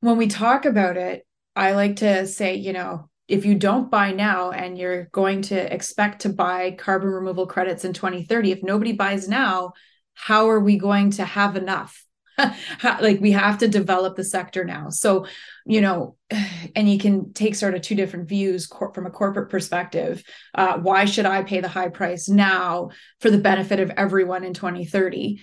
when 0.00 0.16
we 0.16 0.26
talk 0.26 0.64
about 0.64 0.96
it, 0.96 1.26
I 1.54 1.72
like 1.72 1.96
to 1.96 2.26
say, 2.26 2.56
you 2.56 2.72
know, 2.72 3.08
if 3.28 3.46
you 3.46 3.54
don't 3.54 3.90
buy 3.90 4.12
now 4.12 4.50
and 4.50 4.76
you're 4.76 5.04
going 5.04 5.42
to 5.42 5.74
expect 5.74 6.22
to 6.22 6.28
buy 6.28 6.72
carbon 6.72 7.08
removal 7.08 7.46
credits 7.46 7.84
in 7.84 7.92
2030, 7.92 8.52
if 8.52 8.62
nobody 8.62 8.92
buys 8.92 9.28
now, 9.28 9.72
how 10.14 10.50
are 10.50 10.60
we 10.60 10.76
going 10.76 11.12
to 11.12 11.24
have 11.24 11.56
enough? 11.56 12.04
like 12.82 13.20
we 13.20 13.32
have 13.32 13.58
to 13.58 13.68
develop 13.68 14.16
the 14.16 14.24
sector 14.24 14.64
now. 14.64 14.88
So, 14.88 15.26
you 15.66 15.80
know, 15.80 16.16
and 16.76 16.90
you 16.90 16.98
can 16.98 17.32
take 17.32 17.54
sort 17.54 17.74
of 17.74 17.82
two 17.82 17.94
different 17.94 18.28
views 18.28 18.66
cor- 18.66 18.92
from 18.92 19.06
a 19.06 19.10
corporate 19.10 19.50
perspective. 19.50 20.22
Uh, 20.54 20.78
why 20.78 21.04
should 21.04 21.26
I 21.26 21.42
pay 21.42 21.60
the 21.60 21.68
high 21.68 21.88
price 21.88 22.28
now 22.28 22.90
for 23.20 23.30
the 23.30 23.38
benefit 23.38 23.80
of 23.80 23.90
everyone 23.90 24.44
in 24.44 24.54
2030? 24.54 25.40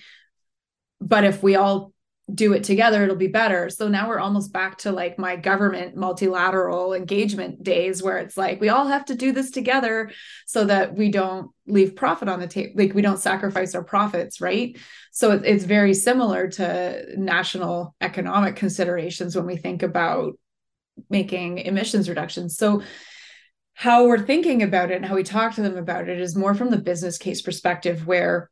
But 1.02 1.24
if 1.24 1.42
we 1.42 1.56
all 1.56 1.94
do 2.34 2.54
it 2.54 2.64
together 2.64 3.04
it'll 3.04 3.16
be 3.16 3.28
better. 3.28 3.70
So 3.70 3.88
now 3.88 4.08
we're 4.08 4.20
almost 4.20 4.54
back 4.54 4.78
to 4.80 4.92
like 4.92 5.18
my 5.18 5.36
government 5.36 5.96
multilateral 5.96 6.94
engagement 6.94 7.64
days 7.64 8.04
where 8.04 8.18
it's 8.18 8.38
like 8.38 8.62
we 8.62 8.70
all 8.70 8.88
have 8.88 9.06
to 9.06 9.16
do 9.16 9.32
this 9.32 9.52
together 9.52 10.12
so 10.46 10.66
that 10.66 10.96
we 10.96 11.10
don't 11.10 11.52
leave 11.66 11.96
profit 11.96 12.30
on 12.30 12.40
the 12.40 12.48
table 12.48 12.74
like 12.76 12.94
we 12.94 13.02
don't 13.02 13.20
sacrifice 13.20 13.76
our 13.76 13.84
profits 13.84 14.42
right? 14.42 14.78
So 15.12 15.32
it's 15.32 15.64
very 15.64 15.94
similar 15.94 16.48
to 16.52 17.06
national 17.18 17.96
economic 18.00 18.56
considerations 18.56 19.36
when 19.36 19.46
we 19.46 19.58
think 19.58 19.84
about 19.84 20.34
making 21.10 21.60
emissions 21.60 22.10
reductions. 22.10 22.58
So 22.58 22.84
how 23.74 24.08
we're 24.08 24.26
thinking 24.26 24.62
about 24.62 24.92
it 24.92 24.96
and 24.96 25.06
how 25.06 25.16
we 25.16 25.24
talk 25.24 25.56
to 25.56 25.62
them 25.62 25.78
about 25.78 26.10
it 26.10 26.20
is 26.20 26.36
more 26.36 26.54
from 26.54 26.70
the 26.70 26.78
business 26.78 27.18
case 27.18 27.42
perspective 27.42 28.06
where 28.06 28.50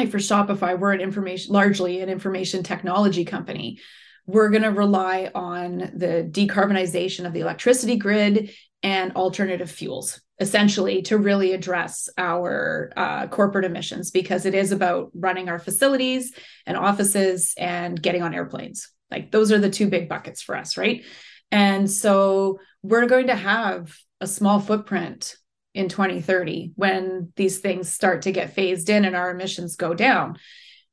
like 0.00 0.10
for 0.10 0.18
Shopify, 0.18 0.78
we're 0.78 0.92
an 0.92 1.00
information 1.00 1.52
largely 1.52 2.00
an 2.00 2.08
information 2.08 2.62
technology 2.62 3.24
company. 3.24 3.78
We're 4.26 4.48
going 4.48 4.62
to 4.62 4.70
rely 4.70 5.30
on 5.34 5.78
the 5.94 6.28
decarbonization 6.30 7.26
of 7.26 7.32
the 7.32 7.40
electricity 7.40 7.96
grid 7.96 8.52
and 8.82 9.12
alternative 9.12 9.70
fuels, 9.70 10.20
essentially, 10.38 11.02
to 11.02 11.18
really 11.18 11.52
address 11.52 12.08
our 12.16 12.92
uh, 12.96 13.26
corporate 13.26 13.66
emissions 13.66 14.10
because 14.10 14.46
it 14.46 14.54
is 14.54 14.72
about 14.72 15.10
running 15.14 15.48
our 15.48 15.58
facilities 15.58 16.32
and 16.64 16.78
offices 16.78 17.52
and 17.58 18.00
getting 18.00 18.22
on 18.22 18.32
airplanes. 18.32 18.90
Like 19.10 19.30
those 19.30 19.52
are 19.52 19.58
the 19.58 19.68
two 19.68 19.88
big 19.88 20.08
buckets 20.08 20.40
for 20.40 20.56
us, 20.56 20.78
right? 20.78 21.04
And 21.50 21.90
so 21.90 22.58
we're 22.82 23.06
going 23.06 23.26
to 23.26 23.36
have 23.36 23.94
a 24.20 24.26
small 24.26 24.60
footprint 24.60 25.36
in 25.74 25.88
2030 25.88 26.72
when 26.74 27.32
these 27.36 27.58
things 27.58 27.92
start 27.92 28.22
to 28.22 28.32
get 28.32 28.54
phased 28.54 28.88
in 28.88 29.04
and 29.04 29.14
our 29.14 29.30
emissions 29.30 29.76
go 29.76 29.94
down. 29.94 30.36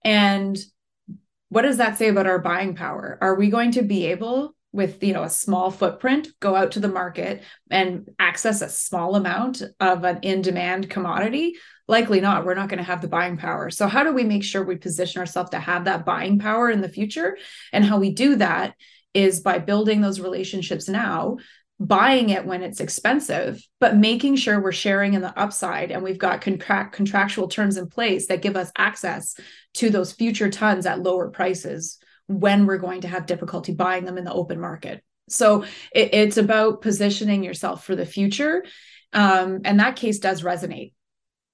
And 0.03 0.57
what 1.49 1.63
does 1.63 1.77
that 1.77 1.97
say 1.97 2.09
about 2.09 2.27
our 2.27 2.39
buying 2.39 2.75
power? 2.75 3.17
Are 3.21 3.35
we 3.35 3.49
going 3.49 3.71
to 3.71 3.81
be 3.81 4.07
able 4.07 4.55
with 4.73 5.01
you 5.03 5.13
know 5.13 5.23
a 5.23 5.29
small 5.29 5.71
footprint 5.71 6.27
go 6.39 6.55
out 6.55 6.71
to 6.71 6.79
the 6.79 6.87
market 6.87 7.41
and 7.71 8.09
access 8.19 8.61
a 8.61 8.69
small 8.69 9.15
amount 9.15 9.63
of 9.79 10.03
an 10.03 10.19
in 10.21 10.41
demand 10.41 10.89
commodity 10.89 11.55
likely 11.87 12.19
not 12.19 12.45
we're 12.45 12.53
not 12.53 12.67
going 12.67 12.77
to 12.77 12.83
have 12.83 13.01
the 13.01 13.07
buying 13.07 13.37
power 13.37 13.69
so 13.69 13.87
how 13.87 14.03
do 14.03 14.11
we 14.11 14.23
make 14.23 14.43
sure 14.43 14.63
we 14.63 14.75
position 14.75 15.19
ourselves 15.19 15.49
to 15.49 15.59
have 15.59 15.85
that 15.85 16.05
buying 16.05 16.37
power 16.37 16.69
in 16.69 16.81
the 16.81 16.89
future 16.89 17.37
and 17.71 17.85
how 17.85 17.97
we 17.97 18.11
do 18.11 18.35
that 18.35 18.75
is 19.13 19.39
by 19.39 19.57
building 19.57 20.01
those 20.01 20.19
relationships 20.19 20.89
now 20.89 21.37
buying 21.79 22.29
it 22.29 22.45
when 22.45 22.63
it's 22.63 22.79
expensive, 22.79 23.61
but 23.79 23.95
making 23.95 24.35
sure 24.35 24.59
we're 24.59 24.71
sharing 24.71 25.13
in 25.13 25.21
the 25.21 25.39
upside 25.39 25.91
and 25.91 26.03
we've 26.03 26.17
got 26.17 26.41
contract 26.41 26.95
contractual 26.95 27.47
terms 27.47 27.77
in 27.77 27.87
place 27.87 28.27
that 28.27 28.41
give 28.41 28.55
us 28.55 28.71
access 28.77 29.35
to 29.75 29.89
those 29.89 30.11
future 30.11 30.49
tons 30.49 30.85
at 30.85 31.03
lower 31.03 31.29
prices 31.29 31.99
when 32.25 32.65
we're 32.65 32.77
going 32.77 33.01
to 33.01 33.07
have 33.07 33.25
difficulty 33.25 33.73
buying 33.73 34.05
them 34.05 34.17
in 34.17 34.23
the 34.23 34.33
open 34.33 34.59
market. 34.59 35.03
So 35.29 35.63
it, 35.93 36.13
it's 36.13 36.37
about 36.37 36.81
positioning 36.81 37.43
yourself 37.43 37.85
for 37.85 37.95
the 37.95 38.05
future. 38.05 38.65
Um, 39.13 39.61
and 39.63 39.79
that 39.79 39.95
case 39.95 40.19
does 40.19 40.41
resonate 40.41 40.93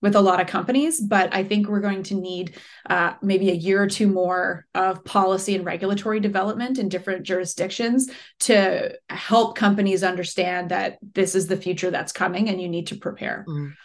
with 0.03 0.15
a 0.15 0.21
lot 0.21 0.41
of 0.41 0.47
companies, 0.47 0.99
but 0.99 1.33
I 1.33 1.45
think 1.45 1.67
we're 1.67 1.79
going 1.79 2.03
to 2.03 2.15
need 2.15 2.57
uh, 2.89 3.13
maybe 3.21 3.49
a 3.49 3.55
year 3.55 3.81
or 3.81 3.87
two 3.87 4.07
more 4.07 4.67
of 4.75 5.05
policy 5.05 5.55
and 5.55 5.65
regulatory 5.65 6.19
development 6.19 6.77
in 6.77 6.89
different 6.89 7.23
jurisdictions 7.23 8.11
to 8.41 8.97
help 9.09 9.57
companies 9.57 10.03
understand 10.03 10.71
that 10.71 10.99
this 11.13 11.35
is 11.35 11.47
the 11.47 11.55
future 11.55 11.89
that's 11.89 12.11
coming 12.11 12.49
and 12.49 12.61
you 12.61 12.67
need 12.67 12.87
to 12.87 12.97
prepare. 12.97 13.45
Mm. 13.47 13.75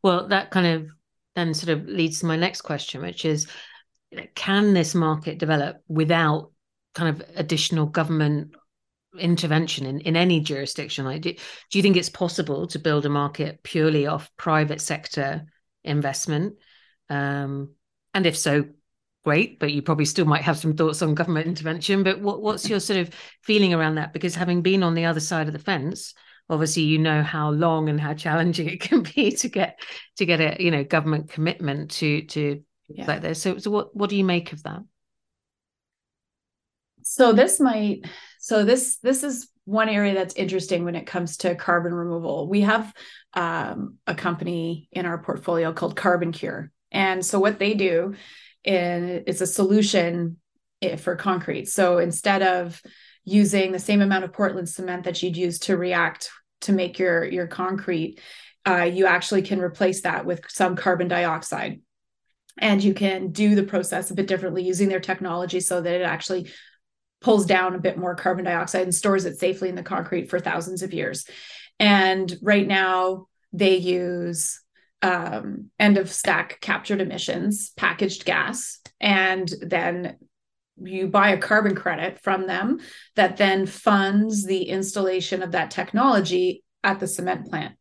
Well, 0.00 0.28
that 0.28 0.52
kind 0.52 0.66
of 0.68 0.86
then 1.34 1.52
sort 1.54 1.76
of 1.76 1.88
leads 1.88 2.20
to 2.20 2.26
my 2.26 2.36
next 2.36 2.60
question, 2.60 3.02
which 3.02 3.24
is 3.24 3.48
can 4.36 4.74
this 4.74 4.94
market 4.94 5.38
develop 5.38 5.78
without 5.88 6.52
kind 6.94 7.20
of 7.20 7.28
additional 7.34 7.86
government 7.86 8.54
intervention 9.18 9.86
in, 9.86 10.00
in 10.00 10.16
any 10.16 10.40
jurisdiction 10.40 11.04
like 11.04 11.22
do, 11.22 11.32
do 11.32 11.78
you 11.78 11.82
think 11.82 11.96
it's 11.96 12.08
possible 12.08 12.66
to 12.66 12.80
build 12.80 13.06
a 13.06 13.08
market 13.08 13.62
purely 13.62 14.08
off 14.08 14.28
private 14.36 14.80
sector 14.80 15.44
investment? 15.84 16.56
Um, 17.10 17.74
and 18.12 18.26
if 18.26 18.36
so, 18.36 18.64
great, 19.24 19.58
but 19.58 19.72
you 19.72 19.82
probably 19.82 20.04
still 20.04 20.26
might 20.26 20.42
have 20.42 20.58
some 20.58 20.76
thoughts 20.76 21.02
on 21.02 21.14
government 21.14 21.46
intervention. 21.46 22.02
But 22.02 22.20
what, 22.20 22.42
what's 22.42 22.68
your 22.68 22.80
sort 22.80 23.00
of 23.00 23.14
feeling 23.42 23.74
around 23.74 23.96
that? 23.96 24.12
Because 24.12 24.34
having 24.34 24.62
been 24.62 24.82
on 24.82 24.94
the 24.94 25.06
other 25.06 25.20
side 25.20 25.46
of 25.46 25.52
the 25.52 25.58
fence, 25.58 26.14
obviously 26.50 26.82
you 26.82 26.98
know 26.98 27.22
how 27.22 27.50
long 27.50 27.88
and 27.88 28.00
how 28.00 28.14
challenging 28.14 28.68
it 28.70 28.80
can 28.80 29.02
be 29.02 29.32
to 29.32 29.48
get 29.48 29.80
to 30.16 30.26
get 30.26 30.40
a 30.40 30.62
you 30.62 30.70
know 30.70 30.84
government 30.84 31.30
commitment 31.30 31.90
to 31.92 32.22
to 32.26 32.62
yeah. 32.88 33.06
like 33.06 33.22
this. 33.22 33.42
So 33.42 33.58
so 33.58 33.70
what 33.70 33.96
what 33.96 34.10
do 34.10 34.16
you 34.16 34.24
make 34.24 34.52
of 34.52 34.62
that? 34.64 34.80
So 37.02 37.32
this 37.32 37.60
might 37.60 38.04
so 38.38 38.64
this 38.64 38.98
this 38.98 39.24
is 39.24 39.48
one 39.64 39.88
area 39.88 40.14
that's 40.14 40.34
interesting 40.34 40.84
when 40.84 40.94
it 40.94 41.06
comes 41.06 41.38
to 41.38 41.54
carbon 41.54 41.94
removal. 41.94 42.48
We 42.48 42.62
have 42.62 42.92
um, 43.32 43.96
a 44.06 44.14
company 44.14 44.88
in 44.92 45.06
our 45.06 45.18
portfolio 45.18 45.72
called 45.72 45.96
CarbonCure. 45.96 46.68
And 46.92 47.24
so 47.24 47.40
what 47.40 47.58
they 47.58 47.74
do 47.74 48.14
is 48.64 49.40
a 49.40 49.46
solution 49.46 50.36
eh, 50.82 50.96
for 50.96 51.16
concrete. 51.16 51.68
So 51.68 51.98
instead 51.98 52.42
of 52.42 52.80
using 53.24 53.72
the 53.72 53.78
same 53.78 54.02
amount 54.02 54.24
of 54.24 54.32
Portland 54.32 54.68
cement 54.68 55.04
that 55.04 55.22
you'd 55.22 55.36
use 55.36 55.58
to 55.60 55.76
react 55.76 56.30
to 56.62 56.72
make 56.72 56.98
your 56.98 57.24
your 57.24 57.46
concrete, 57.46 58.20
uh, 58.66 58.82
you 58.82 59.06
actually 59.06 59.42
can 59.42 59.60
replace 59.60 60.02
that 60.02 60.24
with 60.24 60.40
some 60.48 60.76
carbon 60.76 61.08
dioxide. 61.08 61.80
And 62.58 62.82
you 62.82 62.94
can 62.94 63.32
do 63.32 63.54
the 63.54 63.64
process 63.64 64.10
a 64.10 64.14
bit 64.14 64.28
differently 64.28 64.62
using 64.62 64.88
their 64.88 65.00
technology 65.00 65.60
so 65.60 65.80
that 65.80 65.94
it 65.94 66.02
actually 66.02 66.50
pulls 67.24 67.46
down 67.46 67.74
a 67.74 67.80
bit 67.80 67.96
more 67.96 68.14
carbon 68.14 68.44
dioxide 68.44 68.82
and 68.82 68.94
stores 68.94 69.24
it 69.24 69.38
safely 69.38 69.70
in 69.70 69.74
the 69.74 69.82
concrete 69.82 70.28
for 70.28 70.38
thousands 70.38 70.82
of 70.82 70.92
years. 70.92 71.26
And 71.80 72.36
right 72.42 72.66
now, 72.66 73.28
they 73.50 73.76
use 73.76 74.60
um, 75.00 75.70
end 75.78 75.96
of 75.96 76.12
stack 76.12 76.60
captured 76.60 77.00
emissions, 77.00 77.72
packaged 77.78 78.26
gas, 78.26 78.78
and 79.00 79.50
then 79.62 80.18
you 80.76 81.06
buy 81.06 81.30
a 81.30 81.38
carbon 81.38 81.74
credit 81.74 82.20
from 82.22 82.46
them 82.46 82.80
that 83.16 83.38
then 83.38 83.64
funds 83.64 84.44
the 84.44 84.64
installation 84.64 85.42
of 85.42 85.52
that 85.52 85.70
technology 85.70 86.62
at 86.82 87.00
the 87.00 87.06
cement 87.06 87.48
plant 87.48 87.74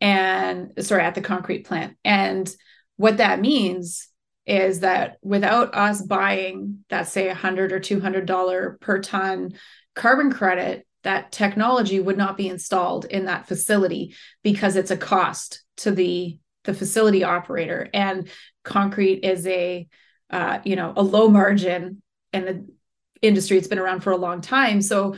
and 0.00 0.72
sorry 0.80 1.02
at 1.02 1.14
the 1.14 1.20
concrete 1.20 1.64
plant 1.66 1.96
and 2.02 2.56
what 2.96 3.18
that 3.18 3.40
means 3.40 4.08
is 4.46 4.80
that 4.80 5.16
without 5.22 5.74
us 5.74 6.02
buying 6.02 6.84
that 6.90 7.08
say 7.08 7.28
100 7.28 7.72
or 7.72 7.80
200 7.80 8.26
dollar 8.26 8.78
per 8.80 9.00
ton 9.00 9.54
carbon 9.94 10.30
credit 10.30 10.86
that 11.04 11.30
technology 11.32 12.00
would 12.00 12.16
not 12.16 12.36
be 12.36 12.48
installed 12.48 13.04
in 13.04 13.26
that 13.26 13.46
facility 13.46 14.14
because 14.42 14.74
it's 14.74 14.90
a 14.90 14.96
cost 14.96 15.62
to 15.76 15.90
the 15.90 16.38
the 16.64 16.74
facility 16.74 17.24
operator. 17.24 17.88
And 17.92 18.28
concrete 18.64 19.20
is 19.22 19.46
a 19.46 19.86
uh, 20.30 20.58
you 20.64 20.76
know 20.76 20.92
a 20.96 21.02
low 21.02 21.28
margin 21.28 22.02
and 22.32 22.46
the 22.46 22.66
industry. 23.22 23.56
It's 23.56 23.68
been 23.68 23.78
around 23.78 24.00
for 24.00 24.10
a 24.10 24.16
long 24.16 24.40
time. 24.40 24.82
So 24.82 25.16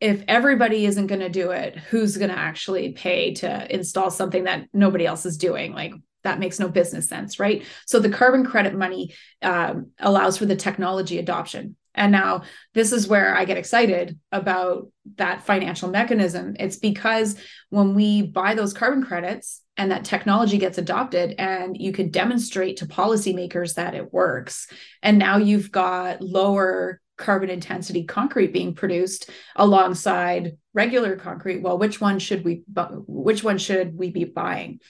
if 0.00 0.24
everybody 0.26 0.84
isn't 0.84 1.06
going 1.06 1.20
to 1.20 1.28
do 1.28 1.52
it 1.52 1.76
who's 1.76 2.16
going 2.16 2.30
to 2.30 2.38
actually 2.38 2.92
pay 2.92 3.34
to 3.34 3.72
install 3.72 4.10
something 4.10 4.44
that 4.44 4.66
nobody 4.72 5.06
else 5.06 5.24
is 5.24 5.38
doing? 5.38 5.72
Like 5.72 5.94
that 6.24 6.38
makes 6.38 6.58
no 6.58 6.68
business 6.68 7.08
sense 7.08 7.38
right 7.38 7.64
so 7.86 7.98
the 7.98 8.08
carbon 8.08 8.44
credit 8.44 8.74
money 8.74 9.14
um, 9.42 9.90
allows 9.98 10.38
for 10.38 10.46
the 10.46 10.56
technology 10.56 11.18
adoption 11.18 11.76
and 11.94 12.12
now 12.12 12.42
this 12.74 12.92
is 12.92 13.08
where 13.08 13.34
I 13.36 13.44
get 13.44 13.58
excited 13.58 14.18
about 14.30 14.88
that 15.16 15.42
financial 15.42 15.90
mechanism. 15.90 16.56
It's 16.58 16.76
because 16.76 17.36
when 17.70 17.94
we 17.94 18.22
buy 18.22 18.54
those 18.54 18.72
carbon 18.72 19.04
credits 19.04 19.60
and 19.76 19.90
that 19.90 20.04
technology 20.04 20.58
gets 20.58 20.78
adopted 20.78 21.34
and 21.38 21.76
you 21.76 21.92
can 21.92 22.10
demonstrate 22.10 22.78
to 22.78 22.86
policymakers 22.86 23.74
that 23.74 23.94
it 23.94 24.12
works, 24.12 24.68
and 25.02 25.18
now 25.18 25.36
you've 25.36 25.70
got 25.70 26.22
lower 26.22 27.00
carbon 27.18 27.50
intensity 27.50 28.04
concrete 28.04 28.52
being 28.52 28.74
produced 28.74 29.28
alongside 29.54 30.56
regular 30.74 31.16
concrete 31.16 31.62
well 31.62 31.78
which 31.78 32.00
one 32.00 32.18
should 32.18 32.44
we 32.44 32.62
which 33.06 33.44
one 33.44 33.58
should 33.58 33.96
we 33.96 34.10
be 34.10 34.24
buying 34.24 34.80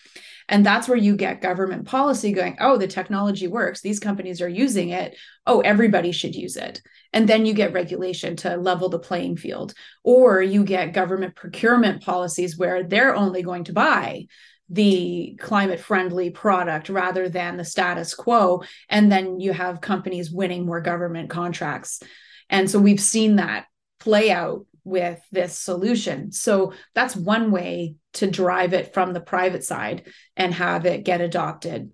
and 0.49 0.67
that's 0.67 0.89
where 0.89 0.99
you 0.99 1.17
get 1.17 1.41
government 1.41 1.87
policy 1.87 2.33
going, 2.33 2.57
oh, 2.61 2.77
the 2.77 2.87
technology 2.87 3.49
works. 3.49 3.81
These 3.81 4.01
companies 4.01 4.41
are 4.41 4.49
using 4.49 4.91
it. 4.91 5.17
Oh, 5.47 5.61
everybody 5.61 6.13
should 6.13 6.35
use 6.35 6.57
it. 6.57 6.83
And 7.13 7.29
then 7.29 7.47
you 7.47 7.55
get 7.55 7.73
regulation 7.73 8.37
to 8.37 8.57
level 8.57 8.89
the 8.89 8.99
playing 8.99 9.37
field. 9.37 9.75
Or 10.03 10.43
you 10.43 10.65
get 10.65 10.93
government 10.93 11.37
procurement 11.37 12.03
policies 12.03 12.59
where 12.59 12.83
they're 12.83 13.15
only 13.15 13.43
going 13.43 13.65
to 13.65 13.73
buy 13.73 14.27
the 14.69 15.37
climate 15.41 15.81
friendly 15.81 16.31
product 16.31 16.89
rather 16.89 17.29
than 17.29 17.57
the 17.57 17.65
status 17.65 18.15
quo. 18.15 18.63
And 18.89 19.13
then 19.13 19.39
you 19.41 19.53
have 19.53 19.81
companies 19.81 20.31
winning 20.31 20.65
more 20.65 20.81
government 20.81 21.29
contracts. 21.31 22.03
And 22.49 22.71
so 22.71 22.79
we've 22.79 23.01
seen 23.01 23.37
that 23.37 23.67
play 24.01 24.31
out 24.31 24.67
with 24.85 25.21
this 25.31 25.57
solution. 25.57 26.33
So 26.33 26.73
that's 26.95 27.15
one 27.15 27.51
way 27.51 27.97
to 28.15 28.31
drive 28.31 28.73
it 28.73 28.93
from 28.93 29.13
the 29.13 29.21
private 29.21 29.65
side 29.65 30.07
and 30.37 30.53
have 30.55 30.87
it 30.87 31.05
get 31.05 31.21
adopted 31.21 31.91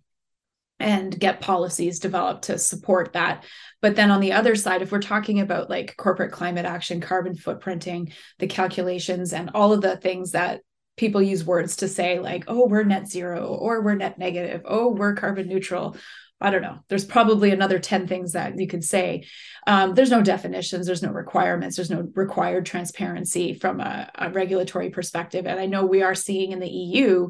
and 0.80 1.18
get 1.18 1.40
policies 1.40 1.98
developed 1.98 2.44
to 2.44 2.58
support 2.58 3.12
that. 3.12 3.44
But 3.82 3.96
then 3.96 4.10
on 4.10 4.20
the 4.20 4.32
other 4.32 4.54
side, 4.54 4.80
if 4.80 4.92
we're 4.92 5.00
talking 5.00 5.40
about 5.40 5.68
like 5.68 5.96
corporate 5.96 6.32
climate 6.32 6.66
action, 6.66 7.00
carbon 7.00 7.34
footprinting, 7.34 8.12
the 8.38 8.46
calculations, 8.46 9.32
and 9.32 9.50
all 9.54 9.72
of 9.72 9.82
the 9.82 9.96
things 9.96 10.32
that 10.32 10.60
people 10.96 11.22
use 11.22 11.44
words 11.44 11.76
to 11.76 11.88
say, 11.88 12.18
like, 12.18 12.44
oh, 12.48 12.66
we're 12.66 12.84
net 12.84 13.08
zero, 13.08 13.46
or 13.46 13.82
we're 13.82 13.94
net 13.94 14.18
negative, 14.18 14.62
oh, 14.64 14.88
we're 14.92 15.14
carbon 15.14 15.48
neutral, 15.48 15.96
I 16.40 16.50
don't 16.50 16.62
know. 16.62 16.78
There's 16.88 17.04
probably 17.04 17.50
another 17.50 17.78
10 17.78 18.06
things 18.06 18.32
that 18.32 18.58
you 18.58 18.68
could 18.68 18.84
say. 18.84 19.26
Um, 19.66 19.94
there's 19.94 20.10
no 20.10 20.22
definitions, 20.22 20.86
there's 20.86 21.02
no 21.02 21.10
requirements, 21.10 21.76
there's 21.76 21.90
no 21.90 22.08
required 22.14 22.64
transparency 22.64 23.54
from 23.54 23.80
a, 23.80 24.08
a 24.14 24.30
regulatory 24.30 24.90
perspective. 24.90 25.46
And 25.46 25.58
I 25.58 25.66
know 25.66 25.84
we 25.84 26.02
are 26.02 26.14
seeing 26.14 26.52
in 26.52 26.60
the 26.60 26.68
EU 26.68 27.28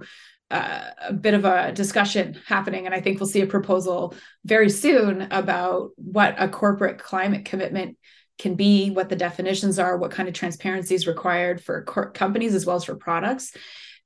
uh, 0.50 0.82
a 1.08 1.12
bit 1.12 1.34
of 1.34 1.44
a 1.44 1.72
discussion 1.72 2.38
happening. 2.46 2.86
And 2.86 2.94
I 2.94 3.00
think 3.00 3.18
we'll 3.18 3.28
see 3.28 3.42
a 3.42 3.46
proposal 3.46 4.14
very 4.44 4.70
soon 4.70 5.22
about 5.30 5.90
what 5.96 6.34
a 6.38 6.48
corporate 6.48 6.98
climate 6.98 7.44
commitment 7.44 7.96
can 8.38 8.54
be, 8.54 8.90
what 8.90 9.08
the 9.08 9.16
definitions 9.16 9.78
are, 9.78 9.96
what 9.96 10.10
kind 10.10 10.28
of 10.28 10.34
transparency 10.34 10.94
is 10.94 11.06
required 11.06 11.62
for 11.62 11.82
co- 11.84 12.10
companies 12.10 12.54
as 12.54 12.64
well 12.64 12.76
as 12.76 12.84
for 12.84 12.94
products. 12.94 13.52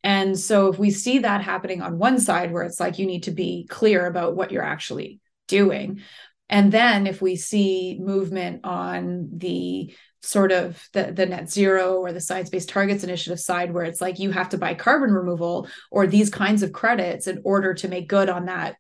And 0.04 0.38
so 0.38 0.68
if 0.68 0.78
we 0.78 0.90
see 0.90 1.20
that 1.20 1.42
happening 1.42 1.80
on 1.80 1.98
one 1.98 2.18
side 2.18 2.52
where 2.52 2.64
it's 2.64 2.80
like 2.80 2.98
you 2.98 3.06
need 3.06 3.24
to 3.24 3.30
be 3.30 3.66
clear 3.68 4.06
about 4.06 4.34
what 4.34 4.50
you're 4.50 4.62
actually 4.62 5.20
doing. 5.48 6.00
And 6.48 6.72
then 6.72 7.06
if 7.06 7.22
we 7.22 7.36
see 7.36 7.98
movement 8.00 8.64
on 8.64 9.30
the 9.36 9.94
sort 10.22 10.52
of 10.52 10.88
the, 10.92 11.12
the 11.12 11.26
net 11.26 11.50
zero 11.50 11.96
or 11.96 12.12
the 12.12 12.20
science 12.20 12.48
based 12.48 12.68
targets 12.68 13.02
initiative 13.02 13.40
side 13.40 13.72
where 13.72 13.84
it's 13.84 14.00
like 14.00 14.18
you 14.18 14.30
have 14.30 14.50
to 14.50 14.58
buy 14.58 14.74
carbon 14.74 15.10
removal 15.10 15.68
or 15.90 16.06
these 16.06 16.30
kinds 16.30 16.62
of 16.62 16.72
credits 16.72 17.26
in 17.26 17.40
order 17.44 17.74
to 17.74 17.88
make 17.88 18.08
good 18.08 18.28
on 18.28 18.46
that 18.46 18.76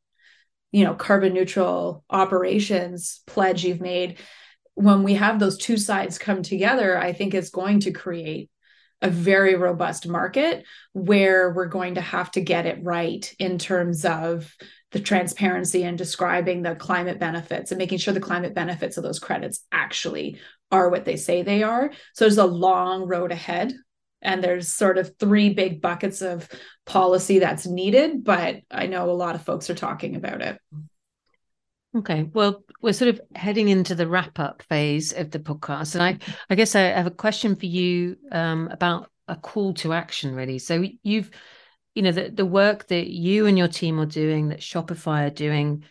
you 0.70 0.84
know 0.84 0.94
carbon 0.94 1.34
neutral 1.34 2.04
operations 2.10 3.22
pledge 3.26 3.64
you've 3.64 3.80
made 3.80 4.18
when 4.74 5.02
we 5.02 5.14
have 5.14 5.40
those 5.40 5.58
two 5.58 5.76
sides 5.76 6.16
come 6.16 6.44
together 6.44 6.96
i 6.96 7.12
think 7.12 7.34
it's 7.34 7.50
going 7.50 7.80
to 7.80 7.90
create 7.90 8.48
a 9.02 9.10
very 9.10 9.56
robust 9.56 10.08
market 10.08 10.64
where 10.92 11.52
we're 11.52 11.66
going 11.66 11.96
to 11.96 12.00
have 12.00 12.30
to 12.30 12.40
get 12.40 12.66
it 12.66 12.82
right 12.82 13.34
in 13.38 13.58
terms 13.58 14.04
of 14.04 14.54
the 14.92 15.00
transparency 15.00 15.82
and 15.82 15.98
describing 15.98 16.62
the 16.62 16.74
climate 16.74 17.18
benefits 17.18 17.70
and 17.70 17.78
making 17.78 17.98
sure 17.98 18.14
the 18.14 18.20
climate 18.20 18.54
benefits 18.54 18.96
of 18.96 19.02
those 19.02 19.18
credits 19.18 19.64
actually 19.72 20.38
are 20.70 20.88
what 20.88 21.04
they 21.04 21.16
say 21.16 21.42
they 21.42 21.62
are. 21.62 21.90
So 22.14 22.24
there's 22.24 22.38
a 22.38 22.46
long 22.46 23.06
road 23.06 23.32
ahead. 23.32 23.74
And 24.24 24.42
there's 24.42 24.72
sort 24.72 24.98
of 24.98 25.16
three 25.18 25.52
big 25.52 25.82
buckets 25.82 26.22
of 26.22 26.48
policy 26.86 27.40
that's 27.40 27.66
needed, 27.66 28.22
but 28.22 28.60
I 28.70 28.86
know 28.86 29.10
a 29.10 29.12
lot 29.12 29.34
of 29.34 29.44
folks 29.44 29.68
are 29.68 29.74
talking 29.74 30.14
about 30.14 30.40
it. 30.42 30.58
Okay. 31.96 32.22
Well, 32.32 32.62
we're 32.82 32.92
sort 32.92 33.08
of 33.08 33.20
heading 33.34 33.68
into 33.68 33.94
the 33.94 34.08
wrap 34.08 34.38
up 34.40 34.62
phase 34.62 35.12
of 35.12 35.30
the 35.30 35.38
podcast. 35.38 35.94
And 35.94 36.02
I, 36.02 36.18
I 36.50 36.56
guess 36.56 36.74
I 36.74 36.80
have 36.80 37.06
a 37.06 37.12
question 37.12 37.54
for 37.54 37.66
you 37.66 38.16
um, 38.32 38.68
about 38.72 39.10
a 39.28 39.36
call 39.36 39.72
to 39.74 39.92
action, 39.92 40.34
really. 40.34 40.58
So 40.58 40.84
you've, 41.02 41.30
you 41.94 42.02
know, 42.02 42.10
the, 42.10 42.28
the 42.28 42.44
work 42.44 42.88
that 42.88 43.08
you 43.08 43.46
and 43.46 43.56
your 43.56 43.68
team 43.68 44.00
are 44.00 44.06
doing, 44.06 44.48
that 44.48 44.58
Shopify 44.58 45.28
are 45.28 45.30
doing 45.30 45.84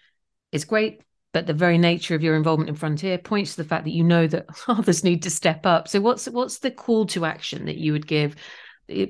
is 0.51 0.65
great. 0.65 1.01
But 1.33 1.47
the 1.47 1.53
very 1.53 1.77
nature 1.77 2.13
of 2.13 2.23
your 2.23 2.35
involvement 2.35 2.69
in 2.69 2.75
Frontier 2.75 3.17
points 3.17 3.55
to 3.55 3.63
the 3.63 3.67
fact 3.69 3.85
that 3.85 3.91
you 3.91 4.03
know 4.03 4.27
that 4.27 4.47
others 4.67 5.01
need 5.05 5.23
to 5.23 5.29
step 5.29 5.65
up. 5.65 5.87
So 5.87 6.01
what's 6.01 6.27
what's 6.27 6.59
the 6.59 6.71
call 6.71 7.05
to 7.07 7.23
action 7.23 7.65
that 7.65 7.77
you 7.77 7.93
would 7.93 8.05
give 8.05 8.35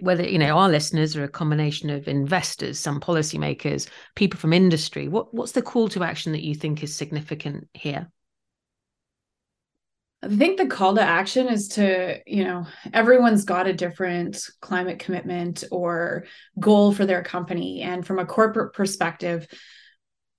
whether 0.01 0.28
you 0.28 0.38
know 0.38 0.57
our 0.57 0.69
listeners 0.69 1.15
are 1.15 1.24
a 1.24 1.30
combination 1.30 1.89
of 1.89 2.07
investors 2.07 2.78
some 2.80 2.99
policymakers 2.99 3.88
people 4.15 4.39
from 4.39 4.53
industry 4.53 5.07
what 5.07 5.34
what's 5.34 5.53
the 5.53 5.61
call 5.61 5.88
to 5.89 6.03
action 6.03 6.32
that 6.32 6.43
you 6.43 6.53
think 6.53 6.84
is 6.84 6.95
significant 6.95 7.67
here 7.74 8.11
I 10.24 10.28
think 10.28 10.57
the 10.57 10.67
call 10.67 10.93
to 10.95 11.01
action 11.01 11.47
is 11.47 11.69
to, 11.69 12.19
you 12.28 12.43
know, 12.43 12.67
everyone's 12.93 13.43
got 13.43 13.65
a 13.67 13.74
different 13.74 14.39
climate 14.59 14.99
commitment 14.99 15.63
or 15.72 16.26
goal 16.59 16.93
for 16.93 17.07
their 17.07 17.24
company. 17.24 17.82
And 17.82 18.05
from 18.05 18.19
a 18.19 18.26
corporate 18.26 18.74
perspective, 18.74 19.47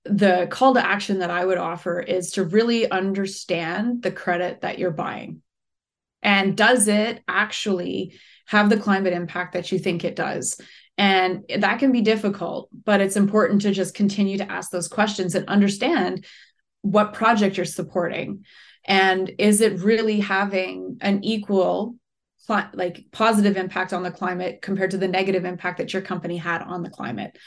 the 0.05 0.47
call 0.49 0.73
to 0.75 0.85
action 0.85 1.19
that 1.19 1.31
I 1.31 1.43
would 1.43 1.57
offer 1.57 1.99
is 1.99 2.31
to 2.31 2.45
really 2.45 2.89
understand 2.89 4.01
the 4.01 4.11
credit 4.11 4.61
that 4.61 4.79
you're 4.79 4.91
buying. 4.91 5.41
And 6.21 6.55
does 6.55 6.87
it 6.87 7.21
actually 7.27 8.17
have 8.45 8.69
the 8.69 8.77
climate 8.77 9.13
impact 9.13 9.53
that 9.53 9.71
you 9.71 9.79
think 9.79 10.03
it 10.03 10.15
does. 10.15 10.59
And 10.97 11.43
that 11.57 11.79
can 11.79 11.91
be 11.91 12.01
difficult, 12.01 12.69
but 12.85 13.01
it's 13.01 13.15
important 13.15 13.61
to 13.63 13.71
just 13.71 13.95
continue 13.95 14.37
to 14.37 14.51
ask 14.51 14.69
those 14.69 14.87
questions 14.87 15.33
and 15.33 15.47
understand 15.47 16.25
what 16.81 17.13
project 17.13 17.57
you're 17.57 17.65
supporting. 17.65 18.45
And 18.85 19.31
is 19.39 19.61
it 19.61 19.79
really 19.79 20.19
having 20.19 20.97
an 21.01 21.23
equal 21.23 21.95
like 22.73 23.05
positive 23.11 23.55
impact 23.55 23.93
on 23.93 24.03
the 24.03 24.11
climate 24.11 24.61
compared 24.61 24.91
to 24.91 24.97
the 24.97 25.07
negative 25.07 25.45
impact 25.45 25.77
that 25.77 25.93
your 25.93 26.01
company 26.01 26.37
had 26.37 26.61
on 26.61 26.83
the 26.83 26.89
climate? 26.89 27.37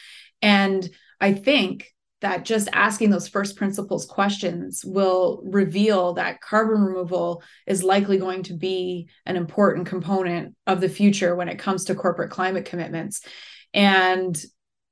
And 0.42 0.88
I 1.20 1.34
think 1.34 1.92
that 2.21 2.45
just 2.45 2.69
asking 2.73 3.11
those 3.11 3.29
first 3.29 3.57
principles 3.57 4.07
questions 4.07 4.85
will 4.85 5.43
reveal 5.45 6.14
that 6.14 6.41
carbon 6.41 6.81
removal 6.81 7.43
is 7.67 7.83
likely 7.83 8.19
going 8.19 8.43
to 8.45 8.55
be 8.55 9.09
an 9.27 9.37
important 9.37 9.87
component 9.87 10.55
of 10.67 10.81
the 10.81 10.89
future 10.89 11.37
when 11.37 11.49
it 11.49 11.59
comes 11.59 11.85
to 11.85 11.95
corporate 11.95 12.31
climate 12.31 12.64
commitments. 12.64 13.21
And 13.75 14.37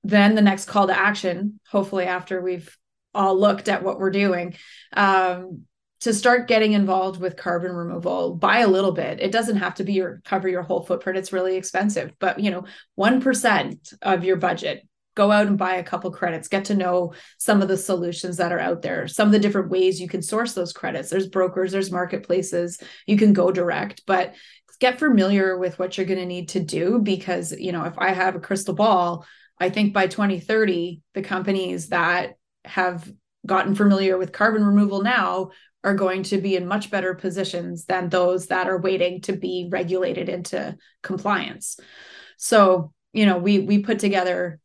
then 0.03 0.35
the 0.35 0.43
next 0.43 0.67
call 0.67 0.87
to 0.87 0.99
action, 0.99 1.61
hopefully, 1.71 2.05
after 2.05 2.43
we've 2.43 2.77
all 3.15 3.39
looked 3.39 3.69
at 3.69 3.83
what 3.83 3.99
we're 3.99 4.11
doing, 4.11 4.55
um, 4.95 5.65
to 6.01 6.13
start 6.13 6.49
getting 6.49 6.75
involved 6.75 7.19
with 7.19 7.35
carbon 7.35 7.73
removal 7.73 8.35
buy 8.35 8.59
a 8.59 8.69
little 8.69 8.93
bit 8.93 9.21
it 9.21 9.33
doesn't 9.33 9.57
have 9.57 9.75
to 9.75 9.85
be 9.85 9.95
your 9.95 10.21
cover 10.23 10.49
your 10.49 10.61
whole 10.63 10.83
footprint 10.83 11.19
it's 11.19 11.33
really 11.33 11.57
expensive 11.57 12.13
but 12.19 12.39
you 12.39 12.51
know 12.51 12.65
1% 12.99 13.95
of 14.03 14.23
your 14.23 14.37
budget 14.37 14.87
go 15.15 15.31
out 15.31 15.47
and 15.47 15.59
buy 15.59 15.77
a 15.77 15.85
couple 15.85 16.11
credits 16.11 16.49
get 16.49 16.65
to 16.67 16.75
know 16.75 17.13
some 17.39 17.63
of 17.63 17.69
the 17.69 17.77
solutions 17.77 18.37
that 18.37 18.53
are 18.53 18.59
out 18.59 18.83
there 18.83 19.07
some 19.09 19.29
of 19.29 19.33
the 19.33 19.39
different 19.39 19.71
ways 19.71 20.01
you 20.01 20.09
can 20.09 20.23
source 20.23 20.55
those 20.55 20.73
credits. 20.73 21.11
There's 21.11 21.29
brokers 21.29 21.73
there's 21.73 21.91
marketplaces 21.91 22.81
you 23.07 23.17
can 23.17 23.33
go 23.33 23.51
direct 23.51 24.03
but 24.07 24.35
get 24.81 24.99
familiar 24.99 25.57
with 25.57 25.79
what 25.79 25.97
you're 25.97 26.07
going 26.07 26.19
to 26.19 26.27
need 26.27 26.49
to 26.51 26.61
do 26.61 26.99
because 26.99 27.53
you 27.53 27.73
know 27.73 27.85
if 27.85 27.97
i 27.99 28.11
have 28.11 28.35
a 28.35 28.41
crystal 28.41 28.75
ball 28.75 29.25
i 29.61 29.71
think 29.71 29.95
by 29.95 30.09
2030 30.09 31.01
the 31.15 31.23
companies 31.23 31.89
that 31.91 32.35
have 32.65 33.11
gotten 33.47 33.75
familiar 33.75 34.19
with 34.19 34.33
carbon 34.33 34.65
removal 34.65 35.03
now 35.03 35.51
are 35.85 35.95
going 35.95 36.23
to 36.23 36.39
be 36.39 36.57
in 36.57 36.67
much 36.67 36.91
better 36.91 37.15
positions 37.15 37.85
than 37.85 38.09
those 38.09 38.47
that 38.47 38.69
are 38.69 38.81
waiting 38.81 39.21
to 39.21 39.35
be 39.35 39.69
regulated 39.71 40.31
into 40.31 40.77
compliance. 41.03 41.79
So 42.39 42.93
you 43.13 43.27
know 43.27 43.39
we 43.39 43.61
we 43.61 43.79
put 43.81 43.99
together 43.99 44.59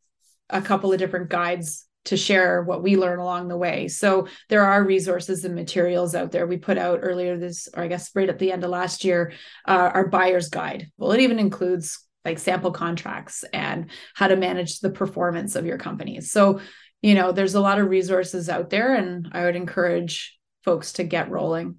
a 0.50 0.60
couple 0.60 0.92
of 0.92 0.98
different 0.98 1.30
guides 1.30 1.86
to 2.06 2.16
share 2.16 2.62
what 2.62 2.82
we 2.82 2.96
learn 2.96 3.18
along 3.18 3.48
the 3.48 3.56
way. 3.56 3.86
So 3.88 4.26
there 4.48 4.64
are 4.64 4.82
resources 4.82 5.44
and 5.44 5.54
materials 5.54 6.14
out 6.14 6.32
there. 6.32 6.46
We 6.46 6.56
put 6.56 6.78
out 6.78 7.00
earlier 7.02 7.36
this, 7.36 7.68
or 7.74 7.82
I 7.82 7.88
guess 7.88 8.10
right 8.14 8.28
at 8.28 8.38
the 8.38 8.52
end 8.52 8.64
of 8.64 8.70
last 8.70 9.04
year, 9.04 9.32
uh, 9.68 9.90
our 9.92 10.08
buyer's 10.08 10.48
guide. 10.48 10.88
Well, 10.96 11.12
it 11.12 11.20
even 11.20 11.38
includes 11.38 12.06
like 12.24 12.38
sample 12.38 12.70
contracts 12.70 13.44
and 13.52 13.90
how 14.14 14.28
to 14.28 14.36
manage 14.36 14.80
the 14.80 14.90
performance 14.90 15.56
of 15.56 15.66
your 15.66 15.78
companies. 15.78 16.30
So, 16.30 16.60
you 17.02 17.14
know, 17.14 17.32
there's 17.32 17.54
a 17.54 17.60
lot 17.60 17.78
of 17.78 17.88
resources 17.88 18.48
out 18.48 18.70
there, 18.70 18.94
and 18.94 19.28
I 19.32 19.44
would 19.44 19.56
encourage 19.56 20.38
folks 20.64 20.92
to 20.94 21.04
get 21.04 21.30
rolling. 21.30 21.76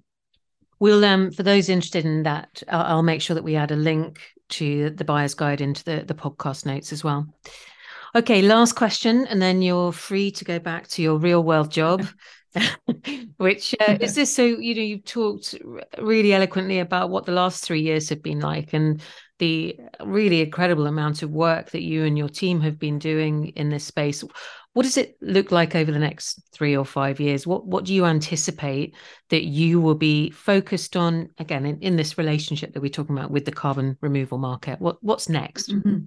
We'll, 0.80 1.04
um, 1.04 1.30
for 1.30 1.44
those 1.44 1.68
interested 1.68 2.04
in 2.04 2.24
that, 2.24 2.62
I'll, 2.68 2.96
I'll 2.96 3.02
make 3.02 3.22
sure 3.22 3.34
that 3.34 3.44
we 3.44 3.54
add 3.54 3.70
a 3.70 3.76
link 3.76 4.20
to 4.50 4.90
the 4.90 5.04
buyer's 5.04 5.34
guide 5.34 5.60
into 5.60 5.84
the, 5.84 6.04
the 6.04 6.14
podcast 6.14 6.66
notes 6.66 6.92
as 6.92 7.04
well. 7.04 7.26
Okay, 8.14 8.42
last 8.42 8.74
question, 8.74 9.26
and 9.26 9.40
then 9.40 9.62
you're 9.62 9.92
free 9.92 10.30
to 10.32 10.44
go 10.44 10.58
back 10.58 10.86
to 10.88 11.02
your 11.02 11.18
real 11.18 11.42
world 11.42 11.70
job. 11.70 12.06
Which 13.38 13.74
uh, 13.80 13.96
is 14.00 14.14
this? 14.14 14.34
So 14.34 14.44
you 14.44 14.74
know, 14.74 14.82
you've 14.82 15.04
talked 15.04 15.54
really 15.98 16.32
eloquently 16.32 16.80
about 16.80 17.10
what 17.10 17.24
the 17.24 17.32
last 17.32 17.64
three 17.64 17.80
years 17.80 18.08
have 18.10 18.22
been 18.22 18.40
like, 18.40 18.72
and 18.72 19.00
the 19.38 19.78
really 20.04 20.42
incredible 20.42 20.86
amount 20.86 21.22
of 21.22 21.30
work 21.30 21.70
that 21.70 21.82
you 21.82 22.04
and 22.04 22.16
your 22.16 22.28
team 22.28 22.60
have 22.60 22.78
been 22.78 22.98
doing 22.98 23.48
in 23.48 23.70
this 23.70 23.84
space. 23.84 24.22
What 24.74 24.84
does 24.84 24.96
it 24.96 25.16
look 25.20 25.50
like 25.50 25.74
over 25.74 25.90
the 25.90 25.98
next 25.98 26.40
three 26.52 26.76
or 26.76 26.84
five 26.84 27.20
years? 27.20 27.46
What 27.46 27.66
What 27.66 27.84
do 27.84 27.94
you 27.94 28.04
anticipate 28.04 28.94
that 29.30 29.44
you 29.44 29.80
will 29.80 29.94
be 29.94 30.30
focused 30.30 30.96
on 30.96 31.30
again 31.38 31.64
in, 31.64 31.80
in 31.80 31.96
this 31.96 32.18
relationship 32.18 32.74
that 32.74 32.80
we're 32.80 32.88
talking 32.88 33.16
about 33.16 33.30
with 33.30 33.44
the 33.46 33.52
carbon 33.52 33.96
removal 34.00 34.38
market? 34.38 34.80
What 34.80 35.02
What's 35.02 35.28
next? 35.28 35.70
Mm-hmm. 35.70 35.98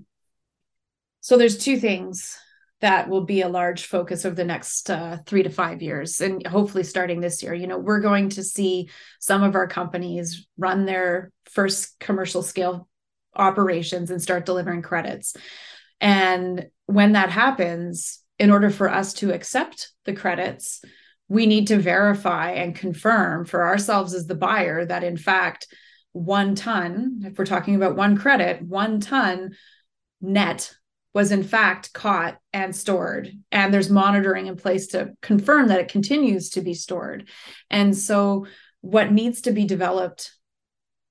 So 1.26 1.40
there's 1.40 1.58
two 1.58 1.80
things 1.80 2.38
that 2.82 3.10
will 3.10 3.26
be 3.26 3.42
a 3.42 3.50
large 3.50 3.88
focus 3.88 4.26
over 4.26 4.36
the 4.36 4.44
next 4.44 4.92
uh, 4.92 5.18
three 5.26 5.42
to 5.42 5.50
five 5.50 5.82
years, 5.82 6.22
and 6.22 6.46
hopefully 6.46 6.84
starting 6.84 7.20
this 7.20 7.42
year. 7.42 7.56
You 7.56 7.66
know, 7.66 7.80
we're 7.80 8.00
going 8.00 8.30
to 8.30 8.44
see 8.44 8.92
some 9.20 9.42
of 9.42 9.56
our 9.56 9.66
companies 9.66 10.46
run 10.56 10.86
their 10.86 11.32
first 11.46 12.00
commercial 12.00 12.44
scale 12.44 12.88
operations 13.36 14.12
and 14.12 14.22
start 14.22 14.46
delivering 14.46 14.84
credits. 14.84 15.36
And 16.00 16.68
when 16.86 17.14
that 17.14 17.32
happens, 17.32 18.22
in 18.38 18.52
order 18.52 18.70
for 18.70 18.88
us 18.88 19.14
to 19.14 19.34
accept 19.34 19.94
the 20.04 20.14
credits, 20.14 20.84
we 21.28 21.48
need 21.48 21.70
to 21.70 21.80
verify 21.80 22.52
and 22.52 22.76
confirm 22.76 23.46
for 23.46 23.66
ourselves 23.66 24.14
as 24.14 24.28
the 24.28 24.36
buyer 24.36 24.86
that, 24.86 25.04
in 25.04 25.18
fact, 25.18 25.66
one 26.12 26.54
ton, 26.54 27.24
if 27.26 27.40
we're 27.40 27.46
talking 27.46 27.74
about 27.74 27.96
one 27.96 28.16
credit, 28.16 28.62
one 28.62 29.00
ton 29.00 29.56
net 30.22 30.72
was 31.16 31.32
in 31.32 31.44
fact 31.44 31.94
caught 31.94 32.38
and 32.52 32.76
stored. 32.76 33.32
And 33.50 33.74
there's 33.74 33.90
monitoring 33.90 34.48
in 34.48 34.58
place 34.58 34.88
to 34.88 35.14
confirm 35.22 35.70
that 35.70 35.80
it 35.80 35.88
continues 35.88 36.50
to 36.52 36.62
be 36.62 36.74
stored. 36.74 37.30
And 37.72 37.98
so 37.98 38.48
what 38.82 39.14
needs 39.14 39.42
to 39.42 39.52
be 39.52 39.66
developed 39.66 40.34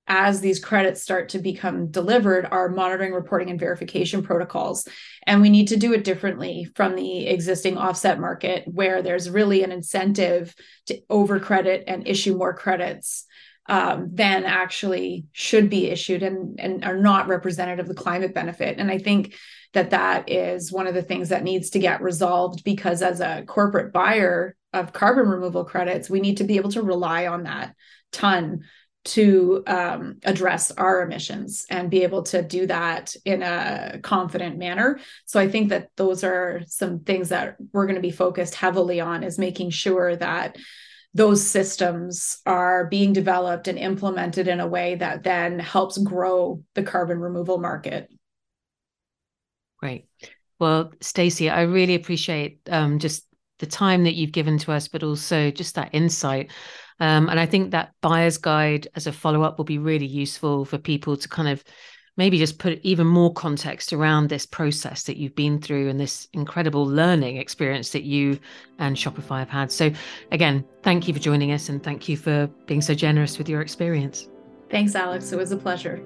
as 0.07 0.43
these 0.43 0.63
credits 0.63 1.01
start 1.01 1.31
to 1.31 1.39
become 1.39 1.91
delivered 1.91 2.47
are 2.51 2.69
monitoring 2.69 3.15
reporting 3.15 3.49
and 3.49 3.59
verification 3.59 4.23
protocols. 4.23 4.87
And 5.27 5.41
we 5.41 5.49
need 5.49 5.69
to 5.69 5.79
do 5.79 5.95
it 5.95 6.05
differently 6.05 6.69
from 6.77 6.95
the 6.95 7.27
existing 7.27 7.79
offset 7.79 8.21
market 8.21 8.65
where 8.67 9.01
there's 9.01 9.31
really 9.31 9.63
an 9.63 9.73
incentive 9.73 10.55
to 10.89 11.01
overcredit 11.11 11.85
and 11.87 12.07
issue 12.07 12.37
more 12.37 12.53
credits 12.53 13.25
um, 13.71 14.11
than 14.13 14.45
actually 14.45 15.25
should 15.33 15.71
be 15.71 15.87
issued 15.87 16.23
and, 16.23 16.61
and 16.61 16.85
are 16.85 16.99
not 16.99 17.29
representative 17.29 17.89
of 17.89 17.89
the 17.89 18.03
climate 18.03 18.35
benefit. 18.35 18.79
And 18.79 18.91
i 18.91 18.99
think 18.99 19.35
that 19.75 19.91
that 19.91 20.31
is 20.31 20.73
one 20.73 20.87
of 20.87 20.95
the 20.95 21.03
things 21.03 21.29
that 21.29 21.45
needs 21.45 21.71
to 21.71 21.79
get 21.79 22.03
resolved 22.03 22.65
because 22.65 23.03
as 23.03 23.21
a 23.21 23.45
corporate 23.47 23.93
buyer 23.93 24.57
of 24.73 24.93
carbon 24.93 25.29
removal 25.29 25.65
credits 25.65 26.09
we 26.09 26.21
need 26.21 26.39
to 26.39 26.45
be 26.45 26.57
able 26.57 26.71
to 26.71 26.83
rely 26.83 27.27
on 27.27 27.43
that 27.43 27.75
ton 28.13 28.63
to 29.05 29.63
um, 29.67 30.19
address 30.25 30.71
our 30.71 31.03
emissions 31.03 31.67
and 31.69 31.91
be 31.91 32.05
able 32.05 32.23
to 32.23 32.43
do 32.43 32.67
that 32.67 33.15
in 33.27 33.43
a 33.43 33.99
confident 34.03 34.57
manner. 34.57 34.99
So 35.27 35.39
i 35.39 35.49
think 35.49 35.69
that 35.69 35.91
those 35.97 36.25
are 36.25 36.63
some 36.67 37.01
things 37.01 37.29
that 37.29 37.57
we're 37.73 37.87
going 37.87 37.97
to 37.97 38.01
be 38.01 38.11
focused 38.11 38.55
heavily 38.55 39.01
on 39.01 39.23
is 39.23 39.39
making 39.39 39.71
sure 39.71 40.17
that 40.17 40.57
those 41.17 41.47
systems 41.47 42.39
are 42.45 42.87
being 42.87 43.13
developed 43.13 43.69
and 43.69 43.79
implemented 43.79 44.49
in 44.49 44.59
a 44.59 44.67
way 44.67 44.97
that 44.97 45.23
then 45.23 45.61
helps 45.61 45.97
grow 45.99 46.63
the 46.75 46.83
carbon 46.83 47.21
removal 47.21 47.59
market 47.59 48.11
Great. 49.85 50.07
Well, 50.59 50.95
Stacy, 51.03 51.51
I 51.51 51.61
really 51.61 51.95
appreciate 51.95 52.59
um, 52.71 52.99
just 52.99 53.27
the 53.59 53.67
time 53.67 54.05
that 54.05 54.15
you've 54.15 54.33
given 54.33 54.57
to 54.61 54.73
us, 54.73 54.89
but 54.89 55.03
also 55.03 55.51
just 55.51 55.75
that 55.75 55.91
insight. 55.93 56.51
Um, 57.01 57.29
and 57.29 57.39
I 57.39 57.45
think 57.45 57.73
that 57.73 57.93
buyer's 58.01 58.39
guide 58.39 58.89
as 58.95 59.07
a 59.07 59.13
follow 59.13 59.43
up 59.43 59.59
will 59.59 59.67
be 59.67 59.77
really 59.77 60.07
useful 60.07 60.65
for 60.65 60.79
people 60.79 61.19
to 61.19 61.29
kind 61.29 61.49
of 61.49 61.63
maybe 62.17 62.39
just 62.39 62.59
put 62.59 62.81
even 62.83 63.07
more 63.07 63.31
context 63.35 63.93
around 63.93 64.31
this 64.31 64.47
process 64.47 65.03
that 65.03 65.19
you've 65.19 65.35
been 65.35 65.61
through 65.61 65.91
and 65.91 66.01
this 66.01 66.29
incredible 66.33 66.87
learning 66.87 67.37
experience 67.37 67.91
that 67.91 68.05
you 68.05 68.39
and 68.79 68.97
Shopify 68.97 69.41
have 69.41 69.51
had. 69.51 69.71
So, 69.71 69.93
again, 70.33 70.65
thank 70.83 71.07
you 71.07 71.13
for 71.13 71.21
joining 71.21 71.53
us 71.53 71.69
and 71.69 71.83
thank 71.83 72.09
you 72.09 72.17
for 72.17 72.47
being 72.65 72.81
so 72.81 72.95
generous 72.95 73.37
with 73.37 73.51
your 73.51 73.61
experience. 73.61 74.31
Thanks, 74.71 74.95
Alex. 74.95 75.31
It 75.31 75.37
was 75.37 75.53
a 75.53 75.59
pleasure. 75.59 76.03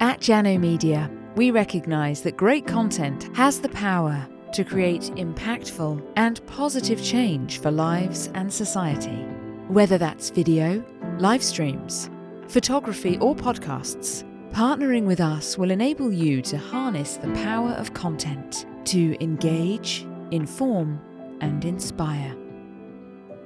At 0.00 0.18
Jano 0.18 0.58
Media, 0.58 1.08
we 1.34 1.50
recognise 1.50 2.22
that 2.22 2.36
great 2.36 2.66
content 2.66 3.34
has 3.34 3.60
the 3.60 3.68
power 3.70 4.26
to 4.52 4.64
create 4.64 5.02
impactful 5.16 6.02
and 6.16 6.44
positive 6.46 7.02
change 7.02 7.58
for 7.60 7.70
lives 7.70 8.30
and 8.34 8.52
society. 8.52 9.24
Whether 9.68 9.96
that's 9.96 10.28
video, 10.28 10.84
live 11.18 11.42
streams, 11.42 12.10
photography, 12.48 13.16
or 13.18 13.34
podcasts, 13.34 14.24
partnering 14.50 15.04
with 15.04 15.20
us 15.20 15.56
will 15.56 15.70
enable 15.70 16.12
you 16.12 16.42
to 16.42 16.58
harness 16.58 17.16
the 17.16 17.32
power 17.32 17.70
of 17.70 17.94
content 17.94 18.66
to 18.84 19.16
engage, 19.22 20.06
inform, 20.32 21.00
and 21.40 21.64
inspire. 21.64 22.36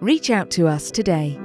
Reach 0.01 0.30
out 0.30 0.51
to 0.51 0.66
us 0.66 0.91
today. 0.91 1.39